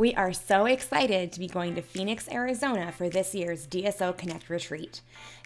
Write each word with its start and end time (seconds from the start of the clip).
We 0.00 0.14
are 0.14 0.32
so 0.32 0.64
excited 0.64 1.30
to 1.30 1.40
be 1.40 1.46
going 1.46 1.74
to 1.74 1.82
Phoenix, 1.82 2.26
Arizona 2.30 2.90
for 2.90 3.10
this 3.10 3.34
year's 3.34 3.66
DSO 3.66 4.16
Connect 4.16 4.48
retreat. 4.48 5.02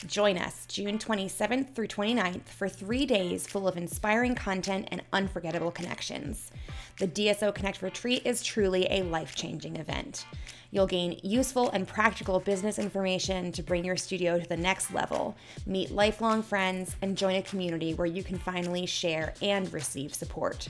Join 0.06 0.38
us 0.38 0.64
June 0.66 0.96
27th 0.96 1.74
through 1.74 1.88
29th 1.88 2.46
for 2.46 2.68
three 2.68 3.04
days 3.04 3.48
full 3.48 3.66
of 3.66 3.76
inspiring 3.76 4.36
content 4.36 4.86
and 4.92 5.02
unforgettable 5.12 5.72
connections. 5.72 6.52
The 7.00 7.08
DSO 7.08 7.52
Connect 7.52 7.82
retreat 7.82 8.22
is 8.24 8.44
truly 8.44 8.86
a 8.90 9.02
life 9.02 9.34
changing 9.34 9.74
event. 9.74 10.24
You'll 10.70 10.86
gain 10.86 11.18
useful 11.24 11.70
and 11.70 11.88
practical 11.88 12.38
business 12.38 12.78
information 12.78 13.50
to 13.50 13.62
bring 13.64 13.84
your 13.84 13.96
studio 13.96 14.38
to 14.38 14.48
the 14.48 14.56
next 14.56 14.94
level, 14.94 15.34
meet 15.66 15.90
lifelong 15.90 16.44
friends, 16.44 16.94
and 17.02 17.18
join 17.18 17.34
a 17.34 17.42
community 17.42 17.94
where 17.94 18.06
you 18.06 18.22
can 18.22 18.38
finally 18.38 18.86
share 18.86 19.34
and 19.42 19.72
receive 19.72 20.14
support. 20.14 20.68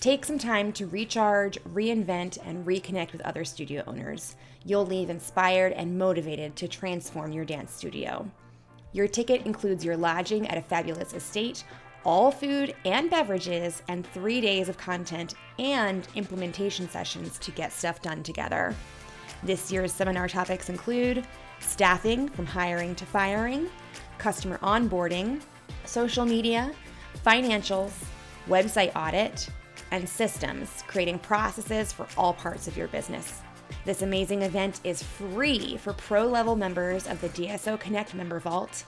Take 0.00 0.26
some 0.26 0.38
time 0.38 0.72
to 0.74 0.86
recharge, 0.86 1.58
reinvent, 1.72 2.38
and 2.44 2.66
reconnect 2.66 3.12
with 3.12 3.22
other 3.22 3.44
studio 3.44 3.82
owners. 3.86 4.36
You'll 4.64 4.84
leave 4.84 5.08
inspired 5.08 5.72
and 5.72 5.98
motivated 5.98 6.54
to 6.56 6.68
transform 6.68 7.32
your 7.32 7.46
dance 7.46 7.72
studio. 7.72 8.30
Your 8.92 9.08
ticket 9.08 9.46
includes 9.46 9.84
your 9.84 9.96
lodging 9.96 10.46
at 10.48 10.58
a 10.58 10.62
fabulous 10.62 11.14
estate, 11.14 11.64
all 12.04 12.30
food 12.30 12.74
and 12.84 13.10
beverages, 13.10 13.82
and 13.88 14.06
three 14.06 14.40
days 14.40 14.68
of 14.68 14.76
content 14.76 15.34
and 15.58 16.06
implementation 16.14 16.88
sessions 16.88 17.38
to 17.38 17.50
get 17.50 17.72
stuff 17.72 18.02
done 18.02 18.22
together. 18.22 18.74
This 19.42 19.72
year's 19.72 19.92
seminar 19.92 20.28
topics 20.28 20.68
include 20.68 21.26
staffing 21.60 22.28
from 22.28 22.46
hiring 22.46 22.94
to 22.96 23.06
firing, 23.06 23.70
customer 24.18 24.58
onboarding, 24.58 25.40
social 25.84 26.26
media, 26.26 26.70
financials, 27.24 27.92
website 28.46 28.94
audit, 28.94 29.48
and 29.96 30.08
systems, 30.08 30.84
creating 30.86 31.18
processes 31.18 31.92
for 31.92 32.06
all 32.16 32.34
parts 32.34 32.68
of 32.68 32.76
your 32.76 32.86
business. 32.88 33.42
This 33.84 34.02
amazing 34.02 34.42
event 34.42 34.80
is 34.84 35.02
free 35.02 35.76
for 35.76 35.92
pro 35.94 36.24
level 36.26 36.54
members 36.54 37.08
of 37.08 37.20
the 37.20 37.30
DSO 37.30 37.80
Connect 37.80 38.14
member 38.14 38.38
vault, 38.38 38.84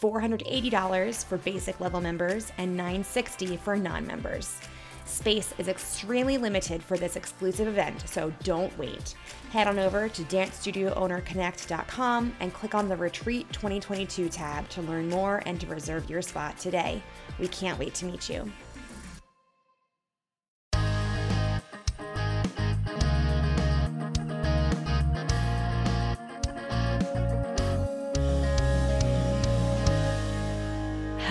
$480 0.00 1.24
for 1.24 1.36
basic 1.38 1.80
level 1.80 2.00
members, 2.00 2.52
and 2.56 2.76
960 2.76 3.56
for 3.58 3.76
non 3.76 4.06
members. 4.06 4.60
Space 5.06 5.52
is 5.58 5.68
extremely 5.68 6.38
limited 6.38 6.82
for 6.82 6.96
this 6.96 7.16
exclusive 7.16 7.68
event, 7.68 8.08
so 8.08 8.32
don't 8.42 8.74
wait. 8.78 9.14
Head 9.50 9.68
on 9.68 9.78
over 9.78 10.08
to 10.08 10.22
dancestudioownerconnect.com 10.22 12.36
and 12.40 12.54
click 12.54 12.74
on 12.74 12.88
the 12.88 12.96
Retreat 12.96 13.46
2022 13.52 14.30
tab 14.30 14.66
to 14.70 14.80
learn 14.82 15.10
more 15.10 15.42
and 15.44 15.60
to 15.60 15.66
reserve 15.66 16.08
your 16.08 16.22
spot 16.22 16.56
today. 16.58 17.02
We 17.38 17.48
can't 17.48 17.78
wait 17.78 17.92
to 17.94 18.06
meet 18.06 18.30
you. 18.30 18.50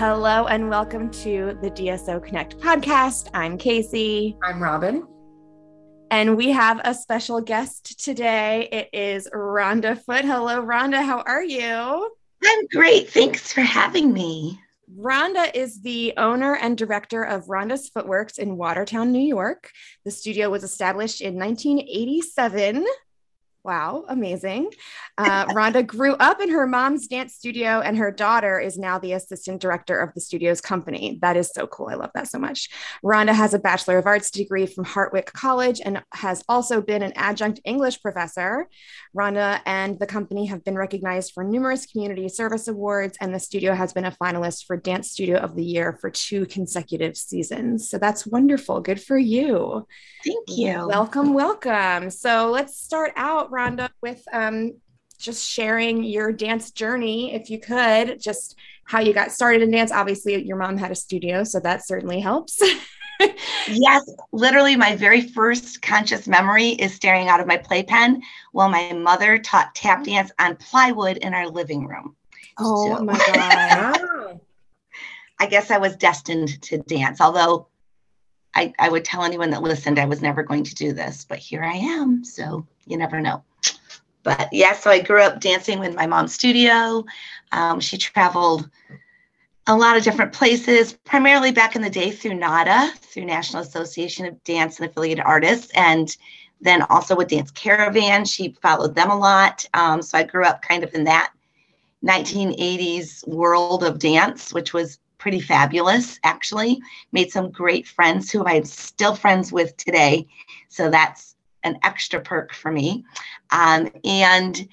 Hello 0.06 0.44
and 0.48 0.68
welcome 0.68 1.10
to 1.22 1.56
the 1.62 1.70
DSO 1.70 2.22
Connect 2.22 2.58
podcast. 2.58 3.30
I'm 3.32 3.56
Casey. 3.56 4.36
I'm 4.42 4.62
Robin. 4.62 5.08
And 6.10 6.36
we 6.36 6.50
have 6.50 6.78
a 6.84 6.92
special 6.92 7.40
guest 7.40 8.04
today. 8.04 8.68
It 8.70 8.90
is 8.92 9.26
Rhonda 9.32 9.98
Foot. 9.98 10.26
Hello, 10.26 10.62
Rhonda. 10.62 11.02
How 11.02 11.20
are 11.20 11.42
you? 11.42 11.64
I'm 12.44 12.66
great. 12.70 13.08
Thanks 13.08 13.50
for 13.50 13.62
having 13.62 14.12
me. 14.12 14.60
Rhonda 14.94 15.50
is 15.54 15.80
the 15.80 16.12
owner 16.18 16.54
and 16.56 16.76
director 16.76 17.22
of 17.22 17.46
Rhonda's 17.46 17.88
Footworks 17.88 18.38
in 18.38 18.58
Watertown, 18.58 19.10
New 19.10 19.26
York. 19.26 19.70
The 20.04 20.10
studio 20.10 20.50
was 20.50 20.64
established 20.64 21.22
in 21.22 21.36
1987 21.36 22.84
Wow, 23.64 24.04
amazing. 24.10 24.72
Uh, 25.16 25.46
Rhonda 25.46 25.86
grew 25.86 26.12
up 26.16 26.42
in 26.42 26.50
her 26.50 26.66
mom's 26.66 27.06
dance 27.06 27.32
studio, 27.32 27.80
and 27.80 27.96
her 27.96 28.10
daughter 28.10 28.60
is 28.60 28.76
now 28.76 28.98
the 28.98 29.12
assistant 29.12 29.62
director 29.62 29.98
of 29.98 30.12
the 30.12 30.20
studio's 30.20 30.60
company. 30.60 31.18
That 31.22 31.38
is 31.38 31.50
so 31.50 31.66
cool. 31.66 31.88
I 31.88 31.94
love 31.94 32.10
that 32.14 32.28
so 32.28 32.38
much. 32.38 32.68
Rhonda 33.02 33.32
has 33.32 33.54
a 33.54 33.58
Bachelor 33.58 33.96
of 33.96 34.04
Arts 34.04 34.30
degree 34.30 34.66
from 34.66 34.84
Hartwick 34.84 35.32
College 35.32 35.80
and 35.82 36.02
has 36.12 36.44
also 36.46 36.82
been 36.82 37.02
an 37.02 37.14
adjunct 37.16 37.60
English 37.64 38.02
professor. 38.02 38.68
Rhonda 39.14 39.60
and 39.64 39.98
the 39.98 40.06
company 40.06 40.46
have 40.46 40.64
been 40.64 40.76
recognized 40.76 41.32
for 41.32 41.44
numerous 41.44 41.86
community 41.86 42.28
service 42.28 42.66
awards, 42.66 43.16
and 43.20 43.32
the 43.32 43.38
studio 43.38 43.72
has 43.72 43.92
been 43.92 44.04
a 44.04 44.10
finalist 44.10 44.66
for 44.66 44.76
Dance 44.76 45.10
Studio 45.12 45.38
of 45.38 45.54
the 45.54 45.64
Year 45.64 45.96
for 46.00 46.10
two 46.10 46.46
consecutive 46.46 47.16
seasons. 47.16 47.88
So 47.88 47.98
that's 47.98 48.26
wonderful. 48.26 48.80
Good 48.80 49.00
for 49.00 49.16
you. 49.16 49.86
Thank 50.24 50.48
you. 50.48 50.88
Welcome, 50.88 51.32
welcome. 51.32 52.10
So 52.10 52.50
let's 52.50 52.76
start 52.76 53.12
out 53.14 53.52
Rhonda, 53.52 53.90
with 54.02 54.22
um, 54.32 54.72
just 55.18 55.48
sharing 55.48 56.02
your 56.02 56.32
dance 56.32 56.72
journey, 56.72 57.34
if 57.34 57.50
you 57.50 57.60
could, 57.60 58.20
just 58.20 58.56
how 58.84 59.00
you 59.00 59.12
got 59.12 59.32
started 59.32 59.62
in 59.62 59.70
dance. 59.70 59.92
Obviously, 59.92 60.42
your 60.44 60.56
mom 60.56 60.76
had 60.76 60.90
a 60.90 60.96
studio, 60.96 61.44
so 61.44 61.60
that 61.60 61.86
certainly 61.86 62.20
helps. 62.20 62.60
yes, 63.66 64.10
literally, 64.32 64.76
my 64.76 64.96
very 64.96 65.20
first 65.20 65.82
conscious 65.82 66.26
memory 66.26 66.68
is 66.70 66.94
staring 66.94 67.28
out 67.28 67.40
of 67.40 67.46
my 67.46 67.56
playpen 67.56 68.22
while 68.52 68.68
my 68.68 68.92
mother 68.92 69.38
taught 69.38 69.74
tap 69.74 70.04
dance 70.04 70.30
on 70.38 70.56
plywood 70.56 71.18
in 71.18 71.34
our 71.34 71.48
living 71.48 71.86
room. 71.86 72.16
Oh 72.58 72.96
so, 72.96 73.04
my 73.04 73.18
God. 73.26 74.40
I 75.40 75.46
guess 75.46 75.70
I 75.70 75.78
was 75.78 75.96
destined 75.96 76.62
to 76.62 76.78
dance, 76.78 77.20
although 77.20 77.68
I, 78.54 78.72
I 78.78 78.88
would 78.88 79.04
tell 79.04 79.24
anyone 79.24 79.50
that 79.50 79.62
listened 79.62 79.98
I 79.98 80.04
was 80.04 80.22
never 80.22 80.42
going 80.42 80.64
to 80.64 80.74
do 80.74 80.92
this, 80.92 81.24
but 81.28 81.38
here 81.38 81.62
I 81.64 81.74
am. 81.74 82.24
So 82.24 82.66
you 82.86 82.96
never 82.96 83.20
know. 83.20 83.42
But 84.22 84.48
yeah, 84.52 84.74
so 84.74 84.90
I 84.90 85.00
grew 85.00 85.22
up 85.22 85.40
dancing 85.40 85.80
with 85.80 85.94
my 85.94 86.06
mom's 86.06 86.34
studio. 86.34 87.04
Um, 87.52 87.80
she 87.80 87.98
traveled 87.98 88.70
a 89.66 89.76
lot 89.76 89.96
of 89.96 90.02
different 90.02 90.32
places, 90.32 90.92
primarily 90.92 91.50
back 91.50 91.74
in 91.74 91.82
the 91.82 91.90
day 91.90 92.10
through 92.10 92.34
NADA, 92.34 92.92
through 93.00 93.24
National 93.24 93.62
Association 93.62 94.26
of 94.26 94.42
Dance 94.44 94.78
and 94.78 94.88
Affiliated 94.88 95.24
Artists, 95.24 95.70
and 95.74 96.14
then 96.60 96.82
also 96.82 97.16
with 97.16 97.28
Dance 97.28 97.50
Caravan. 97.50 98.24
She 98.24 98.56
followed 98.60 98.94
them 98.94 99.10
a 99.10 99.16
lot. 99.16 99.64
Um, 99.74 100.02
so 100.02 100.18
I 100.18 100.22
grew 100.22 100.44
up 100.44 100.62
kind 100.62 100.84
of 100.84 100.94
in 100.94 101.04
that 101.04 101.32
1980s 102.04 103.26
world 103.26 103.84
of 103.84 103.98
dance, 103.98 104.52
which 104.52 104.74
was 104.74 104.98
pretty 105.16 105.40
fabulous, 105.40 106.18
actually. 106.24 106.80
Made 107.12 107.30
some 107.30 107.50
great 107.50 107.86
friends 107.86 108.30
who 108.30 108.44
I'm 108.44 108.64
still 108.64 109.14
friends 109.14 109.50
with 109.50 109.74
today. 109.78 110.26
So 110.68 110.90
that's 110.90 111.36
an 111.62 111.78
extra 111.82 112.20
perk 112.20 112.52
for 112.52 112.70
me. 112.70 113.04
Um, 113.50 113.90
and 114.04 114.68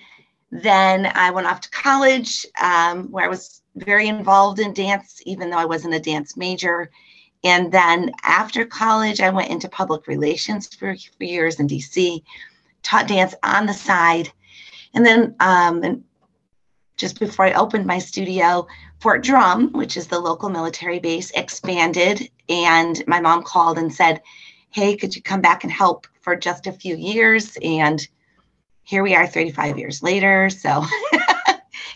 then 0.51 1.09
I 1.15 1.31
went 1.31 1.47
off 1.47 1.61
to 1.61 1.69
college 1.69 2.45
um, 2.61 3.09
where 3.11 3.23
I 3.23 3.29
was 3.29 3.60
very 3.75 4.07
involved 4.07 4.59
in 4.59 4.73
dance, 4.73 5.21
even 5.25 5.49
though 5.49 5.57
I 5.57 5.65
wasn't 5.65 5.93
a 5.93 5.99
dance 5.99 6.35
major. 6.35 6.91
And 7.43 7.71
then 7.71 8.11
after 8.23 8.65
college, 8.65 9.19
I 9.19 9.29
went 9.29 9.49
into 9.49 9.67
public 9.69 10.07
relations 10.07 10.67
for, 10.67 10.95
years 11.19 11.59
in 11.59 11.67
DC, 11.67 12.21
taught 12.83 13.07
dance 13.07 13.33
on 13.43 13.65
the 13.65 13.73
side. 13.73 14.31
And 14.93 15.05
then 15.05 15.35
um, 15.39 15.83
and 15.83 16.03
just 16.97 17.19
before 17.19 17.45
I 17.45 17.53
opened 17.53 17.85
my 17.87 17.97
studio, 17.97 18.67
Fort 18.99 19.23
Drum, 19.23 19.71
which 19.71 19.97
is 19.97 20.07
the 20.07 20.19
local 20.19 20.49
military 20.49 20.99
base, 20.99 21.31
expanded. 21.31 22.29
And 22.47 23.03
my 23.07 23.19
mom 23.19 23.43
called 23.43 23.79
and 23.79 23.91
said, 23.91 24.21
Hey, 24.69 24.95
could 24.95 25.15
you 25.15 25.21
come 25.21 25.41
back 25.41 25.63
and 25.63 25.73
help 25.73 26.05
for 26.21 26.35
just 26.35 26.67
a 26.67 26.71
few 26.71 26.95
years? 26.95 27.57
And 27.63 28.07
here 28.83 29.01
we 29.01 29.15
are 29.15 29.25
35 29.25 29.79
years 29.79 30.03
later. 30.03 30.49
So 30.49 30.85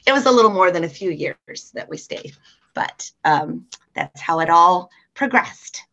it 0.05 0.11
was 0.11 0.25
a 0.25 0.31
little 0.31 0.51
more 0.51 0.71
than 0.71 0.83
a 0.83 0.89
few 0.89 1.11
years 1.11 1.71
that 1.73 1.89
we 1.89 1.97
stayed, 1.97 2.35
but 2.73 3.09
um, 3.23 3.66
that's 3.95 4.21
how 4.21 4.39
it 4.39 4.49
all 4.49 4.89
progressed. 5.13 5.83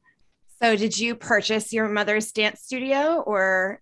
So, 0.62 0.76
did 0.76 0.98
you 0.98 1.14
purchase 1.14 1.72
your 1.72 1.88
mother's 1.88 2.30
dance 2.32 2.60
studio 2.60 3.20
or 3.26 3.80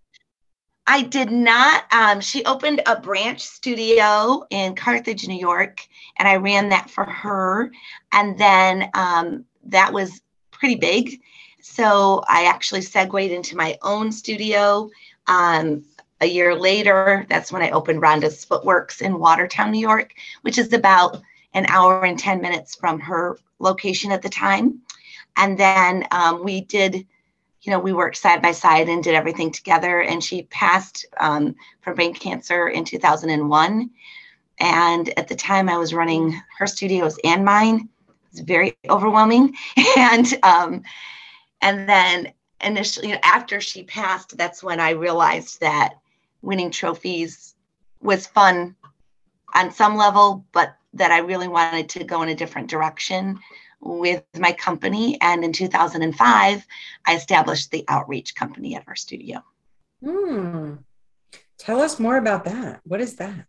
I 0.87 1.03
did 1.03 1.31
not. 1.31 1.85
Um, 1.93 2.21
she 2.21 2.45
opened 2.45 2.83
a 2.85 3.01
branch 3.01 3.43
studio 3.43 4.45
in 4.51 4.75
Carthage, 4.75 5.29
New 5.29 5.39
York, 5.39 5.87
and 6.19 6.27
I 6.27 6.35
ran 6.35 6.69
that 6.71 6.91
for 6.91 7.05
her. 7.05 7.71
And 8.13 8.37
then 8.37 8.91
um, 8.95 9.45
that 9.67 9.93
was 9.93 10.21
pretty 10.51 10.75
big. 10.75 11.21
So 11.61 12.25
I 12.29 12.47
actually 12.47 12.83
segued 12.83 13.31
into 13.31 13.57
my 13.57 13.79
own 13.83 14.11
studio. 14.11 14.91
Um, 15.29 15.85
a 16.21 16.27
year 16.27 16.55
later, 16.55 17.27
that's 17.29 17.51
when 17.51 17.63
I 17.63 17.71
opened 17.71 18.03
Rhonda's 18.03 18.45
Footworks 18.45 19.01
in 19.01 19.19
Watertown, 19.19 19.71
New 19.71 19.81
York, 19.81 20.15
which 20.43 20.59
is 20.59 20.73
about 20.73 21.21
an 21.55 21.67
hour 21.67 22.05
and 22.05 22.19
10 22.19 22.41
minutes 22.41 22.75
from 22.75 23.01
her 23.01 23.39
location 23.59 24.13
at 24.13 24.23
the 24.23 24.29
time. 24.29 24.81
And 25.37 25.59
then 25.59 26.07
um, 26.11 26.45
we 26.45 26.61
did 26.63 27.07
you 27.63 27.71
know, 27.71 27.79
we 27.79 27.93
worked 27.93 28.17
side 28.17 28.41
by 28.41 28.53
side 28.53 28.89
and 28.89 29.05
did 29.05 29.15
everything 29.15 29.51
together. 29.51 30.01
And 30.01 30.23
she 30.25 30.45
passed 30.45 31.05
um, 31.19 31.55
from 31.83 31.95
brain 31.95 32.15
cancer 32.15 32.69
in 32.69 32.85
2001. 32.85 33.91
And 34.61 35.19
at 35.19 35.29
the 35.29 35.35
time, 35.35 35.69
I 35.69 35.77
was 35.77 35.95
running 35.95 36.41
her 36.59 36.67
studios 36.67 37.19
and 37.25 37.45
mine. 37.45 37.89
It 38.09 38.33
was 38.33 38.41
very 38.41 38.77
overwhelming. 38.89 39.55
and 39.97 40.27
um, 40.43 40.83
and 41.63 41.89
then 41.89 42.33
initially, 42.63 43.13
after 43.23 43.61
she 43.61 43.85
passed, 43.85 44.37
that's 44.37 44.63
when 44.63 44.81
I 44.81 44.91
realized 44.91 45.61
that 45.61 46.00
winning 46.43 46.71
trophies 46.71 47.55
was 48.01 48.27
fun 48.27 48.77
on 49.55 49.71
some 49.73 49.97
level, 49.97 50.45
but 50.53 50.75
that 50.95 51.11
I 51.11 51.19
really 51.19 51.49
wanted 51.49 51.89
to 51.91 52.05
go 52.05 52.23
in 52.23 52.29
a 52.29 52.35
different 52.35 52.69
direction 52.69 53.39
with 53.81 54.23
my 54.39 54.53
company. 54.53 55.19
And 55.21 55.45
in 55.45 55.53
2005, 55.53 56.67
I 57.07 57.15
established 57.15 57.71
the 57.71 57.85
outreach 57.89 58.35
company 58.35 58.75
at 58.75 58.85
our 58.87 58.97
studio. 58.97 59.43
Hmm. 60.05 60.75
Tell 61.59 61.81
us 61.81 62.01
more 62.01 62.17
about 62.17 62.45
that. 62.45 62.81
What 62.85 63.01
is 63.01 63.17
that? 63.17 63.47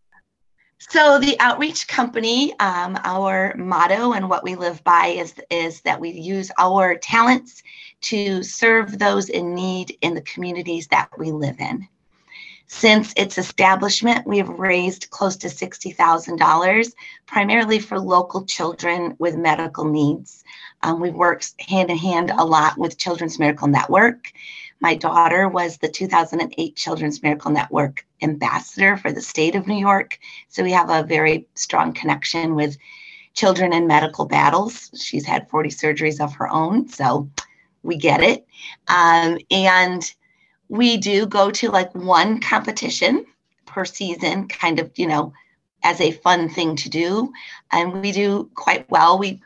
So 0.90 1.20
the 1.20 1.40
outreach 1.40 1.88
company, 1.88 2.58
um, 2.60 2.98
our 3.04 3.56
motto 3.56 4.14
and 4.14 4.30
what 4.30 4.44
we 4.44 4.56
live 4.56 4.84
by 4.84 5.08
is 5.08 5.36
is 5.52 5.82
that 5.82 6.00
we 6.00 6.10
use 6.10 6.52
our 6.58 6.98
talents 6.98 7.62
to 8.02 8.42
serve 8.42 8.98
those 8.98 9.30
in 9.30 9.54
need 9.54 9.96
in 10.02 10.16
the 10.16 10.24
communities 10.24 10.88
that 10.88 11.10
we 11.20 11.32
live 11.32 11.60
in. 11.60 11.88
Since 12.73 13.13
its 13.18 13.38
establishment, 13.38 14.25
we 14.25 14.38
have 14.38 14.47
raised 14.47 15.09
close 15.12 15.35
to 15.38 15.47
$60,000, 15.47 16.91
primarily 17.27 17.79
for 17.79 18.00
local 18.00 18.45
children 18.45 19.13
with 19.19 19.35
medical 19.35 19.83
needs. 19.83 20.44
Um, 20.81 21.01
we've 21.01 21.13
worked 21.13 21.53
hand 21.62 21.91
in 21.91 21.97
hand 21.97 22.31
a 22.31 22.45
lot 22.45 22.77
with 22.77 22.97
Children's 22.97 23.38
Miracle 23.38 23.68
Network. 23.68 24.31
My 24.79 24.95
daughter 24.95 25.50
was 25.50 25.77
the 25.77 25.89
2008 25.89 26.75
Children's 26.75 27.21
Miracle 27.21 27.51
Network 27.51 28.06
ambassador 28.21 28.95
for 28.95 29.12
the 29.12 29.21
state 29.21 29.56
of 29.56 29.68
New 29.68 29.77
York. 29.77 30.18
So 30.47 30.63
we 30.63 30.71
have 30.71 30.89
a 30.89 31.03
very 31.03 31.47
strong 31.56 31.94
connection 31.94 32.56
with 32.56 32.77
children 33.33 33.73
in 33.73 33.85
medical 33.85 34.25
battles. 34.25 34.89
She's 34.95 35.25
had 35.25 35.50
40 35.50 35.69
surgeries 35.69 36.21
of 36.21 36.33
her 36.35 36.47
own. 36.50 36.88
So 36.88 37.29
we 37.83 37.97
get 37.97 38.23
it. 38.23 38.47
Um, 38.88 39.38
and 39.51 40.12
we 40.71 40.95
do 40.95 41.25
go 41.25 41.51
to 41.51 41.69
like 41.69 41.94
one 41.94 42.39
competition 42.39 43.25
per 43.65 43.83
season, 43.83 44.47
kind 44.47 44.79
of, 44.79 44.89
you 44.95 45.06
know, 45.06 45.33
as 45.83 46.00
a 46.00 46.12
fun 46.12 46.47
thing 46.47 46.77
to 46.77 46.89
do. 46.89 47.33
And 47.73 48.01
we 48.01 48.13
do 48.13 48.50
quite 48.56 48.89
well. 48.89 49.19
We 49.19 49.41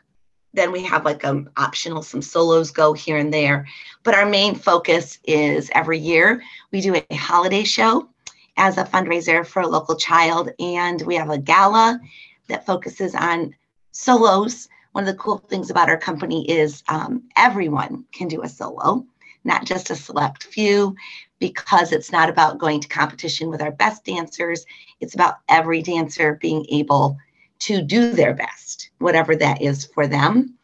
then 0.54 0.70
we 0.70 0.84
have 0.84 1.04
like 1.04 1.24
um 1.24 1.50
optional 1.56 2.02
some 2.02 2.22
solos 2.22 2.70
go 2.70 2.92
here 2.92 3.16
and 3.16 3.34
there. 3.34 3.66
But 4.04 4.14
our 4.14 4.24
main 4.24 4.54
focus 4.54 5.18
is 5.24 5.68
every 5.74 5.98
year 5.98 6.42
we 6.70 6.80
do 6.80 6.94
a 6.94 7.14
holiday 7.16 7.64
show 7.64 8.08
as 8.56 8.78
a 8.78 8.84
fundraiser 8.84 9.44
for 9.44 9.62
a 9.62 9.66
local 9.66 9.96
child. 9.96 10.50
And 10.60 11.02
we 11.02 11.16
have 11.16 11.30
a 11.30 11.38
gala 11.38 11.98
that 12.46 12.66
focuses 12.66 13.16
on 13.16 13.52
solos. 13.90 14.68
One 14.92 15.08
of 15.08 15.12
the 15.12 15.20
cool 15.20 15.38
things 15.38 15.70
about 15.70 15.88
our 15.88 15.98
company 15.98 16.48
is 16.48 16.84
um, 16.86 17.24
everyone 17.36 18.04
can 18.12 18.28
do 18.28 18.42
a 18.42 18.48
solo 18.48 19.04
not 19.46 19.64
just 19.64 19.90
a 19.90 19.96
select 19.96 20.44
few, 20.44 20.94
because 21.38 21.92
it's 21.92 22.12
not 22.12 22.28
about 22.28 22.58
going 22.58 22.80
to 22.80 22.88
competition 22.88 23.48
with 23.48 23.62
our 23.62 23.70
best 23.70 24.04
dancers. 24.04 24.66
It's 25.00 25.14
about 25.14 25.38
every 25.48 25.82
dancer 25.82 26.38
being 26.40 26.66
able 26.70 27.16
to 27.60 27.82
do 27.82 28.12
their 28.12 28.34
best, 28.34 28.90
whatever 28.98 29.36
that 29.36 29.62
is 29.62 29.86
for 29.86 30.06
them. 30.06 30.54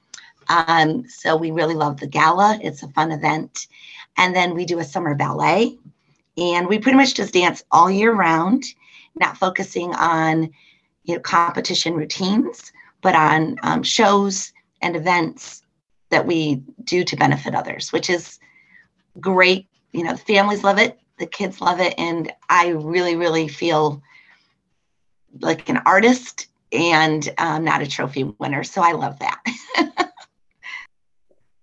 Um, 0.48 1.08
so 1.08 1.36
we 1.36 1.50
really 1.50 1.74
love 1.74 2.00
the 2.00 2.06
gala. 2.06 2.58
It's 2.62 2.82
a 2.82 2.88
fun 2.88 3.12
event. 3.12 3.68
And 4.16 4.34
then 4.34 4.54
we 4.54 4.64
do 4.64 4.78
a 4.78 4.84
summer 4.84 5.14
ballet. 5.14 5.78
And 6.36 6.66
we 6.66 6.78
pretty 6.78 6.96
much 6.96 7.14
just 7.14 7.34
dance 7.34 7.62
all 7.70 7.90
year 7.90 8.12
round, 8.12 8.64
not 9.14 9.36
focusing 9.36 9.94
on 9.94 10.50
you 11.04 11.14
know, 11.14 11.20
competition 11.20 11.94
routines, 11.94 12.72
but 13.02 13.14
on 13.14 13.56
um, 13.62 13.82
shows 13.82 14.52
and 14.80 14.96
events 14.96 15.62
that 16.10 16.26
we 16.26 16.56
do 16.84 17.04
to 17.04 17.16
benefit 17.16 17.54
others, 17.54 17.92
which 17.92 18.10
is 18.10 18.38
great. 19.20 19.66
You 19.92 20.04
know, 20.04 20.12
the 20.12 20.18
families 20.18 20.64
love 20.64 20.78
it, 20.78 20.98
the 21.18 21.26
kids 21.26 21.60
love 21.60 21.80
it, 21.80 21.94
and 21.98 22.32
I 22.48 22.68
really, 22.68 23.16
really 23.16 23.48
feel 23.48 24.02
like 25.40 25.68
an 25.68 25.80
artist 25.86 26.48
and 26.72 27.28
um, 27.38 27.64
not 27.64 27.82
a 27.82 27.86
trophy 27.86 28.24
winner. 28.24 28.64
So 28.64 28.82
I 28.82 28.92
love 28.92 29.18
that. 29.18 29.42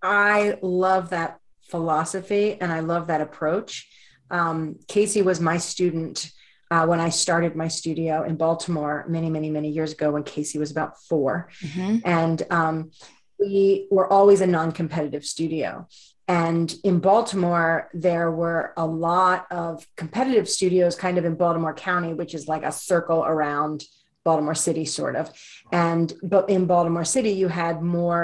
I 0.02 0.58
love 0.62 1.10
that 1.10 1.40
philosophy 1.64 2.60
and 2.60 2.72
I 2.72 2.80
love 2.80 3.08
that 3.08 3.22
approach. 3.22 3.88
Um, 4.32 4.80
Casey 4.88 5.22
was 5.22 5.40
my 5.40 5.58
student 5.58 6.32
uh, 6.72 6.86
when 6.86 7.00
I 7.00 7.10
started 7.10 7.56
my 7.56 7.68
studio 7.68 8.24
in 8.24 8.36
Baltimore 8.36 9.06
many, 9.08 9.30
many, 9.30 9.50
many 9.50 9.70
years 9.70 9.92
ago 9.92 10.12
when 10.12 10.24
Casey 10.24 10.60
was 10.60 10.72
about 10.72 11.02
4 11.04 11.50
mm-hmm. 11.64 11.98
And 12.06 12.44
um, 12.52 12.92
we 13.40 13.88
were 13.90 14.12
always 14.12 14.42
a 14.42 14.48
non 14.48 14.72
competitive 14.72 15.26
studio. 15.26 15.88
And 16.30 16.72
in 16.84 17.00
Baltimore, 17.00 17.90
there 17.92 18.30
were 18.30 18.72
a 18.78 18.86
lot 18.86 19.48
of 19.50 19.88
competitive 19.98 20.48
studios 20.48 20.96
kind 20.96 21.18
of 21.18 21.26
in 21.26 21.34
Baltimore 21.34 21.74
County, 21.74 22.14
which 22.14 22.36
is 22.36 22.48
like 22.48 22.62
a 22.62 22.72
circle 22.72 23.26
around 23.26 23.84
Baltimore 24.30 24.60
City, 24.68 24.86
sort 24.86 25.16
of. 25.16 25.26
And 25.72 26.08
but 26.22 26.50
in 26.56 26.66
Baltimore 26.74 27.06
City, 27.16 27.32
you 27.42 27.48
had 27.48 27.76
more 28.00 28.24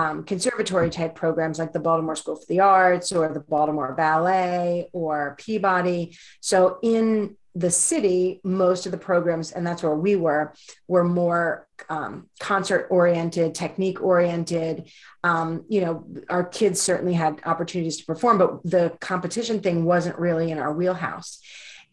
um, 0.00 0.16
conservatory 0.24 0.90
type 0.90 1.14
programs 1.24 1.58
like 1.58 1.72
the 1.72 1.86
Baltimore 1.88 2.16
School 2.16 2.36
for 2.36 2.46
the 2.48 2.60
Arts 2.60 3.12
or 3.12 3.32
the 3.32 3.44
Baltimore 3.54 3.94
Ballet 3.94 4.88
or 4.92 5.36
Peabody. 5.38 6.02
So 6.40 6.78
in 6.82 7.36
the 7.56 7.70
city, 7.70 8.40
most 8.42 8.86
of 8.86 8.92
the 8.92 8.98
programs, 8.98 9.52
and 9.52 9.64
that's 9.66 9.82
where 9.82 9.94
we 9.94 10.16
were, 10.16 10.54
were 10.88 11.04
more 11.04 11.68
um, 11.88 12.28
concert 12.40 12.88
oriented, 12.90 13.54
technique 13.54 14.00
oriented. 14.02 14.90
Um, 15.22 15.64
you 15.68 15.80
know, 15.80 16.04
our 16.28 16.44
kids 16.44 16.80
certainly 16.80 17.14
had 17.14 17.40
opportunities 17.44 17.98
to 17.98 18.04
perform, 18.04 18.38
but 18.38 18.50
the 18.64 18.84
competition 19.00 19.60
thing 19.60 19.84
wasn't 19.84 20.18
really 20.18 20.50
in 20.50 20.58
our 20.58 20.72
wheelhouse. 20.72 21.40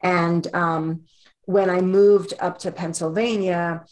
And 0.01 0.43
um, 0.65 1.01
when 1.51 1.69
I 1.69 1.81
moved 1.81 2.33
up 2.39 2.59
to 2.59 2.71
Pennsylvania, 2.71 3.85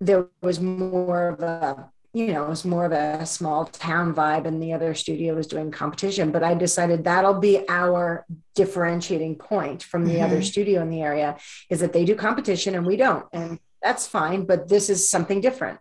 there 0.00 0.26
was 0.42 0.60
more 0.60 1.28
of 1.28 1.40
a 1.40 1.90
you 2.14 2.28
know, 2.28 2.44
it 2.44 2.48
was 2.48 2.64
more 2.64 2.84
of 2.84 2.92
a 2.92 3.26
small 3.26 3.66
town 3.66 4.14
vibe 4.14 4.46
and 4.46 4.62
the 4.62 4.72
other 4.72 4.94
studio 4.94 5.34
was 5.34 5.48
doing 5.48 5.72
competition. 5.72 6.30
But 6.30 6.44
I 6.44 6.54
decided 6.54 7.02
that'll 7.02 7.40
be 7.40 7.64
our 7.68 8.24
differentiating 8.54 9.34
point 9.34 9.82
from 9.82 10.04
the 10.04 10.14
mm-hmm. 10.14 10.24
other 10.24 10.40
studio 10.40 10.80
in 10.80 10.90
the 10.90 11.02
area 11.02 11.36
is 11.68 11.80
that 11.80 11.92
they 11.92 12.04
do 12.04 12.14
competition 12.14 12.76
and 12.76 12.86
we 12.86 12.96
don't. 12.96 13.26
And 13.32 13.58
that's 13.82 14.06
fine, 14.06 14.46
but 14.46 14.68
this 14.68 14.88
is 14.88 15.08
something 15.08 15.40
different. 15.40 15.80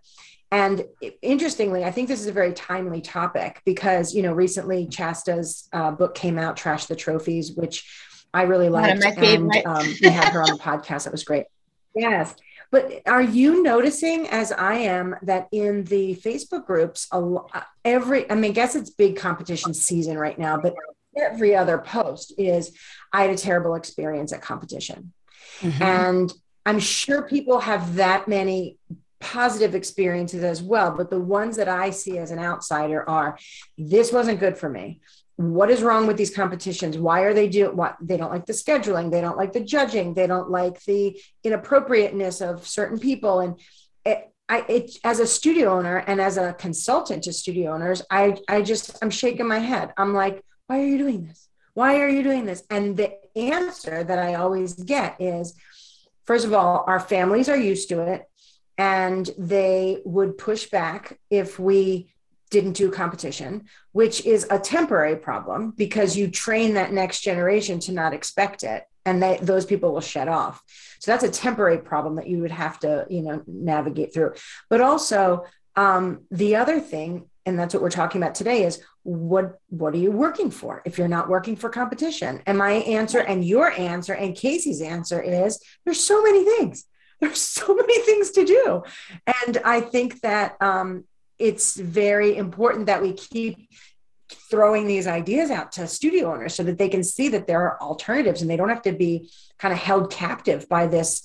And 0.51 0.85
interestingly, 1.21 1.83
I 1.83 1.91
think 1.91 2.07
this 2.07 2.21
is 2.21 2.27
a 2.27 2.31
very 2.31 2.53
timely 2.53 3.01
topic 3.01 3.61
because, 3.63 4.15
you 4.15 4.23
know, 4.23 4.33
recently 4.33 4.87
Chasta's 4.87 5.69
uh, 5.71 5.91
book 5.91 6.15
came 6.15 6.39
out, 6.39 6.57
Trash 6.57 6.87
the 6.87 6.95
Trophies, 6.95 7.53
which 7.53 7.87
I 8.33 8.43
really 8.43 8.69
liked. 8.69 9.03
and 9.03 9.51
um, 9.65 9.95
we 10.01 10.09
had 10.09 10.33
her 10.33 10.41
on 10.41 10.49
the 10.49 10.59
podcast. 10.61 11.05
It 11.05 11.11
was 11.11 11.23
great. 11.23 11.45
Yes. 11.95 12.35
But 12.71 13.03
are 13.05 13.21
you 13.21 13.61
noticing, 13.61 14.27
as 14.29 14.51
I 14.51 14.75
am, 14.75 15.15
that 15.21 15.47
in 15.51 15.83
the 15.83 16.15
Facebook 16.15 16.65
groups, 16.65 17.07
every, 17.85 18.29
I 18.31 18.33
mean, 18.33 18.49
I 18.51 18.53
guess 18.53 18.75
it's 18.75 18.89
big 18.89 19.15
competition 19.15 19.75
season 19.75 20.17
right 20.17 20.39
now, 20.39 20.57
but 20.57 20.73
every 21.15 21.55
other 21.55 21.77
post 21.77 22.33
is, 22.35 22.75
I 23.11 23.21
had 23.21 23.29
a 23.29 23.37
terrible 23.37 23.75
experience 23.75 24.33
at 24.33 24.41
competition. 24.41 25.13
Mm-hmm. 25.59 25.83
And 25.83 26.33
I'm 26.65 26.79
sure 26.79 27.21
people 27.21 27.59
have 27.59 27.95
that 27.95 28.27
many 28.27 28.79
positive 29.19 29.75
experiences 29.75 30.43
as 30.43 30.63
well. 30.63 30.91
But 30.97 31.11
the 31.11 31.19
ones 31.19 31.57
that 31.57 31.69
I 31.69 31.91
see 31.91 32.17
as 32.17 32.31
an 32.31 32.39
outsider 32.39 33.07
are, 33.07 33.37
this 33.77 34.11
wasn't 34.11 34.39
good 34.39 34.57
for 34.57 34.67
me 34.67 34.99
what 35.35 35.69
is 35.69 35.81
wrong 35.81 36.05
with 36.05 36.17
these 36.17 36.35
competitions? 36.35 36.97
Why 36.97 37.21
are 37.21 37.33
they 37.33 37.47
do 37.47 37.71
what 37.71 37.97
they 37.99 38.17
don't 38.17 38.31
like 38.31 38.45
the 38.45 38.53
scheduling 38.53 39.11
they 39.11 39.21
don't 39.21 39.37
like 39.37 39.53
the 39.53 39.63
judging 39.63 40.13
they 40.13 40.27
don't 40.27 40.51
like 40.51 40.83
the 40.83 41.19
inappropriateness 41.43 42.41
of 42.41 42.67
certain 42.67 42.99
people. 42.99 43.39
And 43.39 43.59
it, 44.05 44.31
I, 44.47 44.65
it, 44.69 44.97
as 45.03 45.19
a 45.19 45.27
studio 45.27 45.77
owner 45.77 45.97
and 45.97 46.21
as 46.21 46.37
a 46.37 46.53
consultant 46.53 47.23
to 47.23 47.33
studio 47.33 47.73
owners 47.73 48.01
i 48.11 48.37
i 48.47 48.61
just 48.61 48.97
i'm 49.01 49.09
shaking 49.09 49.47
my 49.47 49.59
head. 49.59 49.93
I'm 49.97 50.13
like 50.13 50.43
why 50.67 50.79
are 50.79 50.85
you 50.85 50.97
doing 50.97 51.25
this? 51.25 51.47
Why 51.73 51.99
are 51.99 52.09
you 52.09 52.23
doing 52.23 52.45
this? 52.45 52.63
And 52.69 52.95
the 52.95 53.13
answer 53.35 54.03
that 54.03 54.19
i 54.19 54.35
always 54.35 54.73
get 54.73 55.19
is 55.19 55.55
first 56.25 56.45
of 56.45 56.53
all 56.53 56.83
our 56.87 56.99
families 56.99 57.49
are 57.49 57.57
used 57.57 57.89
to 57.89 58.01
it 58.01 58.29
and 58.77 59.29
they 59.37 59.99
would 60.05 60.37
push 60.37 60.67
back 60.67 61.19
if 61.29 61.59
we 61.59 62.12
didn't 62.53 62.73
do 62.73 62.91
competition, 62.91 63.65
which 63.93 64.23
is 64.25 64.45
a 64.51 64.59
temporary 64.59 65.15
problem 65.15 65.71
because 65.75 66.15
you 66.15 66.29
train 66.29 66.75
that 66.75 66.93
next 66.93 67.21
generation 67.21 67.79
to 67.79 67.91
not 67.91 68.13
expect 68.13 68.63
it 68.63 68.83
and 69.05 69.21
they, 69.21 69.37
those 69.41 69.65
people 69.65 69.91
will 69.91 70.01
shut 70.01 70.27
off. 70.27 70.61
So 70.99 71.11
that's 71.11 71.23
a 71.23 71.31
temporary 71.31 71.79
problem 71.79 72.15
that 72.15 72.27
you 72.27 72.41
would 72.41 72.51
have 72.51 72.79
to, 72.81 73.07
you 73.09 73.23
know, 73.23 73.41
navigate 73.47 74.13
through. 74.13 74.35
But 74.69 74.81
also 74.81 75.45
um, 75.75 76.25
the 76.29 76.55
other 76.55 76.79
thing, 76.79 77.25
and 77.45 77.57
that's 77.57 77.73
what 77.73 77.81
we're 77.81 77.89
talking 77.89 78.21
about 78.21 78.35
today, 78.35 78.63
is 78.63 78.79
what 79.01 79.59
what 79.69 79.93
are 79.95 79.97
you 79.97 80.11
working 80.11 80.51
for 80.51 80.81
if 80.85 80.97
you're 80.97 81.07
not 81.09 81.27
working 81.27 81.55
for 81.55 81.69
competition? 81.69 82.41
And 82.45 82.57
my 82.57 82.71
answer 82.71 83.19
and 83.19 83.43
your 83.43 83.71
answer 83.71 84.13
and 84.13 84.35
Casey's 84.35 84.81
answer 84.81 85.19
is 85.19 85.59
there's 85.83 85.99
so 85.99 86.21
many 86.21 86.45
things. 86.45 86.85
There's 87.19 87.41
so 87.41 87.73
many 87.81 87.99
things 88.03 88.31
to 88.31 88.45
do, 88.45 88.83
and 89.45 89.57
I 89.65 89.81
think 89.81 90.21
that 90.21 90.55
um, 90.61 91.03
it's 91.43 91.75
very 91.75 92.37
important 92.37 92.85
that 92.85 93.01
we 93.01 93.11
keep 93.11 93.69
throwing 94.49 94.87
these 94.87 95.07
ideas 95.07 95.51
out 95.51 95.73
to 95.73 95.85
studio 95.85 96.33
owners 96.33 96.55
so 96.55 96.63
that 96.63 96.77
they 96.77 96.87
can 96.87 97.03
see 97.03 97.27
that 97.27 97.47
there 97.47 97.61
are 97.61 97.81
alternatives 97.81 98.41
and 98.41 98.49
they 98.49 98.55
don't 98.55 98.69
have 98.69 98.81
to 98.81 98.93
be 98.93 99.29
kind 99.59 99.73
of 99.73 99.79
held 99.79 100.09
captive 100.09 100.69
by 100.69 100.87
this 100.87 101.21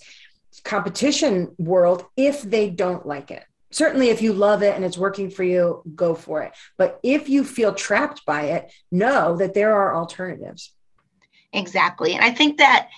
competition 0.64 1.54
world 1.56 2.04
if 2.16 2.42
they 2.42 2.68
don't 2.68 3.06
like 3.06 3.30
it. 3.30 3.44
Certainly, 3.70 4.08
if 4.08 4.20
you 4.20 4.32
love 4.32 4.64
it 4.64 4.74
and 4.74 4.84
it's 4.84 4.98
working 4.98 5.30
for 5.30 5.44
you, 5.44 5.82
go 5.94 6.16
for 6.16 6.42
it. 6.42 6.52
But 6.76 6.98
if 7.04 7.28
you 7.28 7.44
feel 7.44 7.72
trapped 7.72 8.26
by 8.26 8.42
it, 8.56 8.72
know 8.90 9.36
that 9.36 9.54
there 9.54 9.72
are 9.72 9.94
alternatives. 9.94 10.72
Exactly. 11.52 12.14
And 12.14 12.24
I 12.24 12.32
think 12.32 12.58
that 12.58 12.88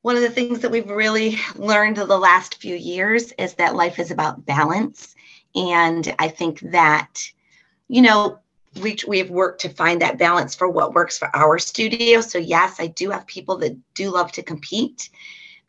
one 0.00 0.16
of 0.16 0.22
the 0.22 0.30
things 0.30 0.60
that 0.60 0.70
we've 0.70 0.88
really 0.88 1.38
learned 1.54 1.98
the 1.98 2.18
last 2.18 2.54
few 2.54 2.74
years 2.74 3.32
is 3.32 3.54
that 3.54 3.74
life 3.74 3.98
is 3.98 4.10
about 4.10 4.46
balance. 4.46 5.14
And 5.54 6.14
I 6.18 6.28
think 6.28 6.60
that, 6.60 7.20
you 7.88 8.02
know, 8.02 8.38
we, 8.80 8.96
we've 9.08 9.30
worked 9.30 9.62
to 9.62 9.68
find 9.68 10.00
that 10.00 10.18
balance 10.18 10.54
for 10.54 10.68
what 10.68 10.94
works 10.94 11.18
for 11.18 11.34
our 11.34 11.58
studio. 11.58 12.20
So, 12.20 12.38
yes, 12.38 12.76
I 12.78 12.86
do 12.86 13.10
have 13.10 13.26
people 13.26 13.56
that 13.58 13.76
do 13.94 14.10
love 14.10 14.30
to 14.32 14.42
compete, 14.42 15.10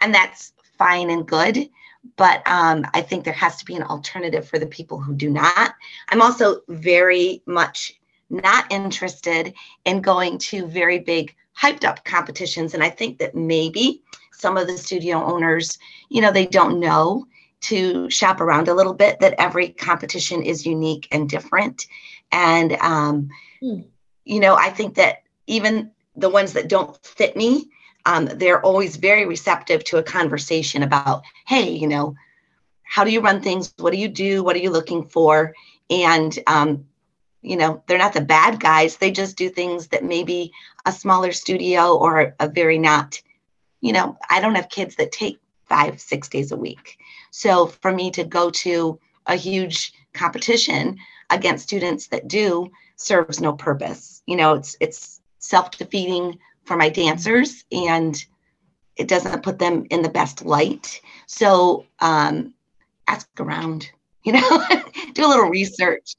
and 0.02 0.14
that's 0.14 0.54
fine 0.78 1.10
and 1.10 1.28
good. 1.28 1.70
But 2.16 2.42
um, 2.48 2.86
I 2.94 3.02
think 3.02 3.24
there 3.24 3.34
has 3.34 3.58
to 3.58 3.66
be 3.66 3.76
an 3.76 3.84
alternative 3.84 4.48
for 4.48 4.58
the 4.58 4.66
people 4.66 5.00
who 5.00 5.14
do 5.14 5.30
not. 5.30 5.74
I'm 6.10 6.22
also 6.22 6.62
very 6.68 7.44
much 7.46 7.94
not 8.30 8.72
interested 8.72 9.54
in 9.86 10.02
going 10.02 10.38
to 10.40 10.66
very 10.66 11.00
big, 11.00 11.36
hyped 11.60 11.84
up 11.84 12.04
competitions. 12.06 12.74
And 12.74 12.84
I 12.84 12.90
think 12.90 13.20
that 13.20 13.36
maybe 13.36 14.02
some 14.32 14.58
of 14.58 14.68
the 14.68 14.78
studio 14.78 15.24
owners, 15.24 15.78
you 16.10 16.22
know, 16.22 16.32
they 16.32 16.48
don't 16.48 16.80
know 16.80 17.26
to 17.62 18.10
shop 18.10 18.42
around 18.42 18.68
a 18.68 18.74
little 18.74 18.94
bit 18.94 19.20
that 19.20 19.36
every 19.38 19.70
competition 19.70 20.42
is 20.42 20.66
unique 20.66 21.08
and 21.12 21.30
different. 21.30 21.86
And 22.32 22.74
um, 22.74 23.30
mm. 23.62 23.86
you 24.24 24.40
know 24.40 24.56
i 24.56 24.70
think 24.70 24.96
that 24.96 25.24
even 25.48 25.92
the 26.16 26.30
ones 26.30 26.54
that 26.54 26.70
don't 26.70 27.04
fit 27.06 27.36
me 27.36 27.70
um, 28.06 28.26
they're 28.26 28.64
always 28.64 28.96
very 28.96 29.26
receptive 29.26 29.84
to 29.84 29.98
a 29.98 30.04
conversation 30.04 30.84
about 30.84 31.24
hey 31.46 31.70
you 31.70 31.88
know 31.88 32.16
how 32.84 33.06
do 33.06 33.12
you 33.12 33.22
run 33.22 33.42
things? 33.42 33.74
What 33.78 33.94
do 33.94 33.98
you 33.98 34.10
do? 34.10 34.44
What 34.44 34.58
are 34.58 34.60
you 34.60 34.70
looking 34.70 35.08
for? 35.08 35.56
And 35.90 36.38
um, 36.46 36.88
you 37.42 37.56
know 37.56 37.82
they're 37.88 37.98
not 37.98 38.14
the 38.14 38.22
bad 38.22 38.60
guys. 38.60 38.98
They 38.98 39.12
just 39.12 39.38
do 39.38 39.50
things 39.50 39.88
that 39.88 40.04
maybe 40.04 40.52
a 40.86 40.92
smaller 40.92 41.32
studio 41.32 41.96
or 41.98 42.36
a 42.40 42.48
very 42.50 42.78
not 42.78 43.22
you 43.82 43.92
know 43.92 44.18
i 44.30 44.40
don't 44.40 44.56
have 44.56 44.70
kids 44.70 44.96
that 44.96 45.12
take 45.12 45.40
five 45.66 46.00
six 46.00 46.30
days 46.30 46.52
a 46.52 46.58
week 46.58 46.98
so 47.32 47.66
for 47.66 47.92
me 47.92 48.12
to 48.12 48.24
go 48.24 48.50
to 48.50 49.00
a 49.26 49.36
huge 49.36 49.94
competition 50.14 50.98
against 51.30 51.64
students 51.64 52.08
that 52.08 52.28
do 52.28 52.70
serves 52.98 53.40
no 53.40 53.54
purpose. 53.54 54.22
You 54.28 54.36
know, 54.36 54.54
it's 54.54 54.76
it's 54.80 55.22
self-defeating 55.40 56.38
for 56.66 56.78
my 56.78 56.90
dancers 56.90 57.64
and 57.72 58.24
it 58.96 59.08
doesn't 59.08 59.42
put 59.42 59.58
them 59.58 59.88
in 59.90 60.04
the 60.04 60.10
best 60.10 60.46
light. 60.46 61.02
So 61.26 61.86
um, 62.00 62.54
ask 63.08 63.28
around, 63.40 63.90
you 64.24 64.34
know, 64.34 64.66
do 65.14 65.26
a 65.26 65.28
little 65.28 65.50
research. 65.50 66.16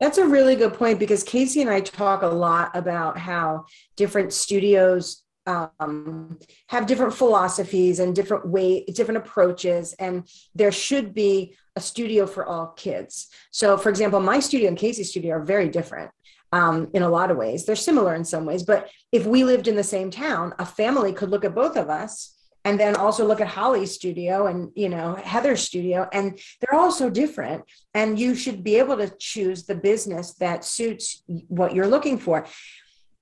That's 0.00 0.18
a 0.18 0.26
really 0.26 0.56
good 0.56 0.74
point 0.74 0.98
because 0.98 1.22
Casey 1.22 1.62
and 1.62 1.70
I 1.70 1.80
talk 1.80 2.20
a 2.20 2.26
lot 2.26 2.70
about 2.74 3.16
how 3.16 3.64
different 3.96 4.34
studios 4.34 5.22
um, 5.46 6.38
have 6.68 6.86
different 6.86 7.14
philosophies 7.14 7.98
and 8.00 8.14
different 8.14 8.48
way 8.48 8.84
different 8.84 9.18
approaches 9.18 9.94
and 9.94 10.28
there 10.54 10.72
should 10.72 11.14
be 11.14 11.56
a 11.76 11.80
studio 11.80 12.26
for 12.26 12.44
all 12.44 12.68
kids. 12.68 13.28
So 13.50 13.76
for 13.76 13.88
example 13.88 14.20
my 14.20 14.40
studio 14.40 14.68
and 14.68 14.76
casey's 14.78 15.10
studio 15.10 15.36
are 15.36 15.44
very 15.44 15.68
different 15.68 16.10
um, 16.52 16.88
in 16.94 17.02
a 17.02 17.08
lot 17.08 17.30
of 17.30 17.36
ways. 17.36 17.64
They're 17.64 17.76
similar 17.76 18.14
in 18.14 18.24
some 18.24 18.44
ways 18.44 18.62
but 18.62 18.90
if 19.12 19.26
we 19.26 19.44
lived 19.44 19.68
in 19.68 19.76
the 19.76 19.84
same 19.84 20.10
town 20.10 20.54
a 20.58 20.66
family 20.66 21.12
could 21.12 21.30
look 21.30 21.44
at 21.44 21.54
both 21.54 21.76
of 21.76 21.88
us 21.88 22.32
and 22.64 22.80
then 22.80 22.96
also 22.96 23.24
look 23.24 23.40
at 23.40 23.46
holly's 23.46 23.92
studio 23.92 24.48
and 24.48 24.72
you 24.74 24.88
know 24.88 25.14
heather's 25.14 25.62
studio 25.62 26.08
and 26.12 26.40
they're 26.60 26.78
all 26.78 26.90
so 26.90 27.08
different. 27.08 27.64
And 27.94 28.18
you 28.18 28.34
should 28.34 28.64
be 28.64 28.76
able 28.76 28.96
to 28.96 29.08
choose 29.18 29.64
the 29.64 29.76
business 29.76 30.34
that 30.34 30.64
suits 30.64 31.22
what 31.26 31.74
you're 31.74 31.86
looking 31.86 32.18
for 32.18 32.46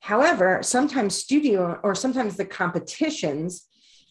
However, 0.05 0.59
sometimes 0.63 1.17
studio 1.17 1.81
or 1.83 1.95
sometimes 1.95 2.37
the 2.37 2.45
competitions, 2.45 3.67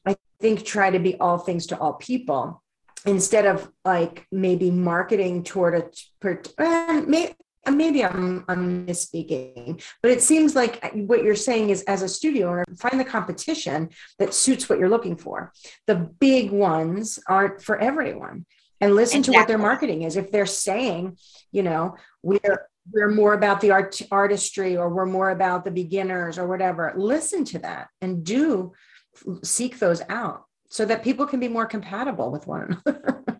I 0.08 0.16
think, 0.42 0.66
try 0.66 0.90
to 0.90 0.98
be 0.98 1.20
all 1.20 1.38
things 1.38 1.68
to 1.68 1.78
all 1.78 1.94
people 1.94 2.64
instead 3.06 3.46
of 3.46 3.72
like 3.86 4.26
maybe 4.32 4.72
marketing 4.72 5.44
toward 5.44 5.76
a 5.76 6.34
uh, 6.58 7.02
maybe, 7.06 7.36
maybe 7.72 8.04
I'm, 8.04 8.44
I'm 8.48 8.88
misspeaking, 8.88 9.84
but 10.02 10.10
it 10.10 10.24
seems 10.24 10.56
like 10.56 10.84
what 10.96 11.24
you're 11.24 11.36
saying 11.36 11.70
is 11.70 11.84
as 11.84 12.02
a 12.02 12.10
studio 12.10 12.50
owner, 12.50 12.66
find 12.80 13.00
the 13.00 13.06
competition 13.06 13.90
that 14.18 14.34
suits 14.34 14.68
what 14.68 14.80
you're 14.80 14.90
looking 14.90 15.16
for. 15.16 15.54
The 15.86 15.94
big 15.94 16.50
ones 16.50 17.20
aren't 17.28 17.62
for 17.62 17.78
everyone 17.78 18.48
and 18.82 18.96
listen 18.96 19.20
exactly. 19.20 19.34
to 19.34 19.40
what 19.40 19.48
their 19.48 19.58
marketing 19.60 20.02
is. 20.02 20.18
If 20.18 20.32
they're 20.32 20.48
saying, 20.48 21.20
you 21.52 21.62
know, 21.62 21.98
we're 22.24 22.68
we're 22.92 23.12
more 23.12 23.34
about 23.34 23.62
the 23.62 23.72
art 23.72 24.02
artistry 24.12 24.76
or 24.76 24.90
we're 24.90 25.06
more 25.06 25.32
about 25.32 25.64
the 25.64 25.72
beginners 25.72 26.38
or 26.38 26.48
whatever 26.48 26.94
listen 26.96 27.46
to 27.46 27.60
that 27.60 27.88
and 28.02 28.24
do 28.24 28.72
seek 29.44 29.80
those 29.80 30.02
out 30.10 30.46
so 30.70 30.86
that 30.86 31.04
people 31.04 31.26
can 31.26 31.40
be 31.40 31.48
more 31.48 31.66
compatible 31.66 32.32
with 32.32 32.48
one 32.48 32.82
another. 32.86 33.26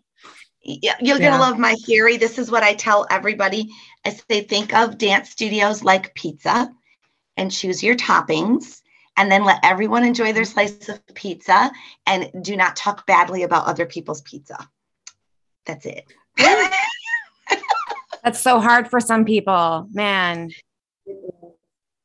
Yeah, 0.66 0.94
you're 0.98 1.20
yeah. 1.20 1.28
gonna 1.28 1.42
love 1.42 1.58
my 1.58 1.74
theory. 1.84 2.16
This 2.16 2.38
is 2.38 2.50
what 2.50 2.62
i 2.62 2.72
tell 2.72 3.06
everybody. 3.10 3.68
I 4.02 4.18
say 4.30 4.40
think 4.40 4.72
of 4.72 4.96
dance 4.96 5.28
studios 5.28 5.84
like 5.84 6.14
pizza 6.14 6.72
and 7.36 7.52
choose 7.52 7.82
your 7.82 7.96
toppings 7.96 8.80
and 9.18 9.30
then 9.30 9.44
let 9.44 9.60
everyone 9.62 10.04
enjoy 10.04 10.32
their 10.32 10.46
slice 10.46 10.88
of 10.88 11.04
pizza 11.12 11.70
and 12.06 12.30
do 12.40 12.56
not 12.56 12.76
talk 12.76 13.04
badly 13.06 13.42
about 13.42 13.66
other 13.66 13.84
people's 13.84 14.22
pizza. 14.22 14.66
That's 15.66 15.84
it 15.84 16.10
That's 18.24 18.40
so 18.40 18.58
hard 18.58 18.88
for 18.88 19.00
some 19.00 19.26
people, 19.26 19.86
man. 19.92 20.50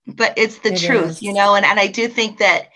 But 0.05 0.33
it's 0.37 0.59
the 0.59 0.73
it 0.73 0.79
truth, 0.81 1.11
is. 1.11 1.21
you 1.21 1.33
know, 1.33 1.55
and, 1.55 1.65
and 1.65 1.79
I 1.79 1.87
do 1.87 2.09
think 2.09 2.39
that 2.39 2.69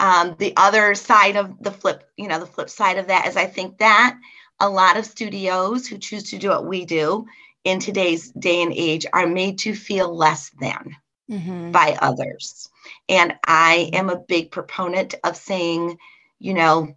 um, 0.00 0.34
the 0.38 0.54
other 0.56 0.94
side 0.94 1.36
of 1.36 1.62
the 1.62 1.70
flip, 1.70 2.08
you 2.16 2.26
know, 2.26 2.40
the 2.40 2.46
flip 2.46 2.70
side 2.70 2.96
of 2.96 3.08
that 3.08 3.26
is 3.26 3.36
I 3.36 3.44
think 3.44 3.78
that 3.78 4.18
a 4.60 4.68
lot 4.68 4.96
of 4.96 5.04
studios 5.04 5.86
who 5.86 5.98
choose 5.98 6.30
to 6.30 6.38
do 6.38 6.48
what 6.48 6.66
we 6.66 6.86
do 6.86 7.26
in 7.64 7.80
today's 7.80 8.30
day 8.32 8.62
and 8.62 8.72
age 8.72 9.04
are 9.12 9.26
made 9.26 9.58
to 9.58 9.74
feel 9.74 10.14
less 10.14 10.50
than 10.60 10.96
mm-hmm. 11.30 11.72
by 11.72 11.98
others. 12.00 12.70
And 13.08 13.34
I 13.46 13.90
am 13.92 14.08
a 14.08 14.20
big 14.20 14.50
proponent 14.50 15.14
of 15.22 15.36
saying, 15.36 15.98
you 16.38 16.54
know, 16.54 16.94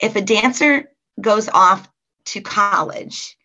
if 0.00 0.16
a 0.16 0.20
dancer 0.20 0.90
goes 1.20 1.48
off 1.48 1.88
to 2.26 2.40
college 2.40 3.37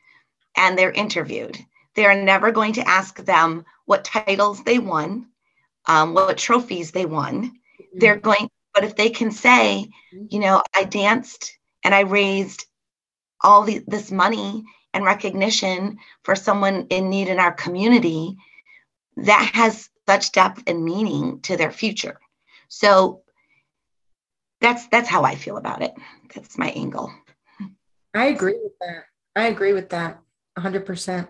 and 0.55 0.77
they're 0.77 0.91
interviewed. 0.91 1.57
They 1.95 2.05
are 2.05 2.15
never 2.15 2.51
going 2.51 2.73
to 2.73 2.87
ask 2.87 3.17
them 3.17 3.65
what 3.85 4.03
titles 4.03 4.63
they 4.63 4.79
won, 4.79 5.27
um, 5.85 6.13
what 6.13 6.37
trophies 6.37 6.91
they 6.91 7.05
won. 7.05 7.43
Mm-hmm. 7.43 7.99
They're 7.99 8.17
going, 8.17 8.49
but 8.73 8.83
if 8.83 8.95
they 8.95 9.09
can 9.09 9.31
say, 9.31 9.89
mm-hmm. 10.13 10.25
you 10.29 10.39
know, 10.39 10.63
I 10.75 10.85
danced 10.85 11.57
and 11.83 11.93
I 11.93 12.01
raised 12.01 12.65
all 13.41 13.63
the, 13.63 13.83
this 13.87 14.11
money 14.11 14.63
and 14.93 15.03
recognition 15.03 15.97
for 16.23 16.35
someone 16.35 16.87
in 16.89 17.09
need 17.09 17.27
in 17.27 17.39
our 17.39 17.51
community, 17.51 18.37
that 19.17 19.51
has 19.53 19.89
such 20.07 20.31
depth 20.31 20.63
and 20.67 20.83
meaning 20.83 21.41
to 21.41 21.57
their 21.57 21.71
future. 21.71 22.19
So 22.67 23.21
that's 24.61 24.87
that's 24.87 25.09
how 25.09 25.23
I 25.23 25.35
feel 25.35 25.57
about 25.57 25.81
it. 25.81 25.93
That's 26.33 26.57
my 26.57 26.69
angle. 26.69 27.13
I 28.13 28.25
agree 28.25 28.57
with 28.61 28.73
that. 28.79 29.05
I 29.35 29.47
agree 29.47 29.73
with 29.73 29.89
that. 29.89 30.22
100%. 30.57 31.27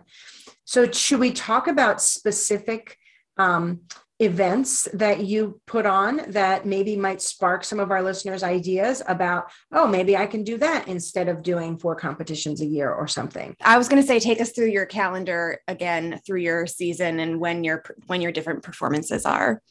So, 0.65 0.89
should 0.91 1.19
we 1.19 1.31
talk 1.31 1.67
about 1.67 2.01
specific 2.01 2.97
um, 3.37 3.81
events 4.19 4.87
that 4.93 5.25
you 5.25 5.59
put 5.65 5.85
on 5.85 6.21
that 6.29 6.65
maybe 6.65 6.95
might 6.95 7.21
spark 7.21 7.63
some 7.63 7.79
of 7.79 7.91
our 7.91 8.01
listeners' 8.01 8.43
ideas 8.43 9.01
about, 9.07 9.51
oh, 9.71 9.87
maybe 9.87 10.15
I 10.15 10.25
can 10.25 10.43
do 10.43 10.57
that 10.59 10.87
instead 10.87 11.27
of 11.27 11.43
doing 11.43 11.77
four 11.77 11.95
competitions 11.95 12.61
a 12.61 12.65
year 12.65 12.91
or 12.91 13.07
something? 13.07 13.55
I 13.61 13.77
was 13.77 13.89
going 13.89 14.01
to 14.01 14.07
say, 14.07 14.19
take 14.19 14.39
us 14.39 14.51
through 14.51 14.69
your 14.69 14.85
calendar 14.85 15.59
again 15.67 16.21
through 16.25 16.41
your 16.41 16.67
season 16.67 17.19
and 17.19 17.39
when 17.39 17.63
your 17.63 17.83
when 18.07 18.21
your 18.21 18.31
different 18.31 18.63
performances 18.63 19.25
are. 19.25 19.61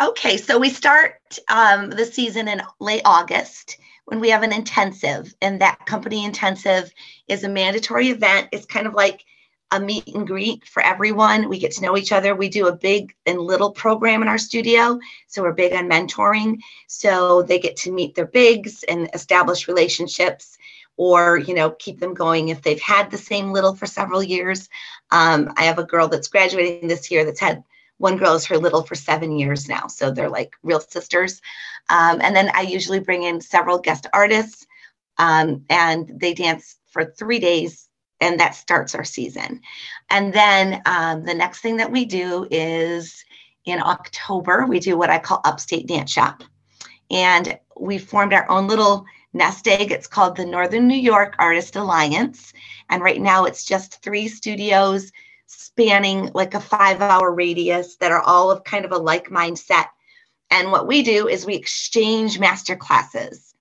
Okay, 0.00 0.36
so 0.36 0.58
we 0.58 0.70
start 0.70 1.14
um, 1.48 1.90
the 1.90 2.04
season 2.04 2.46
in 2.46 2.62
late 2.78 3.02
August 3.04 3.78
when 4.08 4.20
we 4.20 4.30
have 4.30 4.42
an 4.42 4.54
intensive, 4.54 5.34
and 5.42 5.60
that 5.60 5.84
company 5.84 6.24
intensive 6.24 6.90
is 7.28 7.44
a 7.44 7.48
mandatory 7.48 8.08
event. 8.08 8.48
It's 8.52 8.64
kind 8.64 8.86
of 8.86 8.94
like 8.94 9.22
a 9.70 9.78
meet 9.78 10.08
and 10.14 10.26
greet 10.26 10.66
for 10.66 10.82
everyone. 10.82 11.50
We 11.50 11.58
get 11.58 11.72
to 11.72 11.82
know 11.82 11.94
each 11.94 12.10
other. 12.10 12.34
We 12.34 12.48
do 12.48 12.68
a 12.68 12.76
big 12.76 13.14
and 13.26 13.38
little 13.38 13.70
program 13.70 14.22
in 14.22 14.28
our 14.28 14.38
studio. 14.38 14.98
So 15.26 15.42
we're 15.42 15.52
big 15.52 15.74
on 15.74 15.90
mentoring. 15.90 16.56
So 16.86 17.42
they 17.42 17.58
get 17.58 17.76
to 17.76 17.92
meet 17.92 18.14
their 18.14 18.26
bigs 18.26 18.82
and 18.84 19.10
establish 19.12 19.68
relationships. 19.68 20.56
or 20.96 21.38
you 21.38 21.54
know 21.54 21.70
keep 21.70 22.00
them 22.00 22.12
going 22.12 22.48
if 22.48 22.62
they've 22.62 22.80
had 22.80 23.10
the 23.10 23.18
same 23.18 23.52
little 23.52 23.74
for 23.74 23.86
several 23.86 24.22
years 24.22 24.68
um, 25.12 25.52
i 25.56 25.62
have 25.62 25.78
a 25.78 25.84
girl 25.84 26.08
that's 26.08 26.26
graduating 26.28 26.88
this 26.88 27.08
year 27.10 27.24
that's 27.24 27.38
had 27.40 27.62
one 27.98 28.16
girl 28.16 28.34
is 28.34 28.46
her 28.46 28.58
little 28.58 28.82
for 28.82 28.94
seven 28.94 29.38
years 29.38 29.68
now 29.68 29.86
so 29.86 30.10
they're 30.10 30.30
like 30.30 30.54
real 30.62 30.80
sisters 30.80 31.40
um, 31.90 32.20
and 32.20 32.34
then 32.34 32.50
i 32.54 32.60
usually 32.60 33.00
bring 33.00 33.22
in 33.22 33.40
several 33.40 33.78
guest 33.78 34.06
artists 34.12 34.66
um, 35.18 35.64
and 35.68 36.10
they 36.20 36.34
dance 36.34 36.76
for 36.86 37.04
three 37.04 37.38
days 37.38 37.88
and 38.20 38.40
that 38.40 38.54
starts 38.54 38.94
our 38.94 39.04
season 39.04 39.60
and 40.10 40.32
then 40.32 40.82
um, 40.86 41.24
the 41.24 41.34
next 41.34 41.60
thing 41.60 41.76
that 41.76 41.92
we 41.92 42.04
do 42.04 42.46
is 42.50 43.24
in 43.64 43.80
october 43.80 44.66
we 44.66 44.80
do 44.80 44.96
what 44.96 45.10
i 45.10 45.18
call 45.18 45.40
upstate 45.44 45.86
dance 45.86 46.10
shop 46.10 46.42
and 47.10 47.58
we 47.80 47.98
formed 47.98 48.32
our 48.32 48.48
own 48.50 48.66
little 48.66 49.04
nest 49.32 49.66
egg. 49.68 49.90
It's 49.90 50.06
called 50.06 50.36
the 50.36 50.44
Northern 50.44 50.86
New 50.86 50.96
York 50.96 51.34
Artist 51.38 51.76
Alliance. 51.76 52.52
And 52.90 53.02
right 53.02 53.20
now 53.20 53.44
it's 53.44 53.64
just 53.64 54.02
three 54.02 54.28
studios 54.28 55.12
spanning 55.48 56.30
like 56.34 56.54
a 56.54 56.60
five 56.60 57.00
hour 57.00 57.32
radius 57.32 57.96
that 57.96 58.12
are 58.12 58.20
all 58.20 58.50
of 58.50 58.64
kind 58.64 58.84
of 58.84 58.92
a 58.92 58.98
like 58.98 59.28
mindset. 59.30 59.86
And 60.50 60.70
what 60.70 60.86
we 60.86 61.02
do 61.02 61.26
is 61.26 61.44
we 61.44 61.54
exchange 61.54 62.38
master 62.38 62.76
classes. 62.76 63.54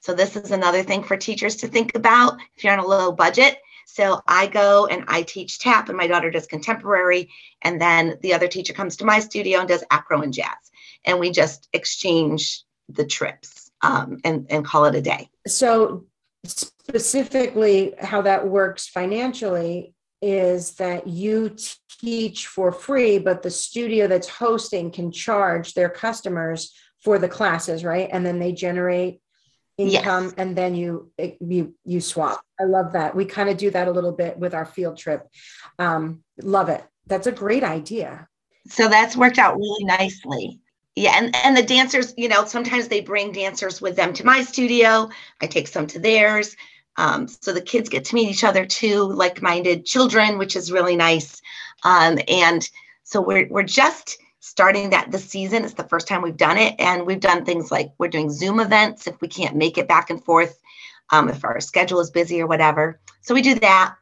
So 0.00 0.14
this 0.14 0.36
is 0.36 0.50
another 0.50 0.82
thing 0.82 1.02
for 1.02 1.16
teachers 1.16 1.56
to 1.56 1.68
think 1.68 1.94
about 1.94 2.38
if 2.56 2.64
you're 2.64 2.72
on 2.72 2.78
a 2.78 2.86
low 2.86 3.12
budget. 3.12 3.58
So 3.86 4.20
I 4.26 4.46
go 4.46 4.86
and 4.86 5.04
I 5.08 5.22
teach 5.22 5.58
tap, 5.58 5.88
and 5.88 5.98
my 5.98 6.06
daughter 6.06 6.30
does 6.30 6.46
contemporary. 6.46 7.28
And 7.60 7.80
then 7.80 8.18
the 8.22 8.34
other 8.34 8.48
teacher 8.48 8.72
comes 8.72 8.96
to 8.96 9.04
my 9.04 9.20
studio 9.20 9.58
and 9.60 9.68
does 9.68 9.84
acro 9.90 10.22
and 10.22 10.32
jazz. 10.32 10.70
And 11.04 11.20
we 11.20 11.30
just 11.30 11.68
exchange 11.72 12.62
the 12.88 13.04
trips 13.04 13.70
um, 13.82 14.18
and, 14.24 14.46
and 14.50 14.64
call 14.64 14.86
it 14.86 14.94
a 14.94 15.02
day. 15.02 15.28
So, 15.46 16.06
specifically, 16.44 17.94
how 18.00 18.22
that 18.22 18.48
works 18.48 18.88
financially 18.88 19.94
is 20.22 20.74
that 20.76 21.08
you 21.08 21.54
teach 22.00 22.46
for 22.46 22.72
free, 22.72 23.18
but 23.18 23.42
the 23.42 23.50
studio 23.50 24.06
that's 24.06 24.28
hosting 24.28 24.90
can 24.90 25.10
charge 25.10 25.74
their 25.74 25.90
customers 25.90 26.72
for 27.00 27.18
the 27.18 27.28
classes, 27.28 27.84
right? 27.84 28.08
And 28.10 28.24
then 28.24 28.38
they 28.38 28.52
generate 28.52 29.20
income 29.78 30.24
yes. 30.24 30.34
and 30.36 30.56
then 30.56 30.74
you 30.74 31.10
you 31.40 31.74
you 31.84 32.00
swap. 32.00 32.40
I 32.60 32.64
love 32.64 32.92
that. 32.92 33.16
We 33.16 33.24
kind 33.24 33.48
of 33.48 33.56
do 33.56 33.70
that 33.70 33.88
a 33.88 33.90
little 33.90 34.12
bit 34.12 34.38
with 34.38 34.54
our 34.54 34.66
field 34.66 34.96
trip. 34.98 35.26
Um 35.78 36.22
love 36.40 36.68
it. 36.68 36.84
That's 37.06 37.26
a 37.26 37.32
great 37.32 37.64
idea. 37.64 38.28
So 38.68 38.88
that's 38.88 39.16
worked 39.16 39.38
out 39.38 39.56
really 39.56 39.84
nicely. 39.84 40.60
Yeah 40.94 41.16
and 41.16 41.34
and 41.42 41.56
the 41.56 41.62
dancers 41.62 42.12
you 42.16 42.28
know 42.28 42.44
sometimes 42.44 42.88
they 42.88 43.00
bring 43.00 43.32
dancers 43.32 43.80
with 43.80 43.96
them 43.96 44.12
to 44.14 44.26
my 44.26 44.42
studio. 44.42 45.08
I 45.40 45.46
take 45.46 45.68
some 45.68 45.86
to 45.88 45.98
theirs 45.98 46.54
um, 46.96 47.26
so 47.26 47.52
the 47.52 47.60
kids 47.60 47.88
get 47.88 48.04
to 48.06 48.14
meet 48.14 48.28
each 48.28 48.44
other 48.44 48.66
too 48.66 49.04
like-minded 49.04 49.84
children 49.84 50.38
which 50.38 50.56
is 50.56 50.72
really 50.72 50.96
nice. 50.96 51.40
Um, 51.84 52.18
and 52.28 52.68
so 53.02 53.20
we're, 53.20 53.48
we're 53.48 53.62
just 53.62 54.18
starting 54.40 54.90
that 54.90 55.10
this 55.10 55.24
season. 55.24 55.64
It's 55.64 55.74
the 55.74 55.84
first 55.84 56.08
time 56.08 56.20
we've 56.20 56.36
done 56.36 56.58
it. 56.58 56.74
And 56.78 57.06
we've 57.06 57.20
done 57.20 57.44
things 57.44 57.70
like 57.70 57.92
we're 57.98 58.08
doing 58.08 58.30
zoom 58.30 58.60
events 58.60 59.06
if 59.06 59.20
we 59.20 59.28
can't 59.28 59.56
make 59.56 59.78
it 59.78 59.88
back 59.88 60.10
and 60.10 60.22
forth 60.22 60.58
um, 61.10 61.28
if 61.28 61.44
our 61.44 61.60
schedule 61.60 62.00
is 62.00 62.10
busy 62.10 62.40
or 62.40 62.46
whatever. 62.46 63.00
So 63.20 63.34
we 63.34 63.42
do 63.42 63.54
that. 63.56 63.94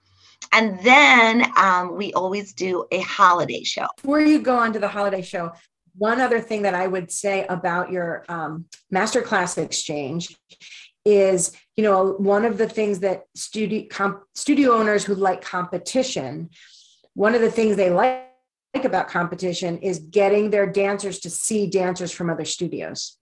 And 0.53 0.81
then 0.81 1.53
um, 1.57 1.97
we 1.97 2.13
always 2.15 2.53
do 2.55 2.87
a 2.91 3.01
holiday 3.01 3.63
show. 3.63 3.87
Before 3.97 4.21
you 4.21 4.41
go 4.41 4.57
on 4.57 4.73
to 4.73 4.79
the 4.79 4.89
holiday 4.89 5.23
show, 5.23 5.53
one 5.97 6.21
other 6.21 6.41
thing 6.41 6.63
that 6.63 6.75
I 6.75 6.87
would 6.87 7.11
say 7.13 7.47
about 7.49 7.93
your 7.93 8.25
um, 8.29 8.65
masterclass 8.93 9.59
exchange 9.59 10.35
is, 11.15 11.53
you 11.77 11.85
know, 11.85 12.13
one 12.13 12.45
of 12.45 12.59
the 12.59 12.69
things 12.69 13.01
that 13.01 13.25
studio 13.35 13.87
comp, 13.91 14.23
studio 14.35 14.73
owners 14.73 15.05
who 15.05 15.15
like 15.15 15.43
competition, 15.43 16.51
one 17.15 17.35
of 17.35 17.41
the 17.41 17.51
things 17.51 17.77
they 17.77 17.91
like 17.91 18.27
about 18.85 19.09
competition 19.09 19.79
is 19.79 19.99
getting 19.99 20.51
their 20.51 20.67
dancers 20.67 21.19
to 21.21 21.31
see 21.31 21.69
dancers 21.69 22.13
from 22.13 22.31
other 22.31 22.45
studios. 22.45 23.17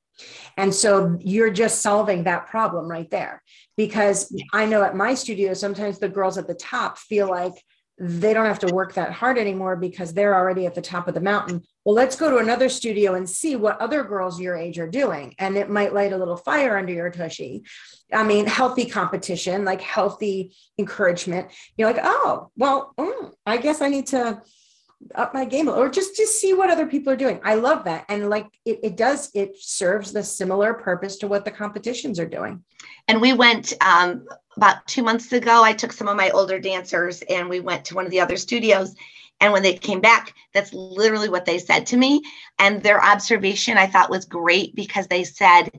And 0.57 0.75
so 0.75 1.16
you're 1.21 1.50
just 1.50 1.80
solving 1.80 2.25
that 2.25 2.49
problem 2.49 2.88
right 2.88 3.09
there. 3.11 3.42
Because 3.76 4.34
I 4.52 4.67
know 4.67 4.82
at 4.82 4.97
my 4.97 5.15
studio, 5.15 5.54
sometimes 5.54 5.99
the 5.99 6.08
girls 6.08 6.39
at 6.39 6.49
the 6.49 6.54
top 6.54 6.99
feel 6.99 7.28
like 7.28 7.54
they 8.00 8.32
don't 8.32 8.47
have 8.47 8.61
to 8.61 8.73
work 8.73 8.95
that 8.95 9.13
hard 9.13 9.39
anymore 9.39 9.75
because 9.75 10.13
they're 10.13 10.34
already 10.34 10.67
at 10.67 10.75
the 10.75 10.80
top 10.80 11.08
of 11.08 11.15
the 11.15 11.21
mountain. 11.21 11.63
Well, 11.84 11.97
let's 11.97 12.15
go 12.15 12.30
to 12.30 12.37
another 12.37 12.69
studio 12.69 13.15
and 13.15 13.28
see 13.28 13.56
what 13.56 13.80
other 13.80 14.04
girls 14.04 14.41
your 14.41 14.56
age 14.56 14.78
are 14.78 14.89
doing. 14.89 15.34
And 15.39 15.56
it 15.56 15.69
might 15.69 15.95
light 15.95 16.13
a 16.13 16.17
little 16.17 16.37
fire 16.37 16.76
under 16.76 16.93
your 16.93 17.11
tushy. 17.11 17.65
I 18.13 18.23
mean, 18.23 18.47
healthy 18.47 18.84
competition, 18.87 19.65
like 19.65 19.80
healthy 19.80 20.54
encouragement. 20.78 21.50
You're 21.76 21.93
like, 21.93 22.02
oh, 22.04 22.50
well, 22.56 22.95
mm, 22.97 23.32
I 23.45 23.56
guess 23.56 23.80
I 23.80 23.89
need 23.89 24.06
to 24.08 24.43
up 25.15 25.32
my 25.32 25.45
game 25.45 25.69
or 25.69 25.89
just 25.89 26.17
to 26.17 26.26
see 26.26 26.52
what 26.52 26.71
other 26.71 26.87
people 26.87 27.13
are 27.13 27.17
doing. 27.17 27.41
I 27.45 27.54
love 27.54 27.84
that. 27.84 28.04
And 28.08 28.28
like 28.28 28.47
it, 28.65 28.80
it 28.82 28.97
does, 28.97 29.30
it 29.34 29.56
serves 29.58 30.13
the 30.13 30.23
similar 30.23 30.75
purpose 30.75 31.19
to 31.19 31.28
what 31.28 31.45
the 31.45 31.50
competitions 31.50 32.19
are 32.19 32.26
doing. 32.26 32.65
And 33.06 33.21
we 33.21 33.32
went 33.32 33.73
um, 33.80 34.26
about 34.58 34.86
two 34.88 35.04
months 35.04 35.32
ago. 35.32 35.62
I 35.62 35.73
took 35.73 35.92
some 35.92 36.08
of 36.08 36.16
my 36.16 36.30
older 36.30 36.58
dancers 36.58 37.23
and 37.23 37.49
we 37.49 37.60
went 37.60 37.84
to 37.86 37.94
one 37.94 38.04
of 38.04 38.10
the 38.10 38.21
other 38.21 38.36
studios. 38.36 38.94
And 39.40 39.52
when 39.52 39.62
they 39.62 39.75
came 39.75 40.00
back, 40.00 40.34
that's 40.52 40.73
literally 40.73 41.28
what 41.28 41.44
they 41.44 41.58
said 41.58 41.86
to 41.86 41.97
me. 41.97 42.23
And 42.58 42.82
their 42.82 43.02
observation 43.02 43.78
I 43.78 43.86
thought 43.86 44.10
was 44.10 44.25
great 44.25 44.75
because 44.75 45.06
they 45.06 45.23
said, 45.23 45.71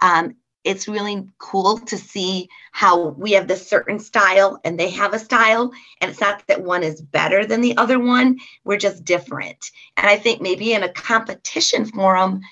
um, 0.00 0.36
it's 0.62 0.86
really 0.86 1.26
cool 1.38 1.78
to 1.78 1.96
see 1.96 2.48
how 2.70 3.08
we 3.08 3.32
have 3.32 3.48
this 3.48 3.68
certain 3.68 3.98
style 3.98 4.60
and 4.62 4.78
they 4.78 4.90
have 4.90 5.12
a 5.12 5.18
style 5.18 5.72
and 6.00 6.10
it's 6.10 6.20
not 6.20 6.46
that 6.46 6.62
one 6.62 6.84
is 6.84 7.00
better 7.00 7.46
than 7.46 7.62
the 7.62 7.76
other 7.78 7.98
one 7.98 8.38
we're 8.64 8.76
just 8.76 9.02
different 9.04 9.70
and 9.96 10.06
i 10.06 10.16
think 10.18 10.42
maybe 10.42 10.74
in 10.74 10.82
a 10.82 10.92
competition 10.92 11.86
forum 11.86 12.42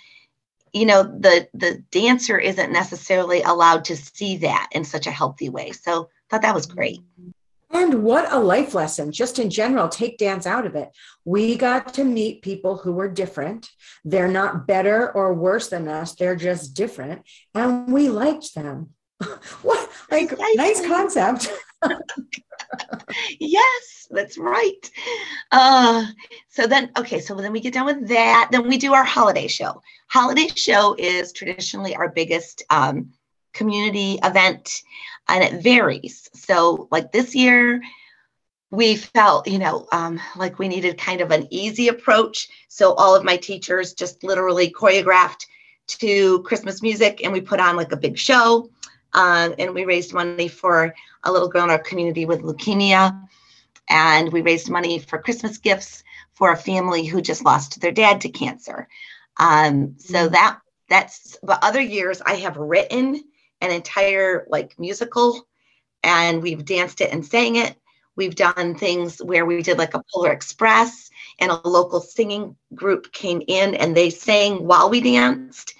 you 0.72 0.86
know 0.86 1.02
the 1.02 1.48
the 1.54 1.82
dancer 1.90 2.38
isn't 2.38 2.72
necessarily 2.72 3.42
allowed 3.42 3.84
to 3.84 3.96
see 3.96 4.36
that 4.38 4.68
in 4.72 4.84
such 4.84 5.06
a 5.06 5.12
healthy 5.12 5.48
way 5.48 5.72
so 5.72 6.04
I 6.04 6.30
thought 6.30 6.42
that 6.42 6.54
was 6.54 6.66
great 6.66 7.00
and 7.70 8.02
what 8.02 8.32
a 8.32 8.38
life 8.38 8.74
lesson, 8.74 9.12
just 9.12 9.38
in 9.38 9.50
general, 9.50 9.88
take 9.88 10.16
dance 10.16 10.46
out 10.46 10.66
of 10.66 10.74
it. 10.74 10.90
We 11.24 11.56
got 11.56 11.92
to 11.94 12.04
meet 12.04 12.40
people 12.40 12.78
who 12.78 12.92
were 12.92 13.08
different. 13.08 13.68
They're 14.04 14.28
not 14.28 14.66
better 14.66 15.12
or 15.12 15.34
worse 15.34 15.68
than 15.68 15.86
us, 15.86 16.14
they're 16.14 16.36
just 16.36 16.74
different. 16.74 17.22
And 17.54 17.92
we 17.92 18.08
liked 18.08 18.54
them. 18.54 18.90
what? 19.62 19.90
Like, 20.10 20.32
nice 20.54 20.84
concept. 20.86 21.52
yes, 23.38 24.08
that's 24.10 24.38
right. 24.38 24.90
Uh, 25.52 26.06
so 26.48 26.66
then, 26.66 26.90
okay, 26.96 27.20
so 27.20 27.34
then 27.34 27.52
we 27.52 27.60
get 27.60 27.74
done 27.74 27.86
with 27.86 28.08
that. 28.08 28.48
Then 28.50 28.68
we 28.68 28.78
do 28.78 28.94
our 28.94 29.04
holiday 29.04 29.48
show. 29.48 29.82
Holiday 30.08 30.48
show 30.54 30.94
is 30.98 31.32
traditionally 31.32 31.94
our 31.94 32.08
biggest 32.08 32.62
um, 32.70 33.12
community 33.52 34.18
event 34.22 34.82
and 35.28 35.44
it 35.44 35.62
varies. 35.62 36.28
So, 36.34 36.88
like 36.90 37.12
this 37.12 37.34
year, 37.34 37.82
we 38.70 38.96
felt, 38.96 39.48
you 39.48 39.58
know, 39.58 39.86
um, 39.92 40.20
like 40.36 40.58
we 40.58 40.68
needed 40.68 40.98
kind 40.98 41.20
of 41.20 41.30
an 41.30 41.46
easy 41.50 41.88
approach. 41.88 42.48
So, 42.68 42.94
all 42.94 43.14
of 43.14 43.24
my 43.24 43.36
teachers 43.36 43.94
just 43.94 44.24
literally 44.24 44.70
choreographed 44.70 45.44
to 45.88 46.42
Christmas 46.42 46.82
music 46.82 47.22
and 47.24 47.32
we 47.32 47.40
put 47.40 47.60
on 47.60 47.76
like 47.76 47.92
a 47.92 47.96
big 47.96 48.18
show. 48.18 48.70
Um, 49.18 49.56
and 49.58 49.74
we 49.74 49.84
raised 49.84 50.14
money 50.14 50.46
for 50.46 50.94
a 51.24 51.32
little 51.32 51.48
girl 51.48 51.64
in 51.64 51.70
our 51.70 51.78
community 51.80 52.24
with 52.24 52.42
leukemia. 52.42 53.28
And 53.90 54.32
we 54.32 54.42
raised 54.42 54.70
money 54.70 55.00
for 55.00 55.18
Christmas 55.18 55.58
gifts 55.58 56.04
for 56.34 56.52
a 56.52 56.56
family 56.56 57.04
who 57.04 57.20
just 57.20 57.44
lost 57.44 57.80
their 57.80 57.90
dad 57.90 58.20
to 58.20 58.28
cancer. 58.28 58.86
Um, 59.36 59.96
so 59.98 60.28
mm. 60.28 60.32
that 60.32 60.60
that's 60.88 61.36
but 61.42 61.58
other 61.62 61.80
years 61.80 62.22
I 62.24 62.36
have 62.36 62.56
written 62.56 63.20
an 63.60 63.72
entire 63.72 64.46
like 64.48 64.78
musical 64.78 65.48
and 66.04 66.40
we've 66.40 66.64
danced 66.64 67.00
it 67.00 67.12
and 67.12 67.26
sang 67.26 67.56
it. 67.56 67.74
We've 68.14 68.36
done 68.36 68.76
things 68.76 69.18
where 69.18 69.44
we 69.44 69.62
did 69.62 69.78
like 69.78 69.94
a 69.94 70.02
Polar 70.12 70.30
Express 70.30 71.10
and 71.40 71.50
a 71.50 71.68
local 71.68 72.00
singing 72.00 72.54
group 72.72 73.12
came 73.12 73.42
in 73.48 73.74
and 73.74 73.96
they 73.96 74.10
sang 74.10 74.64
while 74.64 74.90
we 74.90 75.00
danced. 75.00 75.74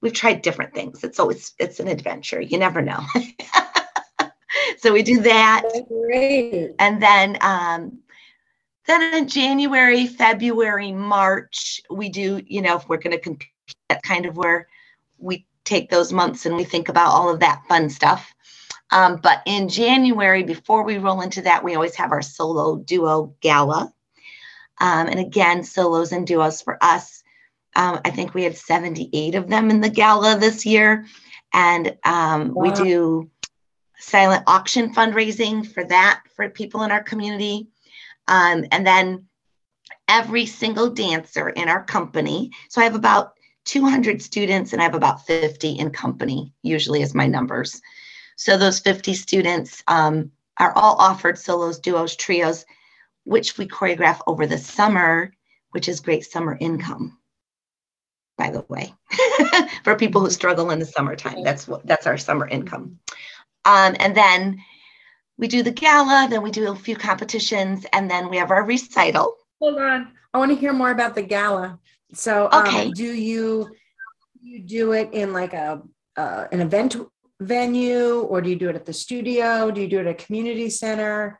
We've 0.00 0.12
tried 0.12 0.42
different 0.42 0.74
things. 0.74 1.02
It's 1.04 1.18
always 1.18 1.54
it's 1.58 1.80
an 1.80 1.88
adventure. 1.88 2.40
You 2.40 2.58
never 2.58 2.82
know. 2.82 3.00
so 4.78 4.92
we 4.92 5.02
do 5.02 5.20
that. 5.22 5.62
Great. 5.88 6.74
And 6.78 7.02
then 7.02 7.38
um 7.40 7.98
then 8.86 9.14
in 9.14 9.28
January, 9.28 10.06
February, 10.06 10.92
March, 10.92 11.80
we 11.90 12.08
do, 12.08 12.40
you 12.46 12.62
know, 12.62 12.76
if 12.76 12.88
we're 12.88 12.98
going 12.98 13.16
to 13.16 13.20
compete, 13.20 13.50
that 13.88 14.02
kind 14.02 14.26
of 14.26 14.36
where 14.36 14.68
we 15.18 15.44
take 15.64 15.90
those 15.90 16.12
months 16.12 16.46
and 16.46 16.56
we 16.56 16.64
think 16.64 16.88
about 16.88 17.10
all 17.10 17.28
of 17.28 17.40
that 17.40 17.62
fun 17.68 17.90
stuff. 17.90 18.32
Um, 18.92 19.16
but 19.20 19.42
in 19.46 19.68
January, 19.68 20.44
before 20.44 20.84
we 20.84 20.98
roll 20.98 21.20
into 21.20 21.42
that, 21.42 21.64
we 21.64 21.74
always 21.74 21.96
have 21.96 22.12
our 22.12 22.22
solo 22.22 22.76
duo 22.76 23.34
gala. 23.40 23.92
Um, 24.80 25.08
and 25.08 25.18
again, 25.18 25.64
solos 25.64 26.12
and 26.12 26.26
duos 26.26 26.62
for 26.62 26.78
us. 26.80 27.24
Um, 27.76 28.00
I 28.04 28.10
think 28.10 28.34
we 28.34 28.42
had 28.42 28.56
78 28.56 29.34
of 29.34 29.48
them 29.48 29.70
in 29.70 29.82
the 29.82 29.90
gala 29.90 30.38
this 30.38 30.64
year. 30.64 31.06
And 31.52 31.96
um, 32.04 32.54
wow. 32.54 32.62
we 32.62 32.70
do 32.72 33.30
silent 33.98 34.44
auction 34.46 34.94
fundraising 34.94 35.66
for 35.66 35.84
that 35.84 36.22
for 36.34 36.48
people 36.48 36.82
in 36.82 36.90
our 36.90 37.02
community. 37.02 37.68
Um, 38.28 38.64
and 38.72 38.86
then 38.86 39.26
every 40.08 40.46
single 40.46 40.90
dancer 40.90 41.50
in 41.50 41.68
our 41.68 41.84
company. 41.84 42.50
So 42.70 42.80
I 42.80 42.84
have 42.84 42.94
about 42.94 43.34
200 43.66 44.22
students 44.22 44.72
and 44.72 44.80
I 44.80 44.84
have 44.84 44.94
about 44.94 45.26
50 45.26 45.72
in 45.72 45.90
company, 45.90 46.52
usually 46.62 47.02
is 47.02 47.14
my 47.14 47.26
numbers. 47.26 47.80
So 48.36 48.56
those 48.56 48.80
50 48.80 49.14
students 49.14 49.82
um, 49.86 50.30
are 50.58 50.72
all 50.72 50.96
offered 50.96 51.38
solos, 51.38 51.78
duos, 51.78 52.16
trios, 52.16 52.64
which 53.24 53.58
we 53.58 53.66
choreograph 53.66 54.20
over 54.26 54.46
the 54.46 54.58
summer, 54.58 55.32
which 55.70 55.88
is 55.88 56.00
great 56.00 56.24
summer 56.24 56.56
income. 56.60 57.18
By 58.38 58.50
the 58.50 58.64
way, 58.68 58.92
for 59.84 59.96
people 59.96 60.20
who 60.20 60.30
struggle 60.30 60.70
in 60.70 60.78
the 60.78 60.84
summertime, 60.84 61.42
that's 61.42 61.66
what 61.66 61.86
that's 61.86 62.06
our 62.06 62.18
summer 62.18 62.46
income. 62.46 62.98
Um, 63.64 63.96
and 63.98 64.14
then 64.16 64.62
we 65.38 65.48
do 65.48 65.62
the 65.62 65.70
gala, 65.70 66.28
then 66.30 66.42
we 66.42 66.50
do 66.50 66.70
a 66.70 66.76
few 66.76 66.96
competitions, 66.96 67.86
and 67.92 68.10
then 68.10 68.28
we 68.28 68.36
have 68.36 68.50
our 68.50 68.64
recital. 68.64 69.36
Hold 69.60 69.78
on, 69.78 70.12
I 70.34 70.38
want 70.38 70.50
to 70.50 70.56
hear 70.56 70.72
more 70.72 70.90
about 70.90 71.14
the 71.14 71.22
gala. 71.22 71.78
So, 72.12 72.48
um, 72.52 72.66
okay, 72.66 72.90
do 72.90 73.04
you 73.04 73.74
you 74.40 74.60
do 74.60 74.92
it 74.92 75.12
in 75.12 75.32
like 75.32 75.54
a 75.54 75.82
uh, 76.16 76.46
an 76.52 76.60
event 76.60 76.96
venue, 77.40 78.20
or 78.20 78.40
do 78.40 78.50
you 78.50 78.56
do 78.56 78.68
it 78.68 78.76
at 78.76 78.86
the 78.86 78.92
studio? 78.92 79.70
Do 79.70 79.80
you 79.80 79.88
do 79.88 79.98
it 79.98 80.06
at 80.06 80.20
a 80.20 80.24
community 80.24 80.70
center? 80.70 81.38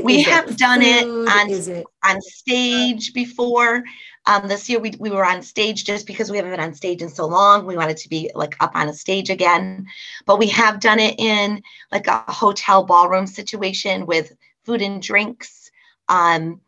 We 0.00 0.20
is 0.20 0.26
have 0.26 0.56
done 0.56 0.80
it 0.82 1.04
on, 1.04 1.50
it 1.50 1.86
on 2.04 2.20
stage 2.20 3.12
before. 3.12 3.84
Um, 4.26 4.46
this 4.46 4.68
year 4.68 4.78
we, 4.78 4.92
we 4.98 5.10
were 5.10 5.24
on 5.24 5.42
stage 5.42 5.84
just 5.84 6.06
because 6.06 6.30
we 6.30 6.36
haven't 6.36 6.52
been 6.52 6.60
on 6.60 6.74
stage 6.74 7.02
in 7.02 7.08
so 7.08 7.26
long. 7.26 7.66
We 7.66 7.76
wanted 7.76 7.96
to 7.98 8.08
be 8.08 8.30
like 8.34 8.56
up 8.60 8.72
on 8.74 8.88
a 8.88 8.94
stage 8.94 9.30
again. 9.30 9.86
But 10.26 10.38
we 10.38 10.48
have 10.48 10.80
done 10.80 11.00
it 11.00 11.18
in 11.18 11.62
like 11.90 12.06
a 12.06 12.24
hotel 12.28 12.84
ballroom 12.84 13.26
situation 13.26 14.06
with 14.06 14.32
food 14.64 14.80
and 14.80 15.02
drinks. 15.02 15.70
Um, 16.08 16.60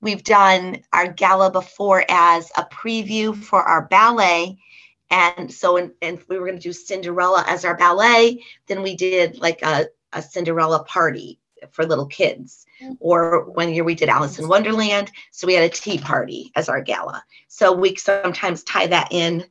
we've 0.00 0.24
done 0.24 0.82
our 0.92 1.12
gala 1.12 1.50
before 1.50 2.04
as 2.08 2.50
a 2.56 2.64
preview 2.64 3.36
for 3.36 3.62
our 3.62 3.82
ballet. 3.86 4.58
And 5.10 5.52
so, 5.52 5.76
and 5.76 6.22
we 6.28 6.38
were 6.38 6.46
going 6.46 6.58
to 6.58 6.62
do 6.62 6.72
Cinderella 6.72 7.44
as 7.46 7.66
our 7.66 7.76
ballet. 7.76 8.42
Then 8.66 8.82
we 8.82 8.96
did 8.96 9.38
like 9.38 9.60
a, 9.62 9.88
a 10.14 10.22
Cinderella 10.22 10.84
party 10.84 11.38
for 11.70 11.86
little 11.86 12.06
kids. 12.06 12.66
Or 12.98 13.50
one 13.50 13.72
year 13.72 13.84
we 13.84 13.94
did 13.94 14.08
Alice 14.08 14.38
in 14.38 14.48
Wonderland. 14.48 15.10
So 15.30 15.46
we 15.46 15.54
had 15.54 15.64
a 15.64 15.68
tea 15.68 15.98
party 15.98 16.50
as 16.56 16.68
our 16.68 16.80
gala. 16.80 17.24
So 17.48 17.72
we 17.72 17.94
sometimes 17.96 18.62
tie 18.64 18.88
that 18.88 19.08
in 19.12 19.44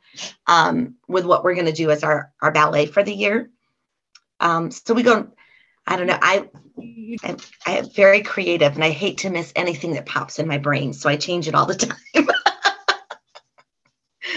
um, 0.47 0.95
with 1.07 1.25
what 1.25 1.43
we're 1.43 1.55
going 1.55 1.65
to 1.67 1.71
do 1.71 1.91
as 1.91 2.03
our, 2.03 2.31
our 2.41 2.51
ballet 2.51 2.87
for 2.87 3.03
the 3.03 3.13
year. 3.13 3.49
Um, 4.39 4.71
so 4.71 4.93
we 4.93 5.03
go, 5.03 5.29
I 5.87 5.95
don't 5.95 6.07
know, 6.07 6.19
I, 6.21 6.49
I'm, 7.23 7.37
I 7.65 7.77
am 7.77 7.89
very 7.89 8.21
creative 8.21 8.73
and 8.73 8.83
I 8.83 8.89
hate 8.89 9.19
to 9.19 9.29
miss 9.29 9.53
anything 9.55 9.93
that 9.93 10.05
pops 10.05 10.39
in 10.39 10.47
my 10.47 10.57
brain. 10.57 10.93
So 10.93 11.09
I 11.09 11.15
change 11.15 11.47
it 11.47 11.55
all 11.55 11.65
the 11.65 11.75
time. 12.13 12.27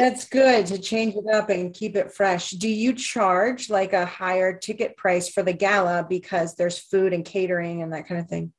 That's 0.05 0.29
good 0.29 0.67
to 0.67 0.77
change 0.77 1.15
it 1.15 1.35
up 1.35 1.49
and 1.49 1.73
keep 1.73 1.97
it 1.97 2.13
fresh. 2.13 2.51
Do 2.51 2.69
you 2.69 2.93
charge 2.93 3.71
like 3.71 3.95
a 3.95 4.05
higher 4.05 4.55
ticket 4.55 4.99
price 4.99 5.31
for 5.31 5.43
the 5.43 5.55
gala 5.55 6.05
because 6.07 6.55
there's 6.55 6.79
food 6.79 7.15
and 7.15 7.25
catering 7.25 7.81
and 7.81 7.91
that 7.95 8.07
kind 8.07 8.21
of 8.21 8.29
thing? 8.29 8.53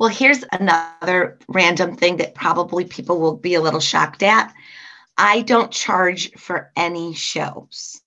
Well, 0.00 0.08
here's 0.08 0.44
another 0.50 1.38
random 1.46 1.94
thing 1.94 2.16
that 2.16 2.34
probably 2.34 2.86
people 2.86 3.20
will 3.20 3.36
be 3.36 3.54
a 3.54 3.60
little 3.60 3.78
shocked 3.78 4.24
at. 4.24 4.52
I 5.16 5.42
don't 5.42 5.70
charge 5.70 6.32
for 6.32 6.72
any 6.74 7.14
shows. 7.14 8.00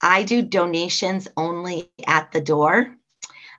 I 0.00 0.22
do 0.22 0.40
donations 0.40 1.28
only 1.36 1.90
at 2.06 2.32
the 2.32 2.40
door. 2.40 2.96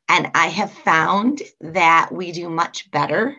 And 0.10 0.32
I 0.34 0.48
have 0.48 0.72
found 0.72 1.44
that 1.62 2.10
we 2.12 2.32
do 2.32 2.50
much 2.50 2.90
better 2.90 3.38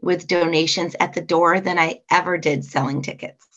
with 0.00 0.26
donations 0.26 0.96
at 0.98 1.14
the 1.14 1.20
door 1.20 1.60
than 1.60 1.78
I 1.78 2.00
ever 2.10 2.38
did 2.38 2.64
selling 2.64 3.02
tickets. 3.02 3.49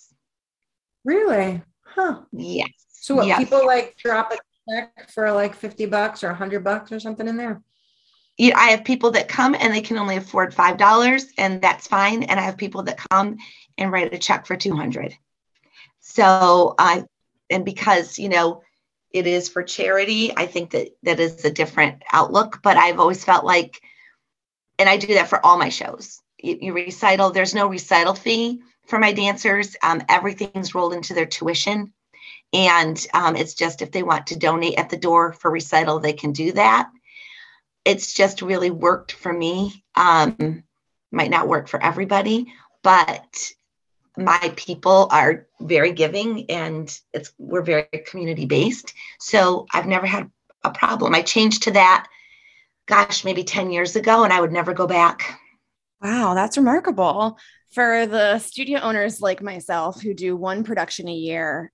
Really? 1.04 1.62
Huh. 1.84 2.22
Yes. 2.32 2.70
So 2.90 3.16
what 3.16 3.28
yes. 3.28 3.40
people 3.40 3.66
like 3.66 3.98
drop 3.98 4.32
a 4.32 4.38
check 4.70 5.10
for 5.12 5.32
like 5.32 5.56
50 5.56 5.86
bucks 5.88 6.24
or 6.24 6.30
100 6.30 6.64
bucks 6.64 6.92
or 6.92 7.00
something 7.00 7.28
in 7.28 7.38
there? 7.38 7.62
Yeah, 8.38 8.58
I 8.58 8.72
have 8.72 8.84
people 8.84 9.12
that 9.12 9.28
come 9.28 9.56
and 9.56 9.74
they 9.74 9.82
can 9.82 9.98
only 9.98 10.16
afford 10.16 10.54
five 10.54 10.78
dollars, 10.78 11.28
and 11.38 11.62
that's 11.62 11.88
fine. 11.88 12.24
And 12.24 12.40
I 12.40 12.44
have 12.44 12.58
people 12.58 12.84
that 12.84 12.98
come 13.10 13.38
and 13.78 13.92
write 13.92 14.14
a 14.14 14.18
check 14.18 14.48
for 14.48 14.56
200. 14.56 15.16
So 16.00 16.74
I, 16.80 17.04
and 17.52 17.64
because 17.64 18.18
you 18.18 18.30
know, 18.30 18.64
it 19.12 19.28
is 19.28 19.50
for 19.50 19.62
charity, 19.62 20.32
I 20.36 20.48
think 20.48 20.72
that 20.72 20.90
that 21.04 21.20
is 21.20 21.46
a 21.46 21.52
different 21.52 22.02
outlook. 22.12 22.62
But 22.64 22.78
I've 22.78 23.00
always 23.00 23.24
felt 23.24 23.46
like, 23.46 23.80
and 24.80 24.90
I 24.90 24.98
do 24.98 25.14
that 25.14 25.30
for 25.30 25.46
all 25.46 25.60
my 25.60 25.70
shows. 25.70 26.20
You, 26.42 26.58
you 26.60 26.74
recital, 26.74 27.30
there's 27.30 27.54
no 27.54 27.68
recital 27.68 28.16
fee 28.16 28.64
for 28.86 29.00
my 29.00 29.14
dancers. 29.14 29.76
Um, 29.82 30.02
everything's 30.10 30.76
rolled 30.76 30.94
into 30.94 31.14
their 31.14 31.26
tuition. 31.26 31.94
And 32.52 33.04
um, 33.14 33.36
it's 33.36 33.56
just 33.56 33.82
if 33.82 33.92
they 33.92 34.04
want 34.04 34.28
to 34.28 34.38
donate 34.38 34.78
at 34.78 34.90
the 34.90 34.98
door 34.98 35.34
for 35.34 35.50
recital, 35.50 36.00
they 36.00 36.14
can 36.14 36.32
do 36.32 36.52
that. 36.52 36.90
It's 37.84 38.14
just 38.14 38.42
really 38.42 38.70
worked 38.70 39.12
for 39.12 39.34
me. 39.34 39.84
Um, 39.96 40.64
might 41.12 41.32
not 41.32 41.48
work 41.48 41.68
for 41.68 41.82
everybody, 41.82 42.54
but 42.84 43.52
my 44.16 44.54
people 44.56 45.08
are 45.12 45.48
very 45.60 45.92
giving 45.92 46.50
and 46.50 47.00
it's 47.14 47.34
we're 47.40 47.64
very 47.64 47.88
community 48.06 48.46
based. 48.46 48.94
So 49.20 49.66
I've 49.74 49.88
never 49.88 50.06
had 50.06 50.30
a 50.64 50.72
problem. 50.72 51.16
I 51.16 51.24
changed 51.24 51.64
to 51.64 51.72
that, 51.72 52.08
gosh, 52.86 53.26
maybe 53.26 53.44
10 53.44 53.72
years 53.72 53.96
ago, 53.96 54.24
and 54.24 54.32
I 54.32 54.40
would 54.40 54.52
never 54.52 54.74
go 54.74 54.86
back. 54.86 55.40
Wow, 56.02 56.36
that's 56.36 56.58
remarkable 56.58 57.38
for 57.74 58.06
the 58.06 58.40
studio 58.40 58.80
owners 58.80 59.22
like 59.22 59.42
myself 59.42 60.02
who 60.02 60.14
do 60.14 60.36
one 60.36 60.64
production 60.64 61.08
a 61.08 61.14
year 61.14 61.72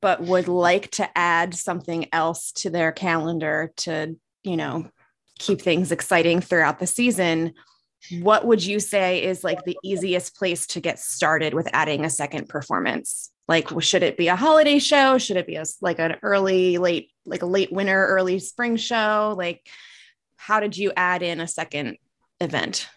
but 0.00 0.22
would 0.22 0.48
like 0.48 0.90
to 0.90 1.08
add 1.16 1.54
something 1.54 2.06
else 2.12 2.52
to 2.52 2.70
their 2.70 2.92
calendar 2.92 3.72
to 3.76 4.16
you 4.42 4.56
know 4.56 4.88
keep 5.38 5.60
things 5.60 5.92
exciting 5.92 6.40
throughout 6.40 6.78
the 6.78 6.86
season 6.86 7.52
what 8.20 8.46
would 8.46 8.64
you 8.64 8.80
say 8.80 9.22
is 9.22 9.44
like 9.44 9.64
the 9.64 9.78
easiest 9.82 10.36
place 10.36 10.66
to 10.68 10.80
get 10.80 10.98
started 10.98 11.54
with 11.54 11.68
adding 11.72 12.04
a 12.04 12.10
second 12.10 12.48
performance? 12.48 13.30
Like 13.48 13.68
should 13.80 14.02
it 14.02 14.16
be 14.16 14.28
a 14.28 14.36
holiday 14.36 14.78
show? 14.78 15.18
Should 15.18 15.36
it 15.36 15.46
be 15.46 15.56
a, 15.56 15.64
like 15.80 15.98
an 15.98 16.16
early 16.22 16.78
late 16.78 17.10
like 17.24 17.42
a 17.42 17.46
late 17.46 17.72
winter 17.72 18.06
early 18.06 18.38
spring 18.38 18.76
show? 18.76 19.34
Like 19.36 19.66
how 20.36 20.60
did 20.60 20.76
you 20.76 20.92
add 20.96 21.22
in 21.22 21.40
a 21.40 21.48
second 21.48 21.96
event 22.40 22.88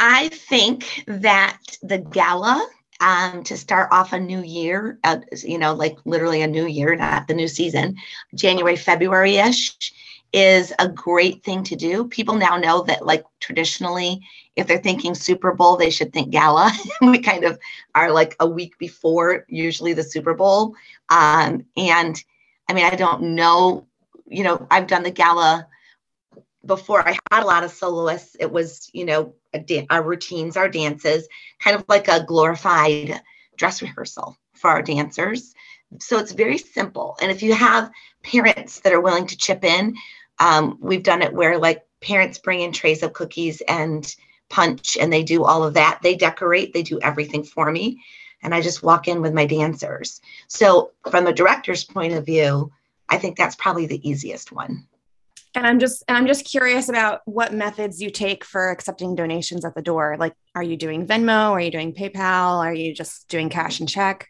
I 0.00 0.28
think 0.28 1.04
that 1.06 1.58
the 1.82 1.98
gala 1.98 2.66
um, 3.00 3.42
to 3.44 3.56
start 3.56 3.88
off 3.90 4.12
a 4.12 4.20
new 4.20 4.42
year, 4.42 4.98
uh, 5.02 5.18
you 5.42 5.58
know, 5.58 5.74
like 5.74 5.96
literally 6.04 6.42
a 6.42 6.46
new 6.46 6.66
year, 6.66 6.94
not 6.94 7.26
the 7.26 7.34
new 7.34 7.48
season, 7.48 7.96
January, 8.34 8.76
February 8.76 9.36
ish, 9.36 9.92
is 10.32 10.72
a 10.78 10.88
great 10.88 11.42
thing 11.42 11.62
to 11.64 11.76
do. 11.76 12.06
People 12.08 12.36
now 12.36 12.56
know 12.56 12.82
that, 12.82 13.04
like, 13.04 13.24
traditionally, 13.40 14.20
if 14.56 14.66
they're 14.66 14.78
thinking 14.78 15.14
Super 15.14 15.52
Bowl, 15.52 15.76
they 15.76 15.90
should 15.90 16.12
think 16.12 16.30
gala. 16.30 16.72
we 17.02 17.18
kind 17.18 17.44
of 17.44 17.58
are 17.94 18.10
like 18.12 18.36
a 18.40 18.46
week 18.46 18.78
before, 18.78 19.44
usually 19.48 19.92
the 19.92 20.02
Super 20.02 20.32
Bowl. 20.32 20.74
Um, 21.10 21.66
and 21.76 22.22
I 22.68 22.72
mean, 22.72 22.84
I 22.84 22.96
don't 22.96 23.34
know, 23.34 23.86
you 24.28 24.44
know, 24.44 24.66
I've 24.70 24.86
done 24.86 25.02
the 25.02 25.10
gala 25.10 25.66
before 26.64 27.06
I 27.06 27.18
had 27.30 27.42
a 27.42 27.46
lot 27.46 27.64
of 27.64 27.70
soloists, 27.70 28.36
it 28.38 28.50
was, 28.50 28.88
you 28.92 29.04
know, 29.04 29.34
our 29.90 30.02
routines, 30.02 30.56
our 30.56 30.68
dances, 30.68 31.28
kind 31.58 31.76
of 31.76 31.84
like 31.88 32.08
a 32.08 32.24
glorified 32.24 33.20
dress 33.56 33.82
rehearsal 33.82 34.36
for 34.54 34.70
our 34.70 34.82
dancers. 34.82 35.54
So 36.00 36.18
it's 36.18 36.32
very 36.32 36.58
simple. 36.58 37.16
And 37.20 37.30
if 37.30 37.42
you 37.42 37.54
have 37.54 37.90
parents 38.22 38.80
that 38.80 38.92
are 38.92 39.00
willing 39.00 39.26
to 39.26 39.36
chip 39.36 39.64
in, 39.64 39.96
um, 40.38 40.78
we've 40.80 41.02
done 41.02 41.22
it 41.22 41.32
where 41.32 41.58
like 41.58 41.84
parents 42.00 42.38
bring 42.38 42.60
in 42.60 42.72
trays 42.72 43.02
of 43.02 43.12
cookies 43.12 43.60
and 43.68 44.14
punch 44.48 44.96
and 44.96 45.12
they 45.12 45.22
do 45.22 45.44
all 45.44 45.64
of 45.64 45.74
that. 45.74 46.00
They 46.02 46.16
decorate, 46.16 46.72
they 46.72 46.82
do 46.82 47.00
everything 47.00 47.42
for 47.42 47.70
me. 47.70 48.02
And 48.42 48.54
I 48.54 48.60
just 48.60 48.82
walk 48.82 49.06
in 49.06 49.20
with 49.20 49.34
my 49.34 49.46
dancers. 49.46 50.20
So, 50.48 50.90
from 51.08 51.28
a 51.28 51.32
director's 51.32 51.84
point 51.84 52.12
of 52.14 52.26
view, 52.26 52.72
I 53.08 53.18
think 53.18 53.36
that's 53.36 53.54
probably 53.54 53.86
the 53.86 54.08
easiest 54.08 54.50
one 54.50 54.88
and 55.54 55.66
i'm 55.66 55.78
just 55.78 56.02
and 56.08 56.16
i'm 56.16 56.26
just 56.26 56.44
curious 56.44 56.88
about 56.88 57.20
what 57.24 57.52
methods 57.52 58.00
you 58.00 58.10
take 58.10 58.44
for 58.44 58.70
accepting 58.70 59.14
donations 59.14 59.64
at 59.64 59.74
the 59.74 59.82
door. 59.82 60.16
Like 60.18 60.34
are 60.54 60.62
you 60.62 60.76
doing 60.76 61.06
venmo? 61.06 61.50
Are 61.50 61.60
you 61.60 61.70
doing 61.70 61.94
paypal? 61.94 62.58
Are 62.58 62.74
you 62.74 62.94
just 62.94 63.28
doing 63.28 63.48
cash 63.48 63.80
and 63.80 63.88
check? 63.88 64.28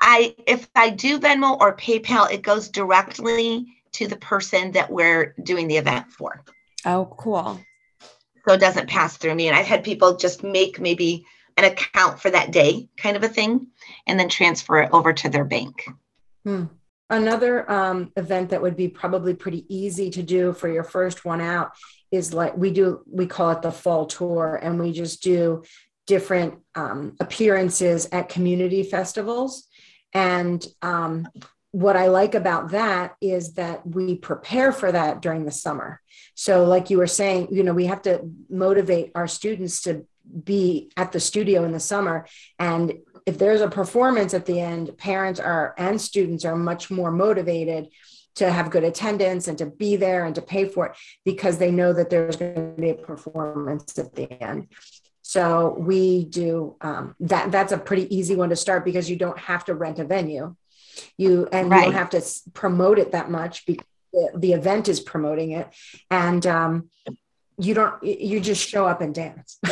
I 0.00 0.34
if 0.46 0.68
i 0.74 0.90
do 0.90 1.18
venmo 1.18 1.58
or 1.60 1.76
paypal 1.76 2.30
it 2.30 2.42
goes 2.42 2.68
directly 2.68 3.66
to 3.92 4.06
the 4.06 4.16
person 4.16 4.72
that 4.72 4.90
we're 4.90 5.34
doing 5.42 5.68
the 5.68 5.76
event 5.76 6.10
for. 6.10 6.42
Oh 6.84 7.14
cool. 7.18 7.60
So 8.46 8.54
it 8.54 8.60
doesn't 8.60 8.88
pass 8.88 9.16
through 9.16 9.34
me. 9.34 9.48
And 9.48 9.56
i've 9.56 9.66
had 9.66 9.84
people 9.84 10.16
just 10.16 10.42
make 10.42 10.80
maybe 10.80 11.24
an 11.56 11.64
account 11.64 12.20
for 12.20 12.30
that 12.30 12.52
day 12.52 12.88
kind 12.96 13.16
of 13.16 13.22
a 13.22 13.28
thing 13.28 13.66
and 14.06 14.18
then 14.18 14.28
transfer 14.28 14.80
it 14.80 14.90
over 14.92 15.12
to 15.12 15.28
their 15.28 15.44
bank. 15.44 15.88
Hmm. 16.44 16.64
Another 17.10 17.70
um, 17.70 18.12
event 18.16 18.50
that 18.50 18.62
would 18.62 18.76
be 18.76 18.88
probably 18.88 19.34
pretty 19.34 19.66
easy 19.68 20.10
to 20.10 20.22
do 20.22 20.52
for 20.52 20.68
your 20.68 20.84
first 20.84 21.24
one 21.24 21.40
out 21.40 21.72
is 22.10 22.32
like 22.32 22.56
we 22.56 22.70
do 22.70 23.02
we 23.06 23.26
call 23.26 23.50
it 23.50 23.62
the 23.62 23.70
fall 23.70 24.06
tour 24.06 24.58
and 24.62 24.78
we 24.78 24.92
just 24.92 25.22
do 25.22 25.62
different 26.06 26.58
um, 26.74 27.16
appearances 27.20 28.08
at 28.10 28.28
community 28.28 28.82
festivals 28.82 29.68
and 30.12 30.66
um, 30.82 31.28
what 31.72 31.96
I 31.96 32.08
like 32.08 32.34
about 32.34 32.70
that 32.70 33.14
is 33.20 33.54
that 33.54 33.86
we 33.86 34.16
prepare 34.16 34.72
for 34.72 34.90
that 34.90 35.22
during 35.22 35.44
the 35.44 35.52
summer. 35.52 36.00
So, 36.34 36.64
like 36.64 36.90
you 36.90 36.98
were 36.98 37.06
saying, 37.06 37.48
you 37.52 37.62
know, 37.62 37.74
we 37.74 37.86
have 37.86 38.02
to 38.02 38.28
motivate 38.48 39.12
our 39.14 39.28
students 39.28 39.82
to 39.82 40.04
be 40.44 40.90
at 40.96 41.12
the 41.12 41.20
studio 41.20 41.64
in 41.64 41.72
the 41.72 41.80
summer. 41.80 42.26
And 42.58 42.94
if 43.26 43.38
there's 43.38 43.60
a 43.60 43.68
performance 43.68 44.34
at 44.34 44.46
the 44.46 44.60
end, 44.60 44.96
parents 44.98 45.40
are 45.40 45.74
and 45.78 46.00
students 46.00 46.44
are 46.44 46.56
much 46.56 46.90
more 46.90 47.10
motivated 47.10 47.88
to 48.36 48.50
have 48.50 48.70
good 48.70 48.84
attendance 48.84 49.48
and 49.48 49.58
to 49.58 49.66
be 49.66 49.96
there 49.96 50.24
and 50.24 50.34
to 50.34 50.42
pay 50.42 50.64
for 50.64 50.86
it 50.86 50.92
because 51.24 51.58
they 51.58 51.70
know 51.70 51.92
that 51.92 52.10
there's 52.10 52.36
going 52.36 52.54
to 52.54 52.80
be 52.80 52.90
a 52.90 52.94
performance 52.94 53.98
at 53.98 54.14
the 54.14 54.30
end. 54.42 54.68
So 55.22 55.76
we 55.78 56.24
do 56.24 56.76
um, 56.80 57.14
that. 57.20 57.52
That's 57.52 57.72
a 57.72 57.78
pretty 57.78 58.14
easy 58.14 58.36
one 58.36 58.50
to 58.50 58.56
start 58.56 58.84
because 58.84 59.10
you 59.10 59.16
don't 59.16 59.38
have 59.38 59.64
to 59.66 59.74
rent 59.74 59.98
a 59.98 60.04
venue 60.04 60.56
you 61.16 61.48
and 61.52 61.70
right. 61.70 61.78
you 61.78 61.84
don't 61.84 61.94
have 61.94 62.10
to 62.10 62.22
promote 62.52 62.98
it 62.98 63.12
that 63.12 63.30
much 63.30 63.66
because 63.66 63.86
the, 64.12 64.30
the 64.36 64.52
event 64.52 64.88
is 64.88 65.00
promoting 65.00 65.52
it 65.52 65.68
and 66.10 66.46
um, 66.46 66.90
you 67.60 67.74
don't 67.74 68.02
you 68.02 68.40
just 68.40 68.66
show 68.66 68.86
up 68.86 69.00
and 69.00 69.14
dance. 69.14 69.58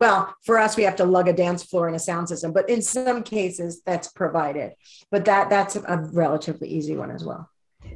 Well 0.00 0.34
for 0.44 0.58
us 0.58 0.76
we 0.76 0.84
have 0.84 0.96
to 0.96 1.04
lug 1.04 1.28
a 1.28 1.32
dance 1.32 1.64
floor 1.64 1.86
and 1.86 1.96
a 1.96 1.98
sound 1.98 2.28
system 2.28 2.52
but 2.52 2.68
in 2.68 2.82
some 2.82 3.22
cases 3.22 3.82
that's 3.84 4.08
provided. 4.08 4.74
But 5.10 5.24
that 5.24 5.50
that's 5.50 5.76
a 5.76 6.08
relatively 6.12 6.68
easy 6.68 6.96
one 6.96 7.10
as 7.10 7.24
well. 7.24 7.48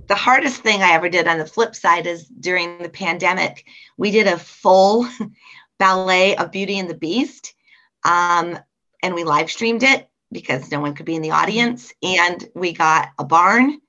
The 0.08 0.14
hardest 0.14 0.62
thing 0.62 0.82
i 0.82 0.92
ever 0.92 1.08
did 1.08 1.28
on 1.28 1.38
the 1.38 1.46
flip 1.46 1.74
side 1.74 2.06
is 2.06 2.26
during 2.26 2.78
the 2.78 2.88
pandemic 2.88 3.66
we 3.96 4.10
did 4.10 4.26
a 4.26 4.38
full 4.38 5.08
ballet 5.78 6.36
of 6.36 6.50
beauty 6.50 6.78
and 6.78 6.90
the 6.90 6.94
beast 6.94 7.54
um, 8.04 8.58
and 9.02 9.14
we 9.14 9.24
live 9.24 9.50
streamed 9.50 9.82
it 9.82 10.08
because 10.32 10.70
no 10.70 10.80
one 10.80 10.94
could 10.94 11.06
be 11.06 11.14
in 11.14 11.22
the 11.22 11.30
audience. 11.30 11.92
And 12.02 12.48
we 12.54 12.72
got 12.72 13.08
a 13.18 13.24
barn 13.24 13.80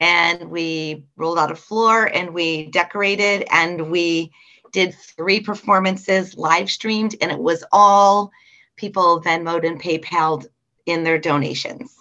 and 0.00 0.50
we 0.50 1.04
rolled 1.16 1.38
out 1.38 1.50
a 1.50 1.56
floor 1.56 2.06
and 2.06 2.32
we 2.32 2.66
decorated 2.66 3.46
and 3.50 3.90
we 3.90 4.30
did 4.72 4.94
three 4.94 5.40
performances 5.40 6.36
live 6.36 6.70
streamed 6.70 7.16
and 7.20 7.32
it 7.32 7.38
was 7.38 7.64
all 7.72 8.30
people 8.76 9.20
Venmoed 9.22 9.66
and 9.66 9.80
PayPal 9.80 10.46
in 10.86 11.04
their 11.04 11.18
donations. 11.18 11.94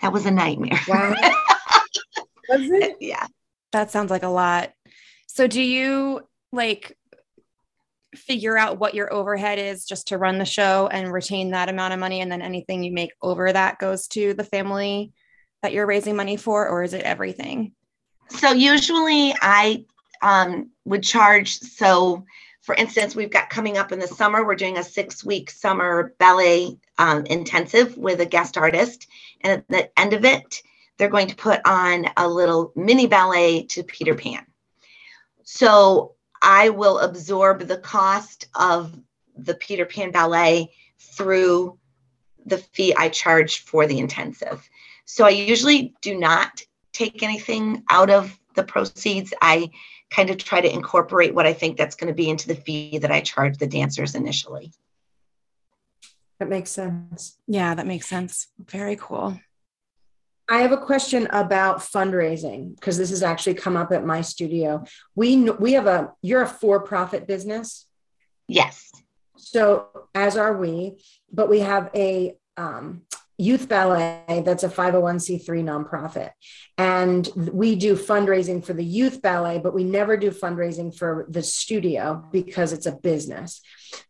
That 0.00 0.12
was 0.12 0.26
a 0.26 0.30
nightmare. 0.30 0.80
Wow. 0.88 1.14
was 2.48 2.70
it? 2.70 2.96
Yeah. 3.00 3.26
That 3.72 3.90
sounds 3.90 4.10
like 4.10 4.22
a 4.22 4.28
lot. 4.28 4.72
So 5.26 5.46
do 5.46 5.60
you 5.60 6.20
like 6.52 6.96
figure 8.14 8.58
out 8.58 8.78
what 8.78 8.94
your 8.94 9.12
overhead 9.12 9.58
is 9.58 9.84
just 9.84 10.08
to 10.08 10.18
run 10.18 10.38
the 10.38 10.44
show 10.44 10.88
and 10.90 11.12
retain 11.12 11.50
that 11.50 11.68
amount 11.68 11.92
of 11.92 12.00
money 12.00 12.20
and 12.20 12.30
then 12.30 12.42
anything 12.42 12.82
you 12.82 12.92
make 12.92 13.12
over 13.22 13.52
that 13.52 13.78
goes 13.78 14.08
to 14.08 14.34
the 14.34 14.42
family 14.42 15.12
that 15.62 15.72
you're 15.72 15.86
raising 15.86 16.16
money 16.16 16.36
for 16.36 16.68
or 16.68 16.82
is 16.82 16.94
it 16.94 17.02
everything? 17.02 17.72
So 18.28 18.52
usually 18.52 19.34
i 19.40 19.84
um, 20.22 20.70
would 20.84 21.02
charge 21.02 21.58
so 21.58 22.24
for 22.60 22.74
instance 22.74 23.16
we've 23.16 23.30
got 23.30 23.48
coming 23.48 23.78
up 23.78 23.90
in 23.90 23.98
the 23.98 24.06
summer 24.06 24.44
we're 24.44 24.54
doing 24.54 24.76
a 24.76 24.84
six 24.84 25.24
week 25.24 25.50
summer 25.50 26.14
ballet 26.18 26.78
um, 26.98 27.24
intensive 27.26 27.96
with 27.96 28.20
a 28.20 28.26
guest 28.26 28.58
artist. 28.58 29.08
And 29.40 29.52
at 29.54 29.68
the 29.68 29.98
end 29.98 30.12
of 30.12 30.24
it 30.24 30.62
they're 30.98 31.08
going 31.08 31.28
to 31.28 31.36
put 31.36 31.60
on 31.64 32.06
a 32.16 32.28
little 32.28 32.72
mini 32.76 33.06
ballet 33.06 33.62
to 33.64 33.82
peter 33.82 34.14
pan. 34.14 34.44
So 35.44 36.14
I 36.42 36.70
will 36.70 36.98
absorb 37.00 37.66
the 37.66 37.76
cost 37.76 38.48
of 38.54 38.98
the 39.36 39.54
Peter 39.54 39.84
Pan 39.84 40.10
Ballet 40.10 40.72
through 40.98 41.78
the 42.46 42.58
fee 42.58 42.94
I 42.96 43.08
charge 43.08 43.60
for 43.60 43.86
the 43.86 43.98
intensive. 43.98 44.68
So 45.12 45.26
I 45.26 45.30
usually 45.30 45.92
do 46.02 46.16
not 46.16 46.62
take 46.92 47.24
anything 47.24 47.82
out 47.90 48.10
of 48.10 48.38
the 48.54 48.62
proceeds. 48.62 49.34
I 49.42 49.70
kind 50.08 50.30
of 50.30 50.38
try 50.38 50.60
to 50.60 50.72
incorporate 50.72 51.34
what 51.34 51.48
I 51.48 51.52
think 51.52 51.76
that's 51.76 51.96
going 51.96 52.06
to 52.06 52.14
be 52.14 52.30
into 52.30 52.46
the 52.46 52.54
fee 52.54 52.98
that 52.98 53.10
I 53.10 53.20
charge 53.20 53.58
the 53.58 53.66
dancers 53.66 54.14
initially. 54.14 54.72
That 56.38 56.48
makes 56.48 56.70
sense. 56.70 57.36
Yeah, 57.48 57.74
that 57.74 57.88
makes 57.88 58.06
sense. 58.06 58.46
Very 58.64 58.94
cool. 58.94 59.40
I 60.48 60.58
have 60.58 60.70
a 60.70 60.78
question 60.78 61.26
about 61.32 61.78
fundraising 61.78 62.76
because 62.76 62.96
this 62.96 63.10
has 63.10 63.24
actually 63.24 63.54
come 63.54 63.76
up 63.76 63.90
at 63.90 64.06
my 64.06 64.20
studio. 64.20 64.84
We 65.16 65.50
we 65.50 65.72
have 65.72 65.88
a 65.88 66.12
you're 66.22 66.42
a 66.42 66.48
for-profit 66.48 67.26
business. 67.26 67.86
Yes. 68.46 68.92
So 69.36 69.88
as 70.14 70.36
are 70.36 70.56
we, 70.56 71.02
but 71.32 71.48
we 71.48 71.60
have 71.60 71.90
a 71.96 72.36
um, 72.56 73.02
Youth 73.40 73.68
Ballet, 73.68 74.42
that's 74.44 74.64
a 74.64 74.68
501c3 74.68 75.46
nonprofit. 75.64 76.30
And 76.76 77.26
we 77.36 77.74
do 77.74 77.96
fundraising 77.96 78.62
for 78.62 78.74
the 78.74 78.84
Youth 78.84 79.22
Ballet, 79.22 79.58
but 79.58 79.72
we 79.72 79.82
never 79.82 80.18
do 80.18 80.30
fundraising 80.30 80.94
for 80.94 81.26
the 81.28 81.42
studio 81.42 82.22
because 82.30 82.74
it's 82.74 82.84
a 82.84 82.92
business. 82.92 83.62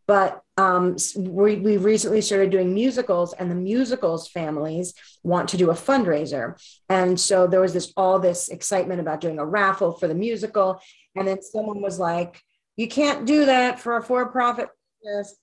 But 0.05 0.41
um, 0.57 0.97
we, 1.15 1.55
we 1.55 1.77
recently 1.77 2.19
started 2.19 2.49
doing 2.49 2.73
musicals, 2.73 3.31
and 3.33 3.49
the 3.49 3.55
musicals 3.55 4.27
families 4.27 4.93
want 5.23 5.47
to 5.49 5.57
do 5.57 5.69
a 5.69 5.75
fundraiser. 5.75 6.61
And 6.89 7.17
so 7.17 7.47
there 7.47 7.61
was 7.61 7.73
this 7.73 7.93
all 7.95 8.19
this 8.19 8.49
excitement 8.49 8.99
about 8.99 9.21
doing 9.21 9.39
a 9.39 9.45
raffle 9.45 9.93
for 9.93 10.09
the 10.09 10.15
musical. 10.15 10.81
And 11.15 11.25
then 11.25 11.41
someone 11.41 11.81
was 11.81 11.99
like, 11.99 12.41
you 12.75 12.87
can't 12.89 13.25
do 13.25 13.45
that 13.45 13.79
for 13.79 13.95
a 13.95 14.03
for 14.03 14.29
profit 14.29 14.67
business. 15.01 15.37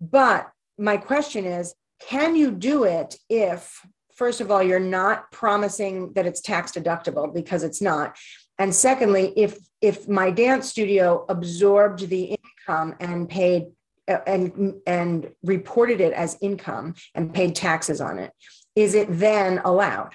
But 0.00 0.50
my 0.78 0.96
question 0.96 1.44
is, 1.44 1.74
can 2.08 2.34
you 2.36 2.50
do 2.50 2.84
it 2.84 3.16
if, 3.28 3.80
first 4.14 4.40
of 4.40 4.50
all, 4.50 4.62
you're 4.62 4.80
not 4.80 5.30
promising 5.32 6.12
that 6.14 6.26
it's 6.26 6.40
tax 6.40 6.72
deductible 6.72 7.32
because 7.32 7.62
it's 7.62 7.80
not? 7.80 8.16
And 8.58 8.74
secondly, 8.74 9.32
if 9.36 9.58
if 9.80 10.08
my 10.08 10.30
dance 10.30 10.68
studio 10.68 11.24
absorbed 11.28 12.08
the 12.08 12.36
income 12.36 12.94
and 13.00 13.28
paid 13.28 13.66
and 14.06 14.74
and 14.86 15.30
reported 15.42 16.00
it 16.00 16.12
as 16.12 16.38
income 16.40 16.94
and 17.14 17.34
paid 17.34 17.54
taxes 17.54 18.00
on 18.00 18.18
it, 18.18 18.32
is 18.76 18.94
it 18.94 19.08
then 19.10 19.60
allowed? 19.64 20.12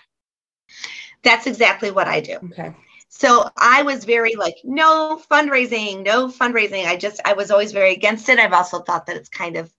That's 1.24 1.48
exactly 1.48 1.92
what 1.92 2.08
I 2.08 2.22
do. 2.22 2.38
Okay. 2.52 2.74
So 3.10 3.50
I 3.58 3.84
was 3.84 4.06
very 4.06 4.36
like, 4.36 4.56
no 4.64 5.22
fundraising, 5.30 6.06
no 6.06 6.30
fundraising. 6.30 6.86
I 6.86 6.96
just, 6.96 7.20
I 7.26 7.34
was 7.34 7.52
always 7.52 7.74
very 7.74 7.94
against 7.94 8.30
it. 8.30 8.40
I've 8.40 8.54
also 8.54 8.80
thought 8.80 9.08
that 9.08 9.18
it's 9.18 9.28
kind 9.30 9.58
of 9.58 9.70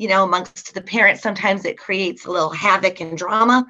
you 0.00 0.08
know, 0.08 0.24
amongst 0.24 0.72
the 0.72 0.80
parents, 0.80 1.22
sometimes 1.22 1.66
it 1.66 1.76
creates 1.76 2.24
a 2.24 2.30
little 2.30 2.48
havoc 2.48 3.02
and 3.02 3.18
drama. 3.18 3.66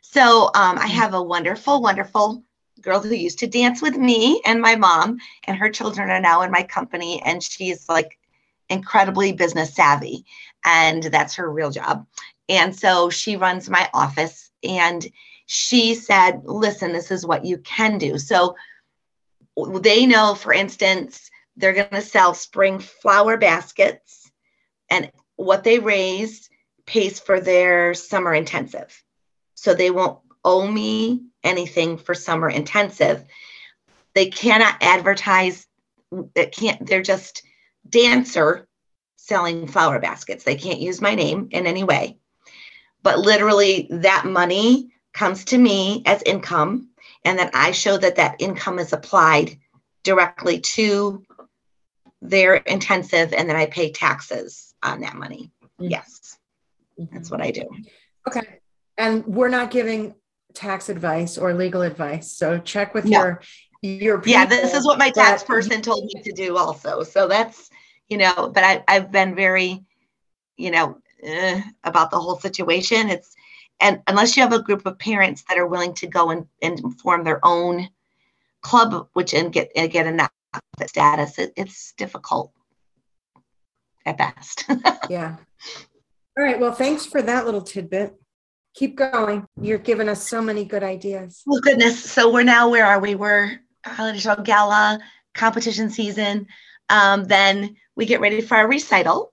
So 0.00 0.44
um, 0.54 0.78
I 0.78 0.86
have 0.86 1.12
a 1.12 1.20
wonderful, 1.20 1.82
wonderful 1.82 2.44
girl 2.80 3.00
who 3.00 3.12
used 3.12 3.40
to 3.40 3.48
dance 3.48 3.82
with 3.82 3.96
me 3.96 4.40
and 4.46 4.62
my 4.62 4.76
mom, 4.76 5.18
and 5.42 5.56
her 5.56 5.68
children 5.68 6.08
are 6.08 6.20
now 6.20 6.42
in 6.42 6.52
my 6.52 6.62
company, 6.62 7.20
and 7.24 7.42
she's 7.42 7.88
like 7.88 8.16
incredibly 8.68 9.32
business 9.32 9.74
savvy, 9.74 10.24
and 10.64 11.02
that's 11.02 11.34
her 11.34 11.50
real 11.50 11.72
job. 11.72 12.06
And 12.48 12.74
so 12.74 13.10
she 13.10 13.36
runs 13.36 13.68
my 13.68 13.90
office, 13.92 14.52
and 14.62 15.04
she 15.46 15.96
said, 15.96 16.42
Listen, 16.44 16.92
this 16.92 17.10
is 17.10 17.26
what 17.26 17.44
you 17.44 17.58
can 17.58 17.98
do. 17.98 18.18
So 18.18 18.54
they 19.80 20.06
know, 20.06 20.36
for 20.36 20.52
instance, 20.52 21.28
they're 21.56 21.72
going 21.72 21.88
to 21.90 22.02
sell 22.02 22.34
spring 22.34 22.78
flower 22.78 23.36
baskets 23.36 24.30
and 24.88 25.10
what 25.36 25.64
they 25.64 25.78
raise 25.78 26.48
pays 26.86 27.20
for 27.20 27.40
their 27.40 27.94
summer 27.94 28.34
intensive. 28.34 29.02
So 29.54 29.74
they 29.74 29.90
won't 29.90 30.18
owe 30.44 30.66
me 30.66 31.26
anything 31.42 31.98
for 31.98 32.14
summer 32.14 32.48
intensive. 32.48 33.24
They 34.14 34.26
cannot 34.26 34.76
advertise, 34.80 35.66
it 36.34 36.52
can't, 36.52 36.86
they're 36.86 37.02
just 37.02 37.42
dancer 37.88 38.66
selling 39.16 39.66
flower 39.66 39.98
baskets. 39.98 40.44
They 40.44 40.56
can't 40.56 40.80
use 40.80 41.00
my 41.00 41.14
name 41.14 41.48
in 41.50 41.66
any 41.66 41.84
way. 41.84 42.18
But 43.02 43.18
literally, 43.18 43.88
that 43.90 44.24
money 44.24 44.90
comes 45.12 45.46
to 45.46 45.58
me 45.58 46.02
as 46.06 46.22
income, 46.22 46.90
and 47.24 47.38
then 47.38 47.50
I 47.54 47.72
show 47.72 47.96
that 47.96 48.16
that 48.16 48.36
income 48.40 48.78
is 48.78 48.92
applied 48.92 49.58
directly 50.02 50.60
to 50.60 51.24
their 52.22 52.54
intensive, 52.54 53.32
and 53.32 53.48
then 53.48 53.56
I 53.56 53.66
pay 53.66 53.90
taxes 53.90 54.65
on 54.86 55.00
that 55.00 55.14
money. 55.14 55.50
Mm-hmm. 55.64 55.90
Yes, 55.90 56.38
that's 57.12 57.30
what 57.30 57.40
I 57.40 57.50
do. 57.50 57.68
Okay. 58.26 58.60
And 58.98 59.26
we're 59.26 59.48
not 59.48 59.70
giving 59.70 60.14
tax 60.54 60.88
advice 60.88 61.36
or 61.36 61.52
legal 61.52 61.82
advice. 61.82 62.32
So 62.32 62.58
check 62.58 62.94
with 62.94 63.04
no. 63.04 63.18
your 63.18 63.40
your 63.82 64.22
yeah 64.24 64.46
this 64.46 64.74
is 64.74 64.84
what 64.86 64.98
my 64.98 65.10
tax 65.10 65.44
person 65.44 65.82
told 65.82 66.04
me 66.06 66.20
to 66.22 66.32
do 66.32 66.56
also 66.56 67.02
so 67.04 67.28
that's 67.28 67.70
you 68.08 68.16
know 68.16 68.50
but 68.52 68.64
I, 68.64 68.82
i've 68.88 69.12
been 69.12 69.36
very 69.36 69.84
you 70.56 70.72
know 70.72 70.98
uh, 71.24 71.60
about 71.84 72.10
the 72.10 72.18
whole 72.18 72.38
situation 72.38 73.10
it's 73.10 73.36
and 73.80 74.02
unless 74.06 74.36
you 74.36 74.42
have 74.42 74.52
a 74.52 74.62
group 74.62 74.86
of 74.86 74.98
parents 74.98 75.44
that 75.48 75.58
are 75.58 75.66
willing 75.66 75.94
to 75.94 76.06
go 76.06 76.30
and, 76.30 76.46
and 76.62 76.98
form 77.00 77.24
their 77.24 77.44
own 77.44 77.88
club, 78.62 79.08
which 79.12 79.34
and 79.34 79.52
get 79.52 79.70
and 79.76 79.90
get 79.90 80.06
a 80.06 80.10
nonprofit 80.10 80.88
status, 80.88 81.38
it, 81.38 81.52
it's 81.56 81.92
difficult 81.92 82.52
at 84.06 84.16
best. 84.16 84.64
yeah. 85.10 85.36
All 86.38 86.44
right. 86.44 86.58
Well, 86.58 86.72
thanks 86.72 87.04
for 87.04 87.20
that 87.22 87.44
little 87.44 87.62
tidbit. 87.62 88.14
Keep 88.74 88.96
going. 88.96 89.46
You're 89.60 89.78
giving 89.78 90.08
us 90.08 90.26
so 90.26 90.40
many 90.40 90.64
good 90.64 90.82
ideas. 90.82 91.42
Well, 91.46 91.60
goodness. 91.60 92.10
So 92.10 92.32
we're 92.32 92.42
now, 92.42 92.70
where 92.70 92.86
are 92.86 93.00
we? 93.00 93.14
We're 93.14 93.60
holiday 93.84 94.18
show 94.18 94.36
gala, 94.36 95.00
competition 95.34 95.90
season. 95.90 96.46
Um, 96.88 97.24
then 97.24 97.76
we 97.94 98.06
get 98.06 98.20
ready 98.20 98.40
for 98.40 98.56
our 98.56 98.68
recital. 98.68 99.32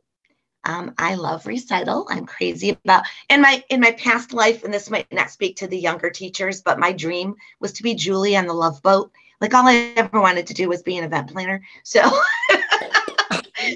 Um, 0.66 0.94
I 0.98 1.16
love 1.16 1.46
recital. 1.46 2.08
I'm 2.10 2.26
crazy 2.26 2.70
about 2.70 3.04
in 3.30 3.42
my 3.42 3.64
in 3.70 3.82
my 3.82 3.92
past 3.92 4.32
life, 4.32 4.64
and 4.64 4.74
this 4.74 4.90
might 4.90 5.12
not 5.12 5.30
speak 5.30 5.58
to 5.58 5.68
the 5.68 5.78
younger 5.78 6.10
teachers, 6.10 6.62
but 6.62 6.80
my 6.80 6.94
dream 6.94 7.36
was 7.60 7.74
to 7.74 7.84
be 7.84 7.96
Julie 7.96 8.38
on 8.38 8.48
the 8.48 8.54
Love 8.54 8.82
Boat. 8.82 9.12
Like 9.42 9.54
all 9.54 9.68
I 9.68 9.92
ever 9.98 10.22
wanted 10.22 10.48
to 10.48 10.54
do 10.54 10.70
was 10.70 10.82
be 10.82 10.98
an 10.98 11.04
event 11.04 11.34
planner. 11.34 11.62
So, 11.84 12.02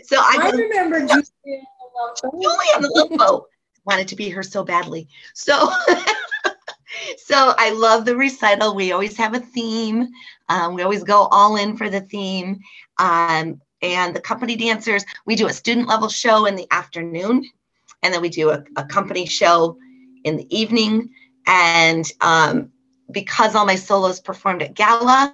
so 0.03 0.17
I, 0.17 0.37
I 0.41 0.49
remember 0.49 0.99
Julie 1.05 1.63
on 2.75 2.81
the 2.81 3.15
Boat. 3.17 3.47
Wanted 3.85 4.07
to 4.09 4.15
be 4.15 4.29
her 4.29 4.43
so 4.43 4.63
badly. 4.63 5.07
So, 5.33 5.53
so 7.17 7.53
I 7.57 7.71
love 7.71 8.05
the 8.05 8.15
recital. 8.15 8.75
We 8.75 8.91
always 8.91 9.15
have 9.17 9.33
a 9.33 9.39
theme. 9.39 10.09
Um, 10.49 10.73
we 10.73 10.81
always 10.81 11.03
go 11.03 11.27
all 11.31 11.55
in 11.55 11.77
for 11.77 11.89
the 11.89 12.01
theme. 12.01 12.59
Um, 12.99 13.61
and 13.81 14.15
the 14.15 14.21
company 14.21 14.55
dancers, 14.55 15.05
we 15.25 15.35
do 15.35 15.47
a 15.47 15.53
student 15.53 15.87
level 15.87 16.09
show 16.09 16.45
in 16.45 16.55
the 16.55 16.67
afternoon, 16.71 17.45
and 18.01 18.13
then 18.13 18.21
we 18.21 18.29
do 18.29 18.49
a, 18.49 18.63
a 18.75 18.83
company 18.83 19.25
show 19.25 19.77
in 20.23 20.35
the 20.35 20.57
evening. 20.57 21.09
And 21.45 22.05
um, 22.21 22.71
because 23.11 23.55
all 23.55 23.65
my 23.65 23.75
solos 23.75 24.19
performed 24.19 24.63
at 24.63 24.73
gala, 24.73 25.33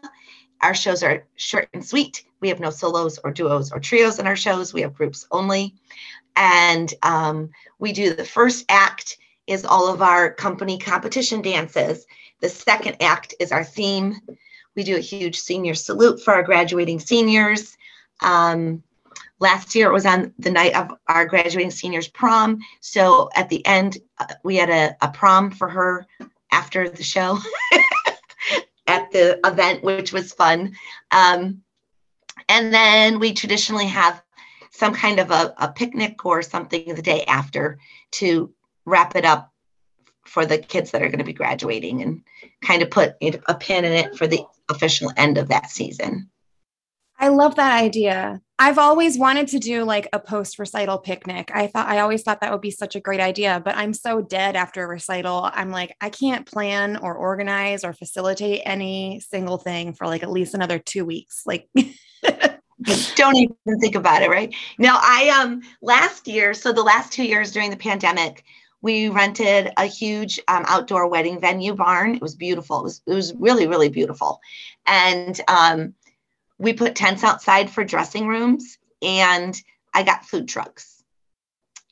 our 0.61 0.73
shows 0.73 1.03
are 1.03 1.25
short 1.35 1.69
and 1.73 1.85
sweet. 1.85 2.23
We 2.43 2.49
have 2.49 2.60
no 2.60 2.71
solos 2.71 3.19
or 3.23 3.32
duos 3.32 3.71
or 3.71 3.79
trios 3.79 4.19
in 4.19 4.27
our 4.27 4.36
shows. 4.36 4.73
We 4.73 4.82
have 4.82 4.93
groups 4.93 5.25
only. 5.32 5.75
And 6.36 6.93
um, 7.01 7.51
we 7.79 7.93
do 7.93 8.13
the 8.13 8.25
first 8.25 8.65
act 8.67 9.17
is 9.47 9.63
all 9.63 9.88
of 9.88 10.01
our 10.01 10.29
company 10.34 10.77
competition 10.77 11.41
dances. 11.41 12.06
The 12.41 12.49
second 12.49 12.97
act 13.01 13.34
is 13.39 13.53
our 13.53 13.63
theme. 13.63 14.19
We 14.75 14.84
do 14.84 14.97
a 14.97 14.99
huge 14.99 15.39
senior 15.39 15.73
salute 15.73 16.21
for 16.21 16.34
our 16.34 16.43
graduating 16.43 16.99
seniors. 16.99 17.77
Um, 18.19 18.84
last 19.39 19.73
year 19.73 19.88
it 19.88 19.93
was 19.93 20.06
on 20.06 20.34
the 20.38 20.51
night 20.51 20.75
of 20.75 20.91
our 21.08 21.25
graduating 21.25 21.71
seniors 21.71 22.10
prom. 22.10 22.60
So 22.82 23.29
at 23.36 23.47
the 23.47 23.65
end, 23.65 23.99
uh, 24.17 24.34
we 24.43 24.58
had 24.58 24.69
a, 24.69 24.97
a 25.01 25.08
prom 25.12 25.49
for 25.49 25.69
her 25.69 26.06
after 26.51 26.89
the 26.89 27.03
show 27.03 27.39
at 28.88 29.10
the 29.13 29.39
event, 29.47 29.82
which 29.82 30.12
was 30.12 30.34
fun. 30.34 30.75
Um, 31.10 31.63
and 32.53 32.71
then 32.71 33.19
we 33.19 33.33
traditionally 33.33 33.87
have 33.87 34.21
some 34.69 34.93
kind 34.93 35.19
of 35.19 35.31
a, 35.31 35.55
a 35.57 35.71
picnic 35.71 36.23
or 36.23 36.43
something 36.43 36.93
the 36.93 37.01
day 37.01 37.23
after 37.25 37.79
to 38.11 38.53
wrap 38.85 39.15
it 39.15 39.25
up 39.25 39.51
for 40.23 40.45
the 40.45 40.59
kids 40.59 40.91
that 40.91 41.01
are 41.01 41.07
going 41.07 41.17
to 41.17 41.25
be 41.25 41.33
graduating 41.33 42.03
and 42.03 42.21
kind 42.63 42.83
of 42.83 42.91
put 42.91 43.15
a 43.21 43.55
pin 43.55 43.85
in 43.85 43.91
it 43.91 44.15
for 44.15 44.27
the 44.27 44.41
official 44.69 45.11
end 45.17 45.39
of 45.39 45.47
that 45.47 45.71
season. 45.71 46.29
I 47.19 47.29
love 47.29 47.55
that 47.55 47.81
idea. 47.81 48.39
I've 48.59 48.77
always 48.77 49.17
wanted 49.17 49.47
to 49.49 49.59
do 49.59 49.83
like 49.83 50.07
a 50.13 50.19
post 50.19 50.59
recital 50.59 50.99
picnic. 50.99 51.49
I 51.53 51.65
thought 51.65 51.87
I 51.87 51.99
always 51.99 52.21
thought 52.21 52.41
that 52.41 52.51
would 52.51 52.61
be 52.61 52.71
such 52.71 52.95
a 52.95 52.99
great 52.99 53.19
idea, 53.19 53.61
but 53.65 53.75
I'm 53.75 53.93
so 53.93 54.21
dead 54.21 54.55
after 54.55 54.83
a 54.83 54.87
recital. 54.87 55.49
I'm 55.51 55.71
like, 55.71 55.95
I 56.01 56.09
can't 56.09 56.45
plan 56.45 56.97
or 56.97 57.15
organize 57.15 57.83
or 57.83 57.93
facilitate 57.93 58.61
any 58.63 59.21
single 59.21 59.57
thing 59.57 59.93
for 59.93 60.05
like 60.05 60.21
at 60.21 60.31
least 60.31 60.53
another 60.53 60.77
two 60.77 61.03
weeks. 61.03 61.43
Like, 61.47 61.67
don't 63.15 63.36
even 63.36 63.80
think 63.80 63.96
about 63.96 64.22
it, 64.22 64.30
right? 64.30 64.54
Now, 64.78 65.00
I 65.02 65.30
um 65.41 65.62
last 65.82 66.28
year, 66.28 66.54
so 66.54 66.72
the 66.72 66.84
last 66.84 67.12
two 67.12 67.24
years 67.24 67.52
during 67.52 67.69
the 67.69 67.78
pandemic, 67.78 68.43
we 68.82 69.10
rented 69.10 69.72
a 69.78 69.86
huge 69.86 70.39
um, 70.48 70.65
outdoor 70.67 71.08
wedding 71.08 71.39
venue 71.39 71.74
barn. 71.74 72.15
It 72.15 72.22
was 72.22 72.36
beautiful. 72.36 72.80
It 72.80 72.84
was 72.84 73.02
it 73.08 73.13
was 73.13 73.34
really 73.36 73.67
really 73.67 73.89
beautiful, 73.89 74.39
and 74.86 75.39
um, 75.48 75.93
we 76.58 76.74
put 76.74 76.96
tents 76.96 77.24
outside 77.24 77.69
for 77.69 77.84
dressing 77.84 78.28
rooms, 78.28 78.78
and 79.02 79.60
I 79.93 80.04
got 80.04 80.26
food 80.26 80.48
trucks. 80.48 81.04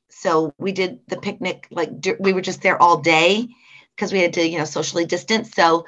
So 0.09 0.53
we 0.57 0.71
did 0.71 0.99
the 1.07 1.17
picnic 1.17 1.67
like 1.71 1.91
we 2.19 2.33
were 2.33 2.41
just 2.41 2.61
there 2.61 2.81
all 2.81 2.97
day 2.97 3.47
because 3.95 4.11
we 4.11 4.19
had 4.19 4.33
to 4.33 4.47
you 4.47 4.57
know 4.57 4.65
socially 4.65 5.05
distance. 5.05 5.53
So 5.53 5.85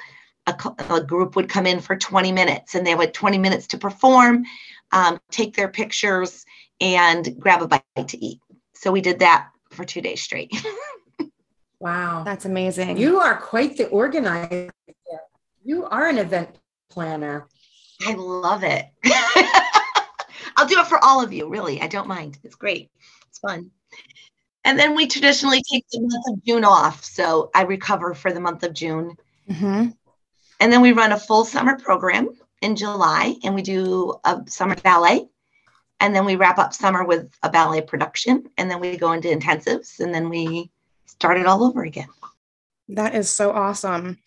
a, 0.48 0.56
a, 0.90 1.02
group 1.02 1.36
would 1.36 1.50
come 1.50 1.66
in 1.66 1.80
for 1.80 1.96
20 1.96 2.32
minutes, 2.32 2.76
and 2.76 2.86
they 2.86 2.92
had 2.92 3.14
20 3.14 3.38
minutes 3.38 3.68
to 3.68 3.78
perform 3.78 4.44
um, 4.94 5.20
take 5.32 5.56
their 5.56 5.68
pictures, 5.68 6.46
and 6.80 7.38
grab 7.40 7.62
a 7.62 7.68
bite 7.68 8.08
to 8.08 8.26
eat. 8.26 8.40
So 8.74 8.92
we 8.92 9.02
did 9.02 9.20
that 9.20 9.50
for 9.72 9.84
two 9.84 10.02
days 10.02 10.22
straight. 10.22 10.52
wow. 11.80 12.24
That's 12.24 12.46
amazing. 12.46 12.98
You 12.98 13.20
are 13.20 13.38
quite 13.38 13.78
the 13.78 13.88
organizer. 13.88 14.70
You 15.64 15.86
are 15.86 16.08
an 16.08 16.18
event 16.18 16.50
planner. 16.90 17.48
I 18.06 18.14
love 18.14 18.64
it. 18.64 18.86
I'll 20.56 20.68
do 20.68 20.80
it 20.80 20.88
for 20.88 21.04
all 21.04 21.24
of 21.24 21.34
you, 21.34 21.48
really. 21.48 21.82
I 21.82 21.88
don't 21.88 22.08
mind. 22.08 22.38
It's 22.44 22.56
great. 22.56 22.92
It's 23.30 23.40
fun. 23.40 23.72
And 24.66 24.78
then 24.78 24.96
we 24.96 25.08
traditionally 25.08 25.62
take 25.72 25.86
the 25.92 26.02
month 26.02 26.38
of 26.38 26.44
June 26.44 26.64
off. 26.64 27.04
So 27.04 27.50
I 27.56 27.64
recover 27.64 28.14
for 28.14 28.32
the 28.32 28.40
month 28.40 28.64
of 28.64 28.74
June. 28.74 29.16
Mm-hmm. 29.50 29.90
And 30.60 30.72
then 30.74 30.82
we 30.82 30.92
run 30.92 31.12
a 31.12 31.20
full 31.20 31.46
summer 31.46 31.78
program 31.78 32.30
in 32.64 32.76
July 32.76 33.36
and 33.44 33.54
we 33.54 33.62
do 33.62 34.16
a 34.24 34.42
summer 34.48 34.76
ballet. 34.76 35.28
And 36.00 36.16
then 36.16 36.26
we 36.26 36.36
wrap 36.36 36.58
up 36.58 36.74
summer 36.74 37.04
with 37.04 37.32
a 37.44 37.50
ballet 37.50 37.82
production. 37.82 38.46
And 38.58 38.70
then 38.70 38.80
we 38.80 38.98
go 38.98 39.12
into 39.12 39.28
intensives 39.28 40.00
and 40.00 40.14
then 40.14 40.30
we 40.30 40.72
start 41.06 41.38
it 41.38 41.46
all 41.46 41.64
over 41.64 41.84
again. 41.84 42.10
That 42.90 43.16
is 43.16 43.30
so 43.30 43.52
awesome. 43.52 44.18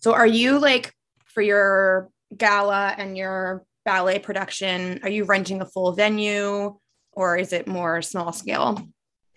So, 0.00 0.12
are 0.12 0.26
you 0.26 0.58
like 0.58 0.94
for 1.24 1.42
your 1.42 2.10
gala 2.36 2.94
and 2.96 3.16
your 3.16 3.64
ballet 3.84 4.18
production, 4.18 5.00
are 5.02 5.08
you 5.08 5.24
renting 5.24 5.60
a 5.60 5.66
full 5.66 5.92
venue 5.92 6.78
or 7.12 7.36
is 7.36 7.52
it 7.52 7.66
more 7.66 8.02
small 8.02 8.32
scale? 8.32 8.86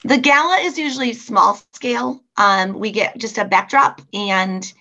The 0.03 0.17
gala 0.17 0.57
is 0.57 0.77
usually 0.77 1.13
small 1.13 1.59
scale. 1.73 2.21
Um, 2.37 2.73
we 2.73 2.91
get 2.91 3.17
just 3.17 3.37
a 3.37 3.45
backdrop 3.45 4.01
and 4.13 4.71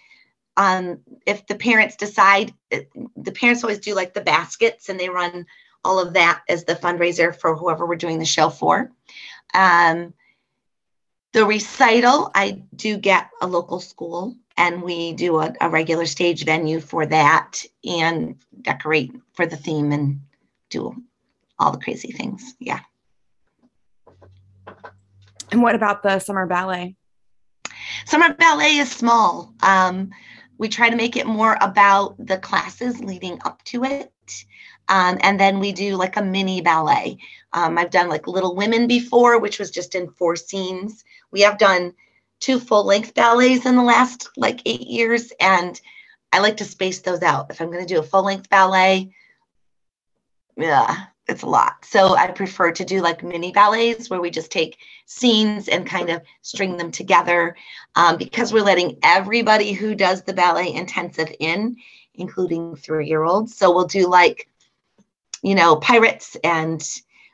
um, 0.57 1.01
if 1.27 1.47
the 1.47 1.57
parents 1.57 1.97
decide, 1.97 2.55
the 2.71 3.33
parents 3.33 3.63
always 3.63 3.81
do 3.81 3.95
like 3.95 4.15
the 4.15 4.21
baskets 4.21 4.89
and 4.89 4.99
they 4.99 5.09
run 5.09 5.45
all 5.85 5.99
of 5.99 6.15
that 6.15 6.43
as 6.49 6.65
the 6.65 6.75
fundraiser 6.75 7.35
for 7.35 7.57
whoever 7.57 7.85
we're 7.85 7.97
doing 7.97 8.19
the 8.19 8.25
show 8.25 8.49
for. 8.49 8.91
Um, 9.53 10.15
the 11.33 11.45
recital, 11.45 12.31
I 12.35 12.63
do 12.75 12.97
get 12.97 13.29
a 13.41 13.47
local 13.47 13.81
school 13.81 14.37
and 14.57 14.83
we 14.83 15.13
do 15.13 15.39
a, 15.39 15.53
a, 15.61 15.69
regular 15.69 16.07
stage 16.07 16.45
venue 16.45 16.81
for 16.81 17.05
that 17.07 17.63
and 17.85 18.37
decorate 18.63 19.13
for 19.35 19.47
the 19.47 19.57
theme 19.57 19.93
and 19.93 20.21
do 20.71 20.95
all 21.59 21.73
the 21.73 21.79
crazy 21.79 22.13
things. 22.13 22.55
Yeah. 22.59 22.81
And 25.53 25.63
what 25.63 25.75
about 25.75 26.03
the 26.03 26.21
summer 26.21 26.47
ballet? 26.47 26.97
Summer 28.07 28.33
ballet 28.35 28.79
is 28.79 28.91
small. 28.91 29.53
Um, 29.63 30.11
we 30.59 30.69
try 30.69 30.89
to 30.89 30.97
make 30.97 31.17
it 31.17 31.27
more 31.27 31.57
about 31.61 32.15
the 32.19 32.39
classes 32.39 33.01
leading 33.01 33.39
up 33.45 33.63
to 33.65 33.85
it. 33.85 34.13
Um, 34.89 35.19
and 35.21 35.39
then 35.39 35.59
we 35.59 35.73
do 35.73 35.97
like 35.97 36.17
a 36.17 36.23
mini 36.23 36.61
ballet. 36.61 37.19
Um, 37.53 37.77
I've 37.77 37.91
done 37.91 38.09
like 38.09 38.29
Little 38.29 38.55
Women 38.55 38.87
before, 38.87 39.41
which 39.41 39.59
was 39.59 39.71
just 39.71 39.95
in 39.95 40.11
four 40.11 40.37
scenes. 40.37 41.05
We 41.31 41.41
have 41.43 41.59
done 41.59 41.93
two 42.41 42.61
full 42.61 42.85
length 42.85 43.15
ballets 43.15 43.67
in 43.67 43.77
the 43.77 43.83
last 43.83 44.29
like 44.37 44.61
eight 44.65 44.87
years. 44.87 45.33
And 45.41 45.81
I 46.33 46.39
like 46.39 46.59
to 46.59 46.65
space 46.65 47.01
those 47.01 47.23
out. 47.23 47.51
If 47.51 47.61
I'm 47.61 47.71
going 47.71 47.87
to 47.87 47.95
do 47.95 48.01
a 48.01 48.05
full 48.05 48.25
length 48.25 48.49
ballet, 48.49 49.11
yeah, 50.57 51.07
it's 51.29 51.43
a 51.43 51.47
lot. 51.47 51.85
So 51.85 52.15
I 52.15 52.29
prefer 52.29 52.71
to 52.73 52.85
do 52.85 53.01
like 53.01 53.23
mini 53.23 53.51
ballets 53.53 54.09
where 54.09 54.21
we 54.21 54.31
just 54.31 54.51
take 54.51 54.79
scenes 55.07 55.69
and 55.69 55.87
kind 55.87 56.11
of 56.11 56.23
string 56.43 56.77
them 56.77 56.91
together 56.91 57.57
um, 57.97 58.17
because 58.17 58.53
we're 58.53 58.63
letting 58.63 58.99
everybody 59.03 59.73
who 59.73 59.95
does 59.95 60.23
the 60.23 60.33
ballet 60.33 60.73
intensive 60.73 61.33
in, 61.41 61.77
including 62.15 62.77
three 62.77 63.09
year 63.09 63.25
olds. 63.25 63.57
So 63.57 63.75
we'll 63.75 63.87
do 63.87 64.09
like, 64.09 64.49
you 65.43 65.55
know, 65.55 65.77
pirates 65.77 66.37
and 66.45 66.83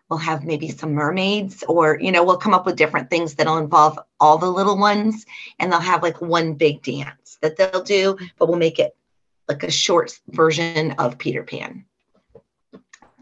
we'll 0.08 0.18
have 0.18 0.44
maybe 0.44 0.68
some 0.68 0.94
mermaids 0.94 1.62
or, 1.68 1.98
you 2.00 2.12
know, 2.12 2.24
we'll 2.24 2.36
come 2.38 2.54
up 2.54 2.66
with 2.66 2.76
different 2.76 3.10
things 3.10 3.34
that'll 3.34 3.58
involve 3.58 3.98
all 4.20 4.38
the 4.38 4.50
little 4.50 4.78
ones 4.78 5.26
and 5.58 5.70
they'll 5.70 5.80
have 5.80 6.02
like 6.02 6.20
one 6.20 6.54
big 6.54 6.82
dance 6.82 7.38
that 7.42 7.56
they'll 7.56 7.82
do, 7.82 8.16
but 8.38 8.48
we'll 8.48 8.58
make 8.58 8.78
it 8.78 8.96
like 9.48 9.64
a 9.64 9.70
short 9.70 10.18
version 10.28 10.92
of 10.92 11.18
Peter 11.18 11.42
Pan 11.42 11.84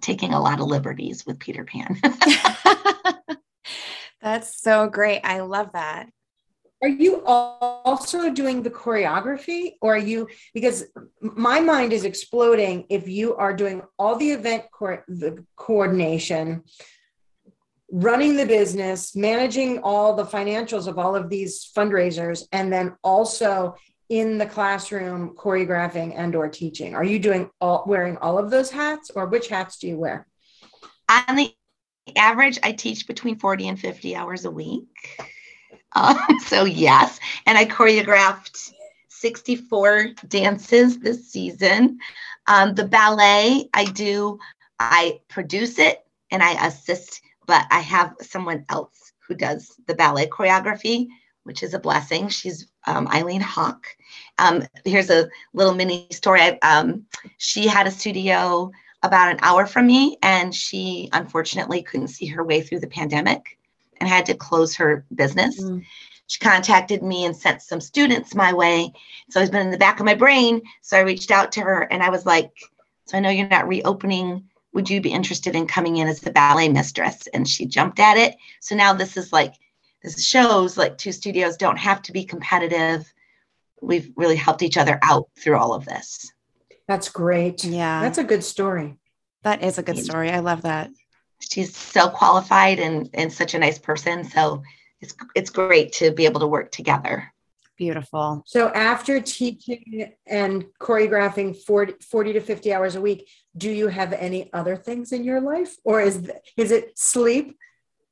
taking 0.01 0.33
a 0.33 0.41
lot 0.41 0.61
of 0.61 0.67
liberties 0.67 1.25
with 1.27 1.39
Peter 1.39 1.65
Pan. 1.65 2.01
That's 4.23 4.61
so 4.61 4.89
great. 4.89 5.21
I 5.25 5.41
love 5.41 5.71
that. 5.73 6.09
are 6.83 6.89
you 6.89 7.23
also 7.25 8.31
doing 8.31 8.63
the 8.63 8.71
choreography 8.71 9.73
or 9.83 9.95
are 9.95 9.99
you 9.99 10.29
because 10.55 10.85
my 11.21 11.61
mind 11.61 11.93
is 11.93 12.05
exploding 12.05 12.87
if 12.89 13.09
you 13.09 13.37
are 13.37 13.55
doing 13.55 13.83
all 13.99 14.17
the 14.17 14.31
event 14.31 14.65
co- 14.73 15.03
the 15.09 15.45
coordination 15.57 16.63
running 17.93 18.37
the 18.37 18.47
business 18.47 19.17
managing 19.17 19.79
all 19.83 20.15
the 20.15 20.25
financials 20.25 20.87
of 20.87 20.99
all 20.99 21.15
of 21.17 21.29
these 21.29 21.71
fundraisers 21.77 22.45
and 22.53 22.73
then 22.73 22.97
also 23.03 23.75
in 24.11 24.37
the 24.37 24.47
classroom 24.47 25.35
choreographing 25.37 26.13
and 26.17 26.35
or 26.35 26.49
teaching 26.49 26.95
are 26.95 27.05
you 27.05 27.19
doing 27.19 27.49
all 27.61 27.85
wearing 27.87 28.19
all 28.19 28.39
of 28.39 28.51
those 28.51 28.71
hats 28.71 29.11
or 29.11 29.27
which 29.27 29.49
hats 29.49 29.79
do 29.79 29.89
you 29.89 29.97
wear 29.97 30.27
on 31.09 31.37
the 31.37 31.55
average 32.17 32.59
i 32.63 32.73
teach 32.73 33.07
between 33.07 33.39
40 33.39 33.69
and 33.69 33.81
50 33.81 34.15
hours 34.17 34.45
a 34.45 34.51
week 34.51 34.89
um, 35.95 36.19
so 36.45 36.65
yes, 36.65 37.19
and 37.47 37.57
I 37.57 37.65
choreographed 37.65 38.73
64 39.09 40.09
dances 40.29 40.99
this 40.99 41.31
season. 41.31 41.99
Um, 42.47 42.75
the 42.75 42.87
ballet 42.87 43.69
I 43.75 43.85
do, 43.85 44.39
I 44.79 45.21
produce 45.29 45.79
it 45.79 46.05
and 46.31 46.43
I 46.43 46.67
assist, 46.67 47.21
but 47.47 47.67
I 47.71 47.81
have 47.81 48.15
someone 48.21 48.65
else 48.69 49.13
who 49.27 49.35
does 49.35 49.75
the 49.87 49.95
ballet 49.95 50.27
choreography, 50.27 51.09
which 51.45 51.63
is 51.63 51.75
a 51.75 51.79
blessing. 51.79 52.29
She's 52.29 52.67
um, 52.87 53.09
Eileen 53.09 53.41
Hawk. 53.41 53.87
Um, 54.39 54.64
here's 54.85 55.11
a 55.11 55.28
little 55.53 55.74
mini 55.74 56.07
story. 56.11 56.41
I, 56.41 56.59
um, 56.62 57.07
she 57.39 57.66
had 57.66 57.87
a 57.87 57.91
studio 57.91 58.70
about 59.03 59.33
an 59.33 59.39
hour 59.43 59.66
from 59.66 59.87
me, 59.87 60.18
and 60.22 60.55
she 60.55 61.09
unfortunately 61.12 61.83
couldn't 61.83 62.09
see 62.09 62.26
her 62.26 62.45
way 62.45 62.61
through 62.61 62.81
the 62.81 62.87
pandemic 62.87 63.59
and 63.99 64.09
had 64.09 64.26
to 64.26 64.35
close 64.35 64.74
her 64.76 65.05
business. 65.14 65.62
Mm. 65.62 65.85
She 66.26 66.39
contacted 66.39 67.03
me 67.03 67.24
and 67.24 67.37
sent 67.37 67.61
some 67.61 67.81
students 67.81 68.35
my 68.35 68.53
way. 68.53 68.93
So 69.31 69.41
it's 69.41 69.51
been 69.51 69.66
in 69.66 69.72
the 69.72 69.78
back 69.78 69.99
of 69.99 70.07
my 70.07 70.14
brain. 70.14 70.62
So 70.81 70.97
I 70.97 71.01
reached 71.01 71.33
out 71.33 71.51
to 71.53 71.61
her 71.61 71.83
and 71.93 72.05
I 72.05 72.11
was 72.11 72.24
like, 72.24 72.53
So 73.07 73.16
I 73.16 73.20
know 73.20 73.31
you're 73.31 73.49
not 73.49 73.66
reopening. 73.66 74.49
Would 74.72 74.89
you 74.89 75.01
be 75.01 75.11
interested 75.11 75.57
in 75.57 75.66
coming 75.66 75.97
in 75.97 76.07
as 76.07 76.20
the 76.20 76.31
ballet 76.31 76.68
mistress? 76.68 77.26
And 77.35 77.49
she 77.49 77.66
jumped 77.66 77.99
at 77.99 78.16
it. 78.16 78.37
So 78.61 78.76
now 78.76 78.93
this 78.93 79.16
is 79.16 79.33
like, 79.33 79.55
this 80.03 80.25
shows 80.25 80.77
like 80.79 80.99
two 80.99 81.13
studios 81.13 81.57
don't 81.57 81.79
have 81.79 82.03
to 82.03 82.13
be 82.13 82.25
competitive. 82.25 83.13
We've 83.83 84.13
really 84.17 84.37
helped 84.37 84.63
each 84.63 84.77
other 84.77 84.99
out 85.03 85.29
through 85.39 85.57
all 85.57 85.75
of 85.75 85.85
this. 85.85 86.33
That's 86.89 87.09
great. 87.09 87.65
Yeah. 87.65 88.01
That's 88.01 88.19
a 88.19 88.25
good 88.25 88.43
story. 88.43 88.99
That 89.43 89.63
is 89.63 89.79
a 89.79 89.83
good 89.83 89.99
story. 89.99 90.31
I 90.31 90.41
love 90.41 90.63
that 90.63 90.91
she's 91.41 91.77
so 91.77 92.09
qualified 92.09 92.79
and 92.79 93.09
and 93.15 93.33
such 93.33 93.55
a 93.55 93.59
nice 93.59 93.79
person. 93.79 94.25
So 94.25 94.63
it's 95.01 95.15
it's 95.35 95.51
great 95.51 95.93
to 95.95 96.13
be 96.13 96.27
able 96.27 96.41
to 96.41 96.47
work 96.47 96.71
together. 96.71 97.33
Beautiful. 97.77 98.43
So 98.47 98.69
after 98.69 99.21
teaching 99.21 100.13
and 100.27 100.67
choreographing 100.79 101.57
40, 101.57 101.95
40 102.03 102.33
to 102.35 102.41
50 102.41 102.75
hours 102.75 102.95
a 102.95 103.01
week, 103.01 103.27
do 103.57 103.71
you 103.71 103.89
have 103.89 104.13
any 104.13 104.53
other 104.53 104.77
things 104.77 105.13
in 105.13 105.25
your 105.25 105.41
life 105.41 105.77
or 105.83 106.03
is 106.03 106.31
is 106.57 106.71
it 106.71 106.99
sleep, 106.99 107.57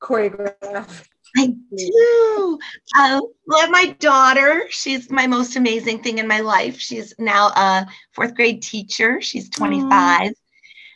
choreograph? 0.02 1.06
I 1.36 1.46
do. 1.76 2.58
I 2.94 3.20
love 3.46 3.70
my 3.70 3.96
daughter. 3.98 4.66
She's 4.70 5.10
my 5.10 5.26
most 5.26 5.56
amazing 5.56 6.02
thing 6.02 6.18
in 6.18 6.26
my 6.26 6.40
life. 6.40 6.78
She's 6.78 7.14
now 7.18 7.48
a 7.48 7.86
fourth 8.12 8.34
grade 8.34 8.62
teacher. 8.62 9.20
She's 9.20 9.48
25 9.50 10.32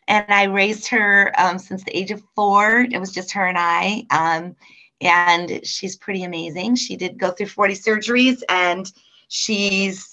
and 0.08 0.26
I 0.28 0.44
raised 0.44 0.88
her 0.88 1.32
um, 1.38 1.58
since 1.58 1.84
the 1.84 1.96
age 1.96 2.10
of 2.10 2.22
four. 2.34 2.86
It 2.90 2.98
was 2.98 3.12
just 3.12 3.32
her 3.32 3.46
and 3.46 3.58
I. 3.58 4.04
Um, 4.10 4.56
and 5.00 5.64
she's 5.66 5.96
pretty 5.96 6.24
amazing. 6.24 6.76
She 6.76 6.96
did 6.96 7.18
go 7.18 7.30
through 7.30 7.46
40 7.46 7.74
surgeries 7.74 8.42
and 8.48 8.90
she's 9.28 10.11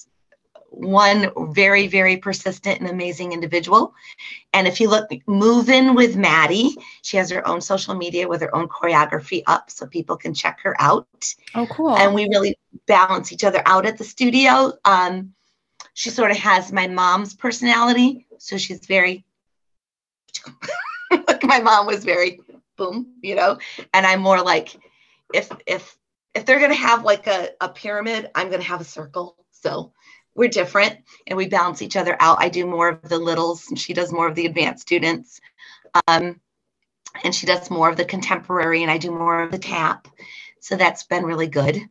one 0.69 1.31
very, 1.53 1.87
very 1.87 2.17
persistent 2.17 2.79
and 2.79 2.89
amazing 2.89 3.33
individual. 3.33 3.93
And 4.53 4.67
if 4.67 4.79
you 4.79 4.89
look, 4.89 5.09
moving 5.27 5.95
with 5.95 6.15
Maddie, 6.15 6.75
she 7.01 7.17
has 7.17 7.29
her 7.29 7.47
own 7.47 7.61
social 7.61 7.95
media 7.95 8.27
with 8.27 8.41
her 8.41 8.55
own 8.55 8.67
choreography 8.67 9.43
up 9.47 9.69
so 9.69 9.85
people 9.85 10.17
can 10.17 10.33
check 10.33 10.59
her 10.61 10.75
out. 10.79 11.07
Oh, 11.55 11.67
cool. 11.67 11.95
And 11.95 12.13
we 12.13 12.25
really 12.25 12.57
balance 12.87 13.31
each 13.31 13.43
other 13.43 13.61
out 13.65 13.85
at 13.85 13.97
the 13.97 14.03
studio. 14.03 14.73
Um, 14.85 15.33
she 15.93 16.09
sort 16.09 16.31
of 16.31 16.37
has 16.37 16.71
my 16.71 16.87
mom's 16.87 17.33
personality. 17.33 18.25
So 18.37 18.57
she's 18.57 18.85
very 18.85 19.25
like 21.11 21.43
my 21.43 21.59
mom 21.59 21.85
was 21.85 22.03
very 22.03 22.39
boom, 22.77 23.15
you 23.21 23.35
know, 23.35 23.57
and 23.93 24.05
I'm 24.05 24.21
more 24.21 24.41
like 24.41 24.75
if 25.33 25.51
if 25.67 25.97
if 26.33 26.45
they're 26.45 26.59
gonna 26.59 26.73
have 26.73 27.03
like 27.03 27.27
a, 27.27 27.49
a 27.61 27.69
pyramid, 27.69 28.29
I'm 28.35 28.49
gonna 28.49 28.63
have 28.63 28.81
a 28.81 28.85
circle. 28.85 29.35
So 29.51 29.91
we're 30.39 30.47
different 30.47 30.97
and 31.27 31.35
we 31.35 31.49
balance 31.49 31.81
each 31.81 31.97
other 31.97 32.15
out. 32.21 32.37
I 32.39 32.47
do 32.47 32.65
more 32.65 32.87
of 32.87 33.09
the 33.09 33.19
littles 33.19 33.67
and 33.67 33.77
she 33.77 33.93
does 33.93 34.13
more 34.13 34.25
of 34.25 34.35
the 34.35 34.45
advanced 34.45 34.83
students. 34.83 35.41
Um, 36.07 36.39
and 37.25 37.35
she 37.35 37.45
does 37.45 37.69
more 37.69 37.89
of 37.89 37.97
the 37.97 38.05
contemporary 38.05 38.81
and 38.81 38.89
I 38.89 38.97
do 38.97 39.11
more 39.11 39.43
of 39.43 39.51
the 39.51 39.57
tap. 39.59 40.07
So 40.61 40.77
that's 40.77 41.03
been 41.03 41.25
really 41.25 41.47
good. 41.47 41.81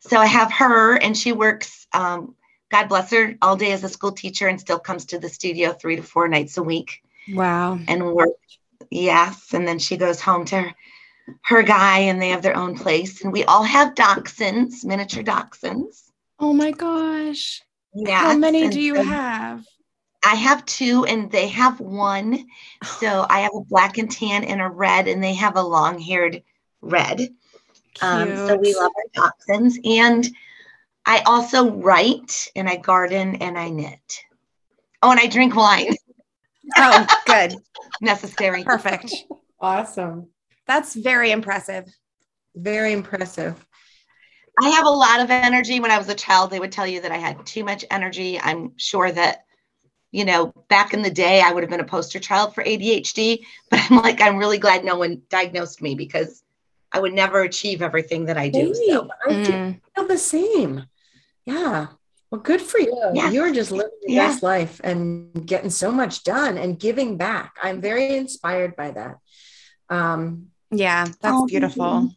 So 0.00 0.18
I 0.18 0.26
have 0.26 0.52
her 0.52 0.98
and 0.98 1.16
she 1.16 1.32
works, 1.32 1.86
um, 1.94 2.34
God 2.70 2.90
bless 2.90 3.10
her, 3.12 3.38
all 3.40 3.56
day 3.56 3.72
as 3.72 3.84
a 3.84 3.88
school 3.88 4.12
teacher 4.12 4.48
and 4.48 4.60
still 4.60 4.78
comes 4.78 5.06
to 5.06 5.18
the 5.18 5.30
studio 5.30 5.72
three 5.72 5.96
to 5.96 6.02
four 6.02 6.28
nights 6.28 6.58
a 6.58 6.62
week. 6.62 7.02
Wow. 7.32 7.78
And 7.88 8.12
work. 8.12 8.28
Yes. 8.90 9.54
And 9.54 9.66
then 9.66 9.78
she 9.78 9.96
goes 9.96 10.20
home 10.20 10.44
to 10.46 10.60
her, 10.60 10.74
her 11.44 11.62
guy 11.62 12.00
and 12.00 12.20
they 12.20 12.28
have 12.28 12.42
their 12.42 12.56
own 12.56 12.76
place. 12.76 13.24
And 13.24 13.32
we 13.32 13.44
all 13.44 13.62
have 13.62 13.94
dachshunds, 13.94 14.84
miniature 14.84 15.24
dachshunds. 15.24 16.02
Oh 16.38 16.52
my 16.52 16.70
gosh. 16.70 17.62
Yeah. 17.94 18.18
How 18.18 18.36
many 18.36 18.68
do 18.68 18.80
you 18.80 18.96
so 18.96 19.02
have? 19.02 19.64
I 20.24 20.34
have 20.34 20.66
two 20.66 21.04
and 21.06 21.30
they 21.30 21.48
have 21.48 21.80
one. 21.80 22.46
So 22.84 23.26
I 23.28 23.40
have 23.40 23.52
a 23.54 23.64
black 23.64 23.98
and 23.98 24.10
tan 24.10 24.44
and 24.44 24.60
a 24.60 24.68
red, 24.68 25.08
and 25.08 25.22
they 25.22 25.34
have 25.34 25.56
a 25.56 25.62
long 25.62 26.00
haired 26.00 26.42
red. 26.80 27.28
Um, 28.00 28.36
so 28.36 28.56
we 28.56 28.74
love 28.74 28.90
our 28.96 29.30
dachshunds. 29.48 29.78
And 29.84 30.28
I 31.06 31.20
also 31.26 31.70
write 31.70 32.48
and 32.54 32.68
I 32.68 32.76
garden 32.76 33.36
and 33.36 33.58
I 33.58 33.70
knit. 33.70 34.20
Oh, 35.02 35.10
and 35.10 35.20
I 35.20 35.26
drink 35.26 35.54
wine. 35.54 35.94
Oh, 36.76 37.06
good. 37.26 37.54
Necessary. 38.00 38.64
Perfect. 38.64 39.14
Awesome. 39.60 40.28
That's 40.68 40.94
very 40.94 41.32
impressive. 41.32 41.84
Very 42.54 42.92
impressive. 42.92 43.66
I 44.60 44.68
have 44.70 44.86
a 44.86 44.90
lot 44.90 45.20
of 45.20 45.30
energy. 45.30 45.80
When 45.80 45.90
I 45.90 45.98
was 45.98 46.08
a 46.08 46.14
child, 46.14 46.50
they 46.50 46.60
would 46.60 46.72
tell 46.72 46.86
you 46.86 47.00
that 47.02 47.12
I 47.12 47.16
had 47.16 47.44
too 47.46 47.64
much 47.64 47.84
energy. 47.90 48.40
I'm 48.40 48.72
sure 48.76 49.10
that, 49.10 49.44
you 50.10 50.24
know, 50.24 50.52
back 50.68 50.94
in 50.94 51.02
the 51.02 51.10
day, 51.10 51.40
I 51.40 51.52
would 51.52 51.62
have 51.62 51.70
been 51.70 51.80
a 51.80 51.84
poster 51.84 52.18
child 52.18 52.54
for 52.54 52.64
ADHD, 52.64 53.40
but 53.70 53.80
I'm 53.90 53.98
like, 53.98 54.20
I'm 54.20 54.36
really 54.36 54.58
glad 54.58 54.84
no 54.84 54.96
one 54.96 55.22
diagnosed 55.28 55.82
me 55.82 55.94
because 55.94 56.42
I 56.90 57.00
would 57.00 57.12
never 57.12 57.42
achieve 57.42 57.82
everything 57.82 58.26
that 58.26 58.38
I 58.38 58.48
do. 58.48 58.74
So. 58.74 59.08
I 59.26 59.32
mm. 59.32 59.80
feel 59.94 60.06
the 60.06 60.18
same. 60.18 60.84
Yeah. 61.44 61.88
Well, 62.30 62.40
good 62.40 62.60
for 62.60 62.78
you. 62.78 62.94
Yes. 63.14 63.32
You're 63.32 63.54
just 63.54 63.70
living 63.70 63.90
your 64.02 64.22
yes. 64.22 64.34
best 64.34 64.42
life 64.42 64.80
and 64.84 65.46
getting 65.46 65.70
so 65.70 65.90
much 65.90 66.24
done 66.24 66.58
and 66.58 66.78
giving 66.78 67.16
back. 67.16 67.56
I'm 67.62 67.80
very 67.80 68.16
inspired 68.16 68.76
by 68.76 68.90
that. 68.90 69.18
Um, 69.88 70.48
yeah, 70.70 71.04
that's 71.04 71.16
oh, 71.24 71.46
beautiful. 71.46 72.10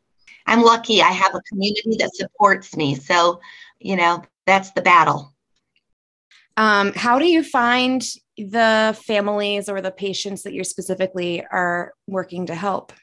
I'm 0.46 0.62
lucky. 0.62 1.02
I 1.02 1.12
have 1.12 1.36
a 1.36 1.42
community 1.42 1.96
that 2.00 2.16
supports 2.16 2.76
me. 2.76 2.96
So, 2.96 3.40
you 3.80 3.96
know, 3.96 4.24
that's 4.46 4.72
the 4.72 4.82
battle. 4.82 5.34
Um, 6.58 6.94
how 6.94 7.20
do 7.20 7.26
you 7.26 7.44
find 7.44 8.04
the 8.38 8.98
families 9.06 9.70
or 9.70 9.82
the 9.82 9.92
patients 9.92 10.44
that 10.44 10.54
you 10.54 10.64
specifically 10.64 11.46
are 11.52 11.94
working 12.08 12.48
to 12.48 12.56
help? 12.56 12.94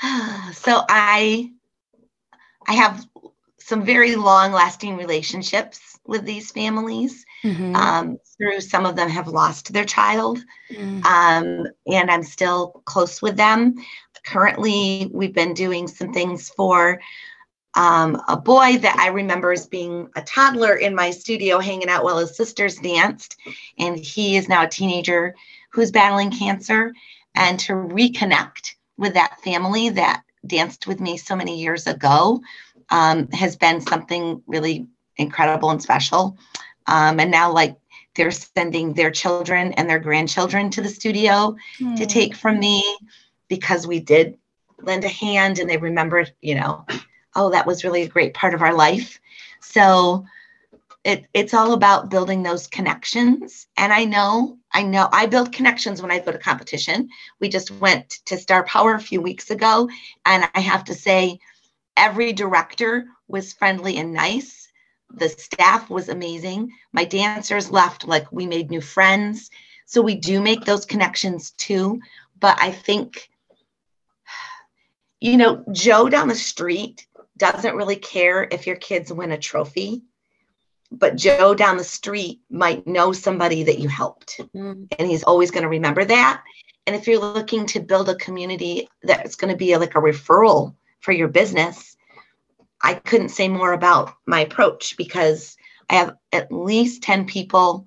so 0.52 0.84
I 0.88 1.50
I 2.66 2.74
have 2.74 3.04
some 3.58 3.84
very 3.84 4.16
long 4.16 4.52
lasting 4.52 4.96
relationships 4.96 5.98
with 6.04 6.24
these 6.24 6.50
families. 6.50 7.24
Mm-hmm. 7.44 7.74
Um, 7.74 8.18
through 8.36 8.60
some 8.60 8.86
of 8.86 8.96
them 8.96 9.08
have 9.08 9.28
lost 9.28 9.72
their 9.72 9.84
child, 9.84 10.38
mm-hmm. 10.70 11.04
um, 11.04 11.66
and 11.86 12.10
I'm 12.10 12.22
still 12.22 12.82
close 12.84 13.20
with 13.20 13.36
them. 13.36 13.74
Currently, 14.24 15.10
we've 15.12 15.34
been 15.34 15.54
doing 15.54 15.88
some 15.88 16.12
things 16.12 16.48
for 16.50 17.00
um, 17.74 18.20
a 18.28 18.36
boy 18.36 18.78
that 18.78 18.96
I 18.98 19.08
remember 19.08 19.52
as 19.52 19.66
being 19.66 20.08
a 20.14 20.22
toddler 20.22 20.74
in 20.76 20.94
my 20.94 21.10
studio 21.10 21.58
hanging 21.58 21.88
out 21.88 22.04
while 22.04 22.18
his 22.18 22.36
sisters 22.36 22.76
danced. 22.76 23.36
And 23.78 23.98
he 23.98 24.36
is 24.36 24.48
now 24.48 24.64
a 24.64 24.68
teenager 24.68 25.34
who's 25.70 25.90
battling 25.90 26.30
cancer. 26.30 26.92
And 27.34 27.58
to 27.60 27.72
reconnect 27.72 28.74
with 28.98 29.14
that 29.14 29.40
family 29.40 29.88
that 29.90 30.22
danced 30.46 30.86
with 30.86 31.00
me 31.00 31.16
so 31.16 31.34
many 31.34 31.60
years 31.60 31.86
ago 31.86 32.42
um, 32.90 33.28
has 33.28 33.56
been 33.56 33.80
something 33.80 34.42
really 34.46 34.86
incredible 35.16 35.70
and 35.70 35.82
special. 35.82 36.36
Um, 36.86 37.20
and 37.20 37.30
now, 37.30 37.52
like, 37.52 37.76
they're 38.14 38.30
sending 38.30 38.92
their 38.92 39.10
children 39.10 39.72
and 39.72 39.88
their 39.88 39.98
grandchildren 39.98 40.68
to 40.70 40.82
the 40.82 40.88
studio 40.88 41.56
mm. 41.80 41.96
to 41.96 42.02
hmm. 42.02 42.08
take 42.08 42.34
from 42.34 42.58
me 42.58 42.84
because 43.52 43.86
we 43.86 44.00
did 44.00 44.38
lend 44.80 45.04
a 45.04 45.08
hand 45.08 45.58
and 45.58 45.68
they 45.68 45.76
remembered, 45.76 46.32
you 46.40 46.54
know, 46.54 46.86
oh, 47.36 47.50
that 47.50 47.66
was 47.66 47.84
really 47.84 48.00
a 48.00 48.08
great 48.08 48.32
part 48.32 48.54
of 48.54 48.62
our 48.62 48.72
life. 48.72 49.20
So 49.60 50.24
it, 51.04 51.26
it's 51.34 51.52
all 51.52 51.74
about 51.74 52.08
building 52.08 52.42
those 52.42 52.66
connections. 52.66 53.66
And 53.76 53.92
I 53.92 54.06
know, 54.06 54.56
I 54.72 54.84
know 54.84 55.06
I 55.12 55.26
build 55.26 55.52
connections 55.52 56.00
when 56.00 56.10
I 56.10 56.18
go 56.18 56.32
to 56.32 56.38
competition. 56.38 57.10
We 57.40 57.50
just 57.50 57.70
went 57.72 58.08
to 58.24 58.38
Star 58.38 58.64
Power 58.64 58.94
a 58.94 59.00
few 59.00 59.20
weeks 59.20 59.50
ago. 59.50 59.86
And 60.24 60.48
I 60.54 60.60
have 60.60 60.84
to 60.84 60.94
say, 60.94 61.38
every 61.94 62.32
director 62.32 63.04
was 63.28 63.52
friendly 63.52 63.98
and 63.98 64.14
nice. 64.14 64.66
The 65.10 65.28
staff 65.28 65.90
was 65.90 66.08
amazing. 66.08 66.72
My 66.94 67.04
dancers 67.04 67.70
left 67.70 68.08
like 68.08 68.32
we 68.32 68.46
made 68.46 68.70
new 68.70 68.80
friends. 68.80 69.50
So 69.84 70.00
we 70.00 70.14
do 70.14 70.40
make 70.40 70.64
those 70.64 70.86
connections 70.86 71.50
too. 71.50 72.00
But 72.40 72.58
I 72.58 72.70
think, 72.70 73.28
you 75.22 75.36
know, 75.36 75.64
Joe 75.72 76.08
down 76.08 76.28
the 76.28 76.34
street 76.34 77.06
doesn't 77.36 77.76
really 77.76 77.96
care 77.96 78.46
if 78.50 78.66
your 78.66 78.76
kids 78.76 79.12
win 79.12 79.32
a 79.32 79.38
trophy 79.38 80.02
but 80.92 81.16
Joe 81.16 81.54
down 81.54 81.78
the 81.78 81.84
street 81.84 82.40
might 82.50 82.86
know 82.86 83.12
somebody 83.12 83.62
that 83.64 83.78
you 83.78 83.88
helped. 83.88 84.40
Mm. 84.54 84.88
And 84.98 85.08
he's 85.08 85.22
always 85.22 85.50
going 85.50 85.62
to 85.62 85.68
remember 85.68 86.04
that. 86.04 86.42
And 86.86 86.94
if 86.94 87.06
you're 87.06 87.20
looking 87.20 87.66
to 87.66 87.80
build 87.80 88.08
a 88.08 88.14
community 88.16 88.88
that's 89.02 89.36
going 89.36 89.50
to 89.50 89.56
be 89.56 89.76
like 89.76 89.94
a 89.94 90.00
referral 90.00 90.74
for 91.00 91.12
your 91.12 91.28
business, 91.28 91.96
I 92.80 92.94
couldn't 92.94 93.30
say 93.30 93.48
more 93.48 93.72
about 93.72 94.14
my 94.26 94.40
approach 94.40 94.96
because 94.96 95.56
I 95.88 95.94
have 95.94 96.16
at 96.32 96.52
least 96.52 97.02
10 97.02 97.26
people 97.26 97.86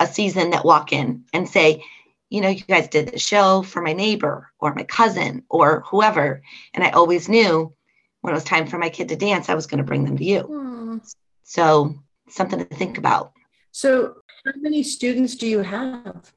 a 0.00 0.06
season 0.06 0.50
that 0.50 0.64
walk 0.64 0.92
in 0.92 1.24
and 1.32 1.48
say, 1.48 1.84
you 2.32 2.40
know, 2.40 2.48
you 2.48 2.62
guys 2.62 2.88
did 2.88 3.08
the 3.08 3.18
show 3.18 3.60
for 3.60 3.82
my 3.82 3.92
neighbor 3.92 4.50
or 4.58 4.74
my 4.74 4.84
cousin 4.84 5.44
or 5.50 5.80
whoever. 5.86 6.42
And 6.72 6.82
I 6.82 6.88
always 6.90 7.28
knew 7.28 7.74
when 8.22 8.32
it 8.32 8.34
was 8.34 8.44
time 8.44 8.66
for 8.66 8.78
my 8.78 8.88
kid 8.88 9.10
to 9.10 9.16
dance, 9.16 9.50
I 9.50 9.54
was 9.54 9.66
going 9.66 9.78
to 9.78 9.84
bring 9.84 10.04
them 10.04 10.16
to 10.16 10.24
you. 10.24 10.42
Mm. 10.44 11.14
So 11.42 11.94
something 12.30 12.58
to 12.58 12.64
think 12.64 12.96
about. 12.96 13.32
So, 13.70 14.14
how 14.46 14.52
many 14.56 14.82
students 14.82 15.36
do 15.36 15.46
you 15.46 15.60
have? 15.60 16.32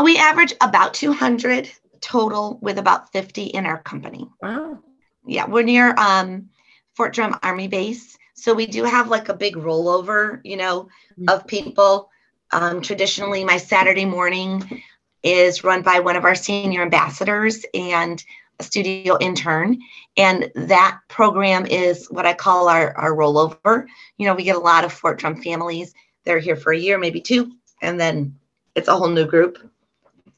We 0.00 0.16
average 0.16 0.54
about 0.60 0.94
200 0.94 1.70
total 2.00 2.58
with 2.62 2.78
about 2.78 3.10
50 3.12 3.46
in 3.46 3.66
our 3.66 3.82
company. 3.82 4.28
Wow. 4.40 4.78
Yeah, 5.26 5.46
we're 5.46 5.64
near 5.64 5.94
um, 5.98 6.50
Fort 6.94 7.14
Drum 7.14 7.36
Army 7.42 7.66
Base. 7.66 8.16
So 8.34 8.54
we 8.54 8.66
do 8.66 8.84
have 8.84 9.08
like 9.08 9.28
a 9.28 9.34
big 9.34 9.56
rollover, 9.56 10.40
you 10.44 10.56
know, 10.56 10.84
mm-hmm. 11.18 11.28
of 11.28 11.46
people. 11.46 12.10
Um, 12.52 12.80
traditionally, 12.82 13.44
my 13.44 13.56
Saturday 13.56 14.04
morning 14.04 14.82
is 15.22 15.64
run 15.64 15.82
by 15.82 16.00
one 16.00 16.16
of 16.16 16.24
our 16.24 16.34
senior 16.34 16.82
ambassadors 16.82 17.64
and 17.74 18.22
a 18.60 18.62
studio 18.62 19.16
intern. 19.18 19.78
And 20.16 20.50
that 20.54 21.00
program 21.08 21.66
is 21.66 22.06
what 22.10 22.26
I 22.26 22.34
call 22.34 22.68
our, 22.68 22.96
our 22.96 23.12
rollover. 23.12 23.86
You 24.18 24.26
know, 24.26 24.34
we 24.34 24.44
get 24.44 24.56
a 24.56 24.60
lot 24.60 24.84
of 24.84 24.92
Fort 24.92 25.18
Drum 25.18 25.42
families. 25.42 25.94
They're 26.24 26.38
here 26.38 26.56
for 26.56 26.72
a 26.72 26.78
year, 26.78 26.98
maybe 26.98 27.20
two, 27.20 27.52
and 27.82 27.98
then 28.00 28.38
it's 28.74 28.88
a 28.88 28.96
whole 28.96 29.08
new 29.08 29.26
group. 29.26 29.58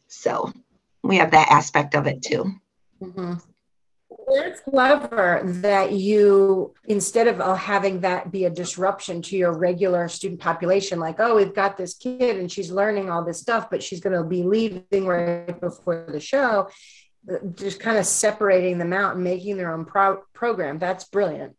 So 0.09 0.53
we 1.03 1.17
have 1.19 1.33
that 1.33 1.51
aspect 1.51 1.95
of 1.95 2.07
it 2.07 2.23
too. 2.23 2.53
Mm-hmm. 3.03 3.35
It's 4.45 4.61
clever 4.61 5.43
that 5.45 5.93
you, 5.93 6.75
instead 6.85 7.29
of 7.29 7.41
uh, 7.41 7.55
having 7.55 8.01
that 8.01 8.31
be 8.31 8.45
a 8.45 8.51
disruption 8.51 9.23
to 9.23 9.37
your 9.37 9.57
regular 9.57 10.09
student 10.09 10.41
population, 10.41 10.99
like, 10.99 11.17
oh, 11.19 11.37
we've 11.37 11.55
got 11.55 11.77
this 11.77 11.95
kid 11.95 12.37
and 12.37 12.51
she's 12.51 12.71
learning 12.71 13.11
all 13.11 13.25
this 13.25 13.41
stuff, 13.41 13.71
but 13.71 13.83
she's 13.83 14.01
going 14.01 14.17
to 14.17 14.25
be 14.25 14.43
leaving 14.43 15.07
right 15.07 15.61
before 15.61 16.07
the 16.11 16.21
show 16.21 16.69
just 17.55 17.81
kind 17.81 17.99
of 17.99 18.07
separating 18.07 18.79
them 18.79 18.93
out 18.93 19.15
and 19.15 19.25
making 19.25 19.57
their 19.57 19.73
own 19.73 19.85
pro- 19.85 20.23
program. 20.33 20.79
That's 20.79 21.05
brilliant. 21.05 21.57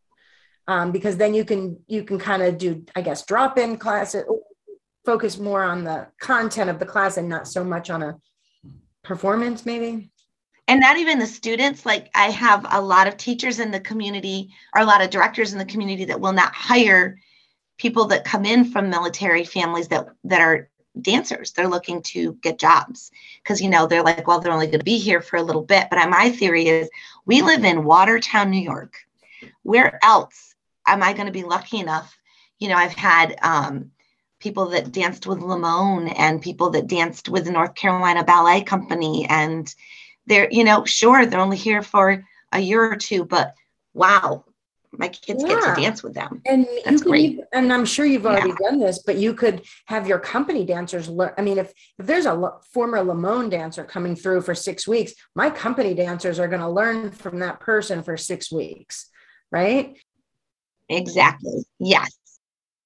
Um, 0.68 0.92
because 0.92 1.16
then 1.18 1.34
you 1.34 1.46
can 1.46 1.80
you 1.88 2.04
can 2.04 2.20
kind 2.20 2.44
of 2.44 2.58
do 2.58 2.84
i 2.94 3.02
guess 3.02 3.26
drop 3.26 3.58
in 3.58 3.78
classes 3.78 4.26
focus 5.06 5.38
more 5.38 5.64
on 5.64 5.86
the 5.86 6.08
content 6.20 6.70
of 6.70 6.78
the 6.78 6.86
class 6.86 7.16
and 7.16 7.30
not 7.30 7.48
so 7.48 7.64
much 7.64 7.90
on 7.90 8.04
a 8.04 8.18
performance 9.02 9.66
maybe 9.66 10.12
and 10.68 10.80
not 10.80 10.98
even 10.98 11.20
the 11.20 11.28
students 11.28 11.86
like 11.86 12.10
i 12.16 12.30
have 12.30 12.66
a 12.72 12.82
lot 12.82 13.08
of 13.08 13.18
teachers 13.18 13.60
in 13.60 13.72
the 13.72 13.80
community 13.80 14.50
or 14.74 14.82
a 14.82 14.86
lot 14.86 15.02
of 15.02 15.10
directors 15.10 15.54
in 15.54 15.60
the 15.60 15.66
community 15.66 16.06
that 16.06 16.22
will 16.22 16.34
not 16.34 16.54
hire 16.54 17.18
people 17.78 18.06
that 18.06 18.26
come 18.26 18.46
in 18.46 18.66
from 18.66 18.90
military 18.90 19.44
families 19.44 19.88
that 19.88 20.08
that 20.24 20.42
are 20.42 20.70
dancers. 21.02 21.52
They're 21.52 21.68
looking 21.68 22.02
to 22.04 22.34
get 22.42 22.60
jobs 22.60 23.12
because, 23.44 23.62
you 23.62 23.70
know, 23.70 23.88
they're 23.88 24.04
like, 24.04 24.28
well, 24.28 24.40
they're 24.40 24.52
only 24.52 24.68
going 24.68 24.80
to 24.80 24.86
be 24.86 24.98
here 24.98 25.22
for 25.22 25.38
a 25.38 25.44
little 25.44 25.62
bit. 25.62 25.88
But 25.90 26.10
my 26.10 26.32
theory 26.32 26.68
is 26.68 26.90
we 27.26 27.42
live 27.42 27.64
in 27.64 27.84
Watertown, 27.84 28.50
New 28.50 28.62
York. 28.62 28.96
Where 29.64 30.00
else 30.04 30.56
am 30.86 31.04
I 31.04 31.14
going 31.14 31.28
to 31.28 31.32
be 31.32 31.44
lucky 31.44 31.80
enough? 31.80 32.18
You 32.60 32.70
know, 32.70 32.76
I've 32.76 32.94
had 32.94 33.38
um, 33.42 33.92
people 34.40 34.68
that 34.70 34.92
danced 34.92 35.28
with 35.28 35.40
Limón 35.40 36.14
and 36.18 36.42
people 36.42 36.72
that 36.72 36.88
danced 36.88 37.30
with 37.30 37.46
the 37.46 37.52
North 37.52 37.76
Carolina 37.76 38.24
Ballet 38.24 38.64
Company. 38.64 39.28
And 39.30 39.74
they're, 40.28 40.48
you 40.52 40.64
know, 40.64 40.86
sure, 40.86 41.26
they're 41.26 41.40
only 41.40 41.58
here 41.58 41.82
for 41.82 42.26
a 42.52 42.60
year 42.60 42.92
or 42.92 42.96
two, 42.96 43.26
but 43.26 43.56
wow, 43.94 44.46
my 44.92 45.08
kids 45.08 45.44
yeah. 45.44 45.50
get 45.50 45.76
to 45.76 45.82
dance 45.82 46.04
with 46.04 46.14
them. 46.14 46.42
And 46.46 46.68
That's 46.86 47.02
you 47.02 47.10
great. 47.10 47.40
and 47.54 47.72
I'm 47.72 47.86
sure 47.86 48.06
you've 48.06 48.26
already 48.26 48.50
yeah. 48.50 48.70
done 48.70 48.80
this, 48.80 49.00
but 49.00 49.18
you 49.18 49.34
could 49.34 49.64
have 49.86 50.08
your 50.08 50.20
company 50.20 50.66
dancers 50.66 51.10
learn. 51.10 51.34
I 51.38 51.42
mean, 51.42 51.58
if, 51.58 51.74
if 52.00 52.06
there's 52.06 52.26
a 52.26 52.54
former 52.72 53.00
Limón 53.00 53.50
dancer 53.50 53.84
coming 53.84 54.16
through 54.16 54.42
for 54.42 54.56
six 54.56 54.88
weeks, 54.88 55.14
my 55.36 55.50
company 55.50 55.94
dancers 55.94 56.40
are 56.40 56.48
going 56.48 56.62
to 56.62 56.70
learn 56.70 57.12
from 57.12 57.40
that 57.40 57.60
person 57.60 58.04
for 58.04 58.18
six 58.18 58.52
weeks, 58.52 59.10
right? 59.52 59.98
Exactly. 60.90 61.66
Yes. 61.80 62.18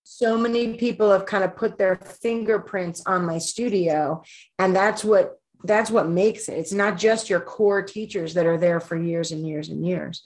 So 0.03 0.37
many 0.37 0.75
people 0.75 1.11
have 1.11 1.25
kind 1.25 1.43
of 1.43 1.55
put 1.55 1.77
their 1.77 1.95
fingerprints 1.95 3.03
on 3.05 3.25
my 3.25 3.37
studio, 3.37 4.23
and 4.59 4.75
that's 4.75 5.03
what 5.03 5.40
that's 5.64 5.91
what 5.91 6.09
makes 6.09 6.49
it. 6.49 6.53
It's 6.53 6.74
not 6.74 6.97
just 6.97 7.30
your 7.30 7.39
core 7.39 7.82
teachers 7.82 8.34
that 8.34 8.45
are 8.45 8.57
there 8.57 8.80
for 8.80 8.95
years 8.95 9.32
and 9.32 9.47
years 9.47 9.70
and 9.70 9.86
years. 9.86 10.24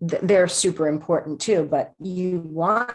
They're 0.00 0.48
super 0.48 0.88
important 0.88 1.40
too 1.40 1.68
but 1.70 1.92
you 2.00 2.40
want 2.40 2.90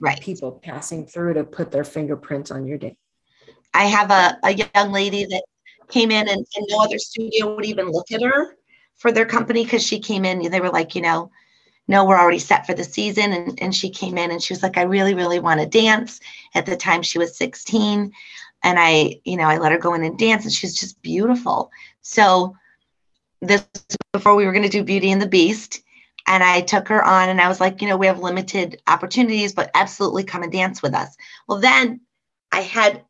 right. 0.00 0.20
people 0.20 0.52
passing 0.52 1.06
through 1.06 1.34
to 1.34 1.44
put 1.44 1.70
their 1.70 1.84
fingerprints 1.84 2.50
on 2.50 2.66
your 2.66 2.78
day 2.78 2.96
i 3.72 3.84
have 3.84 4.10
a, 4.10 4.36
a 4.42 4.52
young 4.52 4.92
lady 4.92 5.24
that 5.24 5.44
came 5.88 6.10
in 6.10 6.28
and, 6.28 6.46
and 6.56 6.66
no 6.68 6.82
other 6.82 6.98
studio 6.98 7.54
would 7.54 7.64
even 7.64 7.90
look 7.90 8.10
at 8.10 8.22
her 8.22 8.56
for 8.96 9.12
their 9.12 9.26
company 9.26 9.62
because 9.62 9.86
she 9.86 10.00
came 10.00 10.24
in 10.24 10.50
they 10.50 10.60
were 10.60 10.70
like 10.70 10.94
you 10.94 11.02
know 11.02 11.30
no 11.88 12.04
we're 12.04 12.18
already 12.18 12.38
set 12.38 12.66
for 12.66 12.74
the 12.74 12.82
season. 12.82 13.32
And, 13.32 13.62
and 13.62 13.74
she 13.74 13.90
came 13.90 14.18
in 14.18 14.32
and 14.32 14.42
she 14.42 14.52
was 14.52 14.62
like 14.62 14.76
i 14.76 14.82
really 14.82 15.14
really 15.14 15.38
want 15.38 15.60
to 15.60 15.66
dance. 15.66 16.20
At 16.54 16.66
the 16.66 16.76
time 16.76 17.02
she 17.02 17.18
was 17.18 17.36
16 17.36 18.12
and 18.66 18.78
i 18.78 19.18
you 19.24 19.36
know 19.36 19.44
i 19.44 19.56
let 19.56 19.72
her 19.72 19.78
go 19.78 19.94
in 19.94 20.04
and 20.04 20.18
dance 20.18 20.44
and 20.44 20.52
she's 20.52 20.76
just 20.78 21.00
beautiful 21.00 21.70
so 22.02 22.54
this 23.40 23.66
before 24.12 24.34
we 24.34 24.44
were 24.44 24.52
going 24.52 24.62
to 24.62 24.68
do 24.68 24.84
beauty 24.84 25.10
and 25.10 25.22
the 25.22 25.28
beast 25.28 25.82
and 26.26 26.42
I 26.42 26.60
took 26.60 26.88
her 26.88 27.04
on 27.04 27.28
and 27.28 27.40
I 27.40 27.48
was 27.48 27.60
like, 27.60 27.80
you 27.80 27.88
know, 27.88 27.96
we 27.96 28.06
have 28.06 28.18
limited 28.18 28.82
opportunities, 28.88 29.52
but 29.52 29.70
absolutely 29.74 30.24
come 30.24 30.42
and 30.42 30.50
dance 30.50 30.82
with 30.82 30.94
us. 30.94 31.16
Well, 31.46 31.60
then 31.60 32.00
I 32.50 32.62
had 32.62 33.04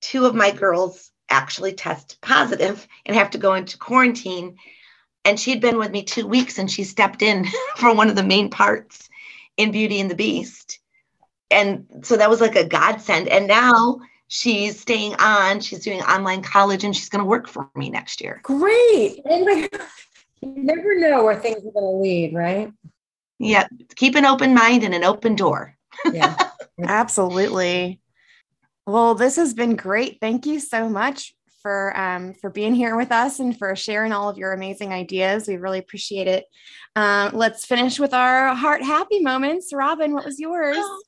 two 0.00 0.24
of 0.26 0.34
my 0.34 0.52
girls 0.52 1.10
actually 1.28 1.72
test 1.72 2.18
positive 2.20 2.86
and 3.06 3.16
have 3.16 3.30
to 3.30 3.38
go 3.38 3.54
into 3.54 3.78
quarantine. 3.78 4.56
And 5.24 5.38
she'd 5.38 5.60
been 5.60 5.78
with 5.78 5.90
me 5.90 6.04
two 6.04 6.26
weeks 6.26 6.58
and 6.58 6.70
she 6.70 6.84
stepped 6.84 7.22
in 7.22 7.46
for 7.76 7.94
one 7.94 8.08
of 8.08 8.16
the 8.16 8.22
main 8.22 8.50
parts 8.50 9.08
in 9.56 9.72
Beauty 9.72 10.00
and 10.00 10.10
the 10.10 10.14
Beast. 10.14 10.78
And 11.50 11.86
so 12.02 12.16
that 12.16 12.30
was 12.30 12.40
like 12.40 12.54
a 12.54 12.66
godsend. 12.66 13.28
And 13.28 13.48
now 13.48 14.00
she's 14.30 14.80
staying 14.80 15.14
on, 15.18 15.60
she's 15.60 15.80
doing 15.80 16.00
online 16.02 16.40
college 16.40 16.84
and 16.84 16.96
she's 16.96 17.08
going 17.08 17.22
to 17.22 17.28
work 17.28 17.48
for 17.48 17.68
me 17.74 17.90
next 17.90 18.22
year. 18.22 18.40
Great. 18.42 19.20
You 20.42 20.54
never 20.56 20.98
know 20.98 21.22
where 21.22 21.38
things 21.38 21.58
are 21.58 21.70
going 21.70 21.84
to 21.84 22.00
lead, 22.00 22.34
right? 22.34 22.72
Yeah. 23.38 23.68
Keep 23.96 24.14
an 24.14 24.24
open 24.24 24.54
mind 24.54 24.84
and 24.84 24.94
an 24.94 25.04
open 25.04 25.34
door. 25.36 25.76
yeah. 26.14 26.34
Absolutely. 26.82 28.00
Well, 28.86 29.14
this 29.14 29.36
has 29.36 29.52
been 29.52 29.76
great. 29.76 30.16
Thank 30.18 30.46
you 30.46 30.58
so 30.58 30.88
much 30.88 31.34
for 31.60 31.94
um, 31.94 32.32
for 32.32 32.48
being 32.48 32.74
here 32.74 32.96
with 32.96 33.12
us 33.12 33.38
and 33.38 33.54
for 33.54 33.76
sharing 33.76 34.12
all 34.12 34.30
of 34.30 34.38
your 34.38 34.54
amazing 34.54 34.94
ideas. 34.94 35.46
We 35.46 35.58
really 35.58 35.78
appreciate 35.78 36.26
it. 36.26 36.46
Um, 36.96 37.32
let's 37.34 37.66
finish 37.66 38.00
with 38.00 38.14
our 38.14 38.54
heart 38.54 38.82
happy 38.82 39.20
moments. 39.20 39.74
Robin, 39.74 40.14
what 40.14 40.24
was 40.24 40.40
yours? 40.40 40.78
Oh, 40.78 41.02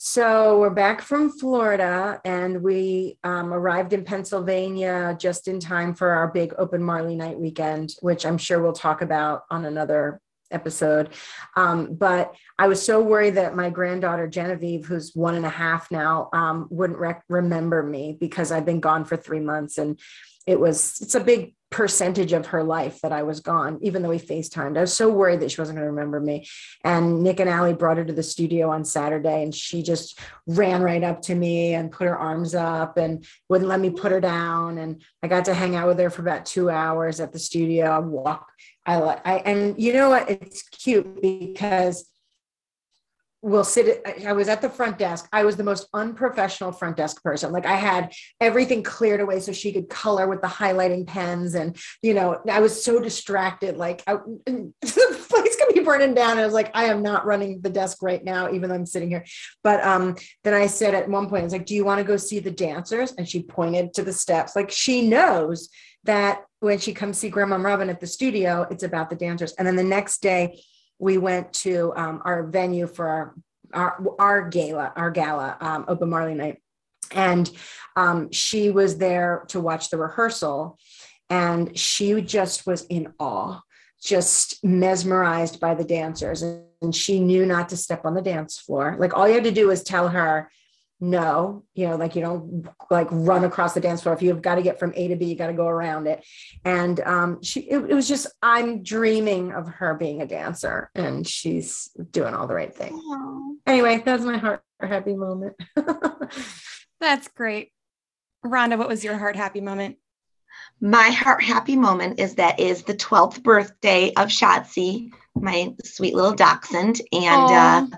so 0.00 0.60
we're 0.60 0.70
back 0.70 1.02
from 1.02 1.28
Florida 1.28 2.20
and 2.24 2.62
we 2.62 3.18
um, 3.24 3.52
arrived 3.52 3.92
in 3.92 4.04
Pennsylvania 4.04 5.16
just 5.18 5.48
in 5.48 5.58
time 5.58 5.92
for 5.92 6.10
our 6.10 6.28
big 6.28 6.54
Open 6.56 6.80
Marley 6.80 7.16
Night 7.16 7.36
weekend, 7.36 7.94
which 8.00 8.24
I'm 8.24 8.38
sure 8.38 8.62
we'll 8.62 8.72
talk 8.72 9.02
about 9.02 9.42
on 9.50 9.64
another 9.64 10.20
episode. 10.52 11.14
Um, 11.56 11.94
but 11.94 12.32
I 12.60 12.68
was 12.68 12.80
so 12.80 13.02
worried 13.02 13.34
that 13.34 13.56
my 13.56 13.70
granddaughter 13.70 14.28
Genevieve, 14.28 14.86
who's 14.86 15.16
one 15.16 15.34
and 15.34 15.44
a 15.44 15.50
half 15.50 15.90
now, 15.90 16.30
um, 16.32 16.68
wouldn't 16.70 17.00
rec- 17.00 17.24
remember 17.28 17.82
me 17.82 18.16
because 18.20 18.52
I've 18.52 18.64
been 18.64 18.80
gone 18.80 19.04
for 19.04 19.16
three 19.16 19.40
months 19.40 19.78
and 19.78 19.98
it 20.46 20.60
was 20.60 21.00
it's 21.00 21.16
a 21.16 21.20
big 21.20 21.54
percentage 21.70 22.32
of 22.32 22.46
her 22.46 22.64
life 22.64 23.00
that 23.02 23.12
I 23.12 23.22
was 23.22 23.40
gone, 23.40 23.78
even 23.82 24.02
though 24.02 24.08
we 24.08 24.18
FaceTimed. 24.18 24.76
I 24.76 24.80
was 24.80 24.94
so 24.94 25.10
worried 25.10 25.40
that 25.40 25.50
she 25.50 25.60
wasn't 25.60 25.76
going 25.76 25.86
to 25.86 25.92
remember 25.92 26.18
me. 26.18 26.46
And 26.82 27.22
Nick 27.22 27.40
and 27.40 27.50
Allie 27.50 27.74
brought 27.74 27.98
her 27.98 28.04
to 28.04 28.12
the 28.12 28.22
studio 28.22 28.70
on 28.70 28.84
Saturday 28.84 29.42
and 29.42 29.54
she 29.54 29.82
just 29.82 30.18
ran 30.46 30.82
right 30.82 31.04
up 31.04 31.20
to 31.22 31.34
me 31.34 31.74
and 31.74 31.92
put 31.92 32.06
her 32.06 32.16
arms 32.16 32.54
up 32.54 32.96
and 32.96 33.26
wouldn't 33.48 33.68
let 33.68 33.80
me 33.80 33.90
put 33.90 34.12
her 34.12 34.20
down. 34.20 34.78
And 34.78 35.02
I 35.22 35.28
got 35.28 35.44
to 35.46 35.54
hang 35.54 35.76
out 35.76 35.88
with 35.88 35.98
her 35.98 36.10
for 36.10 36.22
about 36.22 36.46
two 36.46 36.70
hours 36.70 37.20
at 37.20 37.32
the 37.32 37.38
studio. 37.38 37.86
I 37.86 37.98
walk. 37.98 38.48
I 38.86 38.96
I 38.96 39.34
and 39.44 39.80
you 39.80 39.92
know 39.92 40.08
what? 40.08 40.30
It's 40.30 40.62
cute 40.62 41.20
because 41.20 42.06
will 43.40 43.64
sit 43.64 44.04
i 44.26 44.32
was 44.32 44.48
at 44.48 44.60
the 44.60 44.68
front 44.68 44.98
desk. 44.98 45.28
I 45.32 45.44
was 45.44 45.56
the 45.56 45.64
most 45.64 45.88
unprofessional 45.94 46.72
front 46.72 46.96
desk 46.96 47.22
person. 47.22 47.52
Like 47.52 47.66
i 47.66 47.76
had 47.76 48.12
everything 48.40 48.82
cleared 48.82 49.20
away 49.20 49.40
so 49.40 49.52
she 49.52 49.72
could 49.72 49.88
color 49.88 50.26
with 50.26 50.42
the 50.42 50.48
highlighting 50.48 51.06
pens 51.06 51.54
and 51.54 51.76
you 52.02 52.14
know 52.14 52.40
i 52.50 52.60
was 52.60 52.84
so 52.84 53.00
distracted 53.00 53.76
like 53.76 54.02
I, 54.06 54.14
the 54.46 55.26
place 55.28 55.56
could 55.56 55.74
be 55.74 55.80
burning 55.80 56.14
down. 56.14 56.32
And 56.32 56.40
i 56.40 56.44
was 56.44 56.54
like 56.54 56.70
i 56.74 56.86
am 56.86 57.02
not 57.02 57.26
running 57.26 57.60
the 57.60 57.70
desk 57.70 57.98
right 58.02 58.24
now 58.24 58.52
even 58.52 58.68
though 58.68 58.74
i'm 58.74 58.86
sitting 58.86 59.08
here. 59.08 59.24
But 59.62 59.84
um 59.84 60.16
then 60.42 60.54
i 60.54 60.66
said 60.66 60.94
at 60.94 61.08
one 61.08 61.28
point 61.28 61.42
i 61.42 61.44
was 61.44 61.52
like 61.52 61.66
do 61.66 61.74
you 61.74 61.84
want 61.84 61.98
to 61.98 62.04
go 62.04 62.16
see 62.16 62.40
the 62.40 62.50
dancers? 62.50 63.12
And 63.12 63.28
she 63.28 63.42
pointed 63.42 63.94
to 63.94 64.02
the 64.02 64.12
steps. 64.12 64.56
Like 64.56 64.70
she 64.70 65.06
knows 65.08 65.68
that 66.04 66.42
when 66.60 66.78
she 66.78 66.92
comes 66.92 67.18
see 67.18 67.28
grandma 67.28 67.56
robin 67.56 67.90
at 67.90 68.00
the 68.00 68.06
studio 68.06 68.66
it's 68.68 68.82
about 68.82 69.10
the 69.10 69.16
dancers. 69.16 69.52
And 69.52 69.66
then 69.66 69.76
the 69.76 69.84
next 69.84 70.22
day 70.22 70.60
we 70.98 71.18
went 71.18 71.52
to 71.52 71.92
um, 71.96 72.22
our 72.24 72.42
venue 72.44 72.86
for 72.86 73.08
our 73.08 73.34
our, 73.74 74.02
our 74.18 74.48
gala, 74.48 74.92
our 74.96 75.10
gala, 75.10 75.56
um, 75.60 75.84
open 75.88 76.08
Marley 76.08 76.34
night, 76.34 76.62
and 77.12 77.50
um, 77.96 78.32
she 78.32 78.70
was 78.70 78.96
there 78.96 79.44
to 79.48 79.60
watch 79.60 79.90
the 79.90 79.98
rehearsal, 79.98 80.78
and 81.28 81.76
she 81.78 82.20
just 82.22 82.66
was 82.66 82.84
in 82.86 83.12
awe, 83.18 83.60
just 84.02 84.64
mesmerized 84.64 85.60
by 85.60 85.74
the 85.74 85.84
dancers, 85.84 86.42
and 86.42 86.94
she 86.94 87.20
knew 87.20 87.44
not 87.44 87.68
to 87.68 87.76
step 87.76 88.06
on 88.06 88.14
the 88.14 88.22
dance 88.22 88.58
floor. 88.58 88.96
Like 88.98 89.14
all 89.14 89.28
you 89.28 89.34
had 89.34 89.44
to 89.44 89.50
do 89.50 89.68
was 89.68 89.82
tell 89.82 90.08
her, 90.08 90.50
no 91.00 91.62
you 91.74 91.86
know 91.86 91.96
like 91.96 92.16
you 92.16 92.20
don't 92.20 92.66
like 92.90 93.06
run 93.10 93.44
across 93.44 93.74
the 93.74 93.80
dance 93.80 94.02
floor. 94.02 94.14
If 94.14 94.22
you've 94.22 94.42
got 94.42 94.56
to 94.56 94.62
get 94.62 94.78
from 94.78 94.92
a 94.96 95.08
to 95.08 95.16
b 95.16 95.26
you 95.26 95.36
got 95.36 95.46
to 95.46 95.52
go 95.52 95.66
around 95.66 96.06
it. 96.06 96.24
And 96.64 97.00
um 97.00 97.42
she 97.42 97.60
it, 97.60 97.78
it, 97.90 97.94
was 97.94 98.08
just 98.08 98.26
i'm 98.42 98.82
dreaming 98.82 99.52
of 99.52 99.68
her 99.68 99.94
being 99.94 100.22
a 100.22 100.26
dancer 100.26 100.90
and 100.94 101.26
she's 101.26 101.90
doing 102.10 102.34
all 102.34 102.46
the 102.46 102.54
right 102.54 102.74
things 102.74 103.00
Aww. 103.00 103.54
anyway 103.66 104.02
that's 104.04 104.24
my 104.24 104.38
heart 104.38 104.62
happy 104.86 105.14
moment. 105.14 105.56
That's 107.00 107.28
great. 107.28 107.72
Rhonda 108.44 108.78
what 108.78 108.88
was 108.88 109.02
your 109.02 109.16
heart 109.16 109.36
happy 109.36 109.60
moment? 109.60 109.96
My 110.80 111.10
heart 111.10 111.42
happy 111.42 111.76
moment 111.76 112.20
is 112.20 112.36
that 112.36 112.60
is 112.60 112.82
the 112.82 112.94
12th 112.94 113.42
birthday 113.42 114.12
of 114.14 114.28
Shotzi, 114.28 115.10
my 115.34 115.74
sweet 115.84 116.14
little 116.14 116.34
dachshund. 116.34 117.00
And 117.12 117.90
uh, 117.92 117.96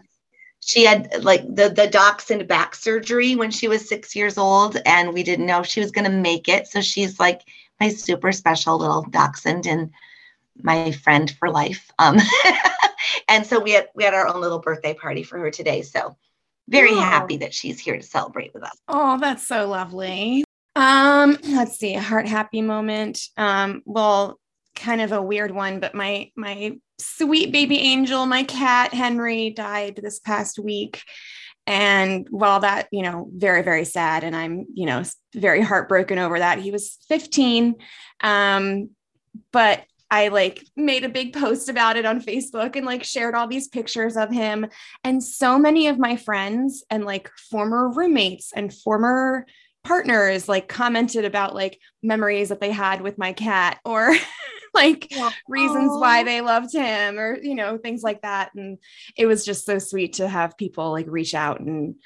she 0.61 0.85
had 0.85 1.25
like 1.25 1.43
the 1.43 1.71
the 1.71 1.87
dachshund 1.87 2.47
back 2.47 2.75
surgery 2.75 3.35
when 3.35 3.51
she 3.51 3.67
was 3.67 3.89
six 3.89 4.15
years 4.15 4.39
old 4.39 4.77
and 4.85 5.13
we 5.13 5.23
didn't 5.23 5.47
know 5.47 5.63
she 5.63 5.81
was 5.81 5.91
going 5.91 6.05
to 6.05 6.17
make 6.17 6.49
it. 6.49 6.69
So 6.69 6.81
she's 6.81 7.19
like 7.19 7.41
my 7.81 7.89
super 7.89 8.31
special 8.31 8.79
little 8.79 9.03
dachshund 9.03 9.67
and 9.67 9.91
my 10.63 10.93
friend 10.93 11.31
for 11.39 11.51
life. 11.51 11.91
Um 11.99 12.19
and 13.29 13.47
so 13.47 13.59
we 13.59 13.73
had 13.73 13.89
we 13.95 14.05
had 14.05 14.15
our 14.15 14.29
own 14.29 14.41
little 14.41 14.59
birthday 14.59 14.95
party 14.95 15.23
for 15.23 15.39
her 15.39 15.51
today. 15.51 15.83
So 15.83 16.17
very 16.69 16.95
happy 16.95 17.39
that 17.39 17.53
she's 17.53 17.81
here 17.81 17.97
to 17.97 18.03
celebrate 18.03 18.55
with 18.55 18.63
us. 18.63 18.77
Oh 18.87 19.19
that's 19.19 19.47
so 19.47 19.67
lovely. 19.67 20.45
Um 20.77 21.39
let's 21.49 21.79
see 21.79 21.95
a 21.95 22.01
heart 22.01 22.29
happy 22.29 22.61
moment. 22.61 23.21
Um 23.39 23.83
well 23.87 24.39
kind 24.77 25.01
of 25.01 25.13
a 25.13 25.21
weird 25.21 25.51
one 25.51 25.81
but 25.81 25.95
my 25.95 26.31
my 26.37 26.79
sweet 27.01 27.53
baby 27.53 27.79
angel, 27.79 28.27
my 28.27 28.43
cat 28.43 28.95
Henry, 28.95 29.51
died 29.51 30.01
this 30.03 30.19
past 30.19 30.59
week. 30.59 31.03
And 31.67 32.27
while 32.31 32.61
that, 32.61 32.89
you 32.91 33.03
know, 33.03 33.29
very, 33.33 33.63
very 33.63 33.85
sad, 33.85 34.25
and 34.25 34.35
I'm, 34.35 34.67
you 34.75 34.87
know, 34.87 35.03
very 35.35 35.61
heartbroken 35.61 36.19
over 36.19 36.39
that. 36.39 36.59
He 36.59 36.71
was 36.71 36.99
15. 37.09 37.77
Um, 38.23 38.91
but 39.53 39.85
I 40.11 40.29
like 40.29 40.67
made 40.77 41.05
a 41.05 41.09
big 41.09 41.33
post 41.33 41.69
about 41.69 41.97
it 41.97 42.05
on 42.05 42.21
Facebook 42.21 42.75
and 42.75 42.85
like 42.85 43.05
shared 43.05 43.35
all 43.35 43.47
these 43.47 43.69
pictures 43.69 44.17
of 44.17 44.31
him. 44.31 44.67
And 45.05 45.23
so 45.23 45.59
many 45.59 45.87
of 45.87 45.99
my 45.99 46.17
friends 46.17 46.83
and 46.91 47.05
like 47.05 47.31
former 47.51 47.89
roommates 47.89 48.53
and 48.53 48.75
former 48.75 49.47
partners 49.85 50.49
like 50.49 50.69
commented 50.69 51.25
about 51.25 51.55
like 51.55 51.79
memories 52.03 52.49
that 52.49 52.61
they 52.61 52.73
had 52.73 53.01
with 53.01 53.19
my 53.19 53.33
cat 53.33 53.79
or 53.85 54.15
like 54.75 55.15
yeah. 55.15 55.31
reasons 55.49 55.91
why 55.99 56.23
they 56.23 56.41
loved 56.41 56.73
him 56.73 57.19
or 57.19 57.39
you 57.41 57.55
know 57.55 57.79
things 57.79 58.03
like 58.03 58.23
that. 58.23 58.55
And 58.55 58.79
it 59.17 59.27
was 59.27 59.45
just 59.45 59.65
so 59.65 59.79
sweet 59.79 60.15
to 60.15 60.29
have 60.29 60.57
people 60.57 60.91
like 60.91 61.07
reach 61.09 61.35
out 61.35 61.61
and 61.61 61.97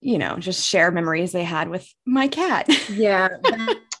you 0.00 0.18
know 0.18 0.36
just 0.36 0.66
share 0.66 0.90
memories 0.90 1.32
they 1.32 1.44
had 1.44 1.68
with 1.68 1.88
my 2.04 2.28
cat. 2.28 2.68
Yeah. 2.90 3.28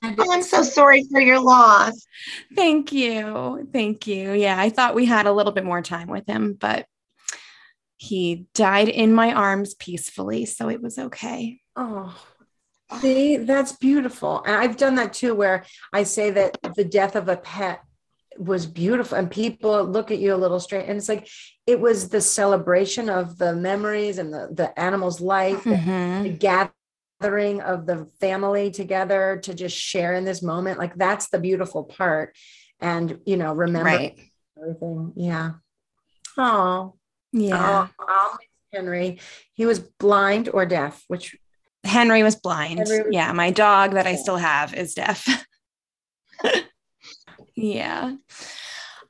Oh, 0.04 0.32
i'm 0.32 0.42
so 0.42 0.64
sorry 0.64 1.04
for 1.10 1.20
your 1.20 1.40
loss. 1.40 1.94
Thank 2.56 2.92
you. 2.92 3.68
Thank 3.72 4.06
you. 4.06 4.32
Yeah 4.32 4.58
i 4.58 4.68
thought 4.68 4.94
we 4.94 5.06
had 5.06 5.26
a 5.26 5.32
little 5.32 5.52
bit 5.52 5.64
more 5.64 5.82
time 5.82 6.08
with 6.08 6.26
him 6.26 6.54
but 6.58 6.86
he 7.96 8.46
died 8.52 8.88
in 8.88 9.14
my 9.14 9.32
arms 9.32 9.74
peacefully 9.74 10.44
so 10.44 10.68
it 10.68 10.82
was 10.82 10.98
okay. 10.98 11.60
Oh 11.76 12.14
See, 13.00 13.38
that's 13.38 13.72
beautiful. 13.72 14.42
And 14.44 14.54
I've 14.54 14.76
done 14.76 14.96
that 14.96 15.12
too, 15.12 15.34
where 15.34 15.64
I 15.92 16.02
say 16.02 16.30
that 16.30 16.58
the 16.74 16.84
death 16.84 17.16
of 17.16 17.28
a 17.28 17.36
pet 17.36 17.82
was 18.38 18.66
beautiful 18.66 19.18
and 19.18 19.30
people 19.30 19.84
look 19.84 20.10
at 20.10 20.18
you 20.18 20.34
a 20.34 20.36
little 20.36 20.60
strange 20.60 20.88
and 20.88 20.98
it's 20.98 21.08
like 21.08 21.28
it 21.66 21.80
was 21.80 22.08
the 22.08 22.20
celebration 22.20 23.08
of 23.08 23.38
the 23.38 23.54
memories 23.54 24.18
and 24.18 24.32
the 24.32 24.48
the 24.52 24.78
animal's 24.78 25.20
life 25.20 25.64
mm-hmm. 25.64 26.22
the 26.24 26.30
gathering 26.30 27.60
of 27.60 27.86
the 27.86 28.08
family 28.20 28.70
together 28.70 29.40
to 29.44 29.54
just 29.54 29.76
share 29.76 30.14
in 30.14 30.24
this 30.24 30.42
moment. 30.42 30.78
Like 30.78 30.94
that's 30.96 31.28
the 31.28 31.38
beautiful 31.38 31.84
part. 31.84 32.36
And 32.80 33.20
you 33.24 33.36
know 33.36 33.52
remember 33.52 33.86
right. 33.86 34.18
everything. 34.58 35.12
Yeah. 35.16 35.52
Oh 36.36 36.94
yeah. 37.32 37.88
Oh, 37.98 38.36
henry. 38.72 39.20
He 39.54 39.66
was 39.66 39.78
blind 39.78 40.48
or 40.52 40.66
deaf? 40.66 41.04
Which 41.08 41.36
henry 41.84 42.22
was 42.22 42.36
blind. 42.36 42.78
Henry 42.78 43.02
was- 43.02 43.12
yeah 43.12 43.32
my 43.32 43.50
dog 43.50 43.92
that 43.92 44.06
i 44.06 44.14
still 44.14 44.36
have 44.36 44.72
is 44.72 44.94
deaf 44.94 45.26
Yeah. 47.54 48.14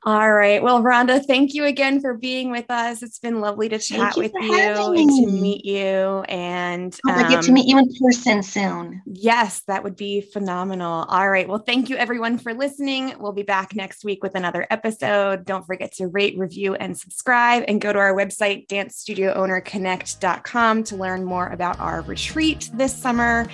All 0.05 0.33
right. 0.33 0.61
Well, 0.61 0.83
Rhonda, 0.83 1.25
thank 1.25 1.53
you 1.53 1.63
again 1.63 2.01
for 2.01 2.13
being 2.13 2.51
with 2.51 2.69
us. 2.69 3.01
It's 3.01 3.19
been 3.19 3.39
lovely 3.39 3.69
to 3.69 3.79
chat 3.79 4.17
you 4.17 4.23
with 4.23 4.33
you 4.33 4.51
and 4.51 5.09
to 5.09 5.27
meet 5.31 5.63
you. 5.63 6.25
And 6.27 6.93
um, 7.07 7.15
I 7.15 7.29
get 7.29 7.41
to 7.43 7.51
um, 7.51 7.53
meet 7.53 7.67
you 7.67 7.77
in 7.77 7.87
person 8.01 8.43
soon. 8.43 9.01
Yes, 9.05 9.61
that 9.67 9.81
would 9.81 9.95
be 9.95 10.19
phenomenal. 10.19 11.05
All 11.07 11.29
right. 11.29 11.47
Well, 11.47 11.59
thank 11.59 11.89
you 11.89 11.95
everyone 11.95 12.37
for 12.37 12.53
listening. 12.53 13.15
We'll 13.17 13.31
be 13.31 13.43
back 13.43 13.75
next 13.75 14.03
week 14.03 14.23
with 14.23 14.35
another 14.35 14.67
episode. 14.69 15.45
Don't 15.45 15.65
forget 15.65 15.93
to 15.93 16.07
rate, 16.07 16.37
review, 16.37 16.75
and 16.75 16.97
subscribe, 16.97 17.63
and 17.69 17.79
go 17.79 17.93
to 17.93 17.99
our 17.99 18.13
website, 18.13 18.67
dancestudioownerconnect.com, 18.67 20.83
to 20.83 20.97
learn 20.97 21.23
more 21.23 21.47
about 21.47 21.79
our 21.79 22.01
retreat 22.01 22.69
this 22.73 22.93
summer 22.93 23.47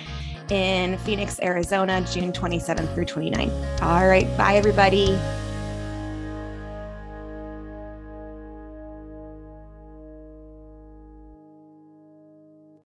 in 0.50 0.98
Phoenix, 0.98 1.40
Arizona, 1.40 2.00
June 2.10 2.32
27th 2.32 2.92
through 2.94 3.06
29th. 3.06 3.82
All 3.82 4.06
right. 4.06 4.26
Bye, 4.36 4.56
everybody. 4.56 5.18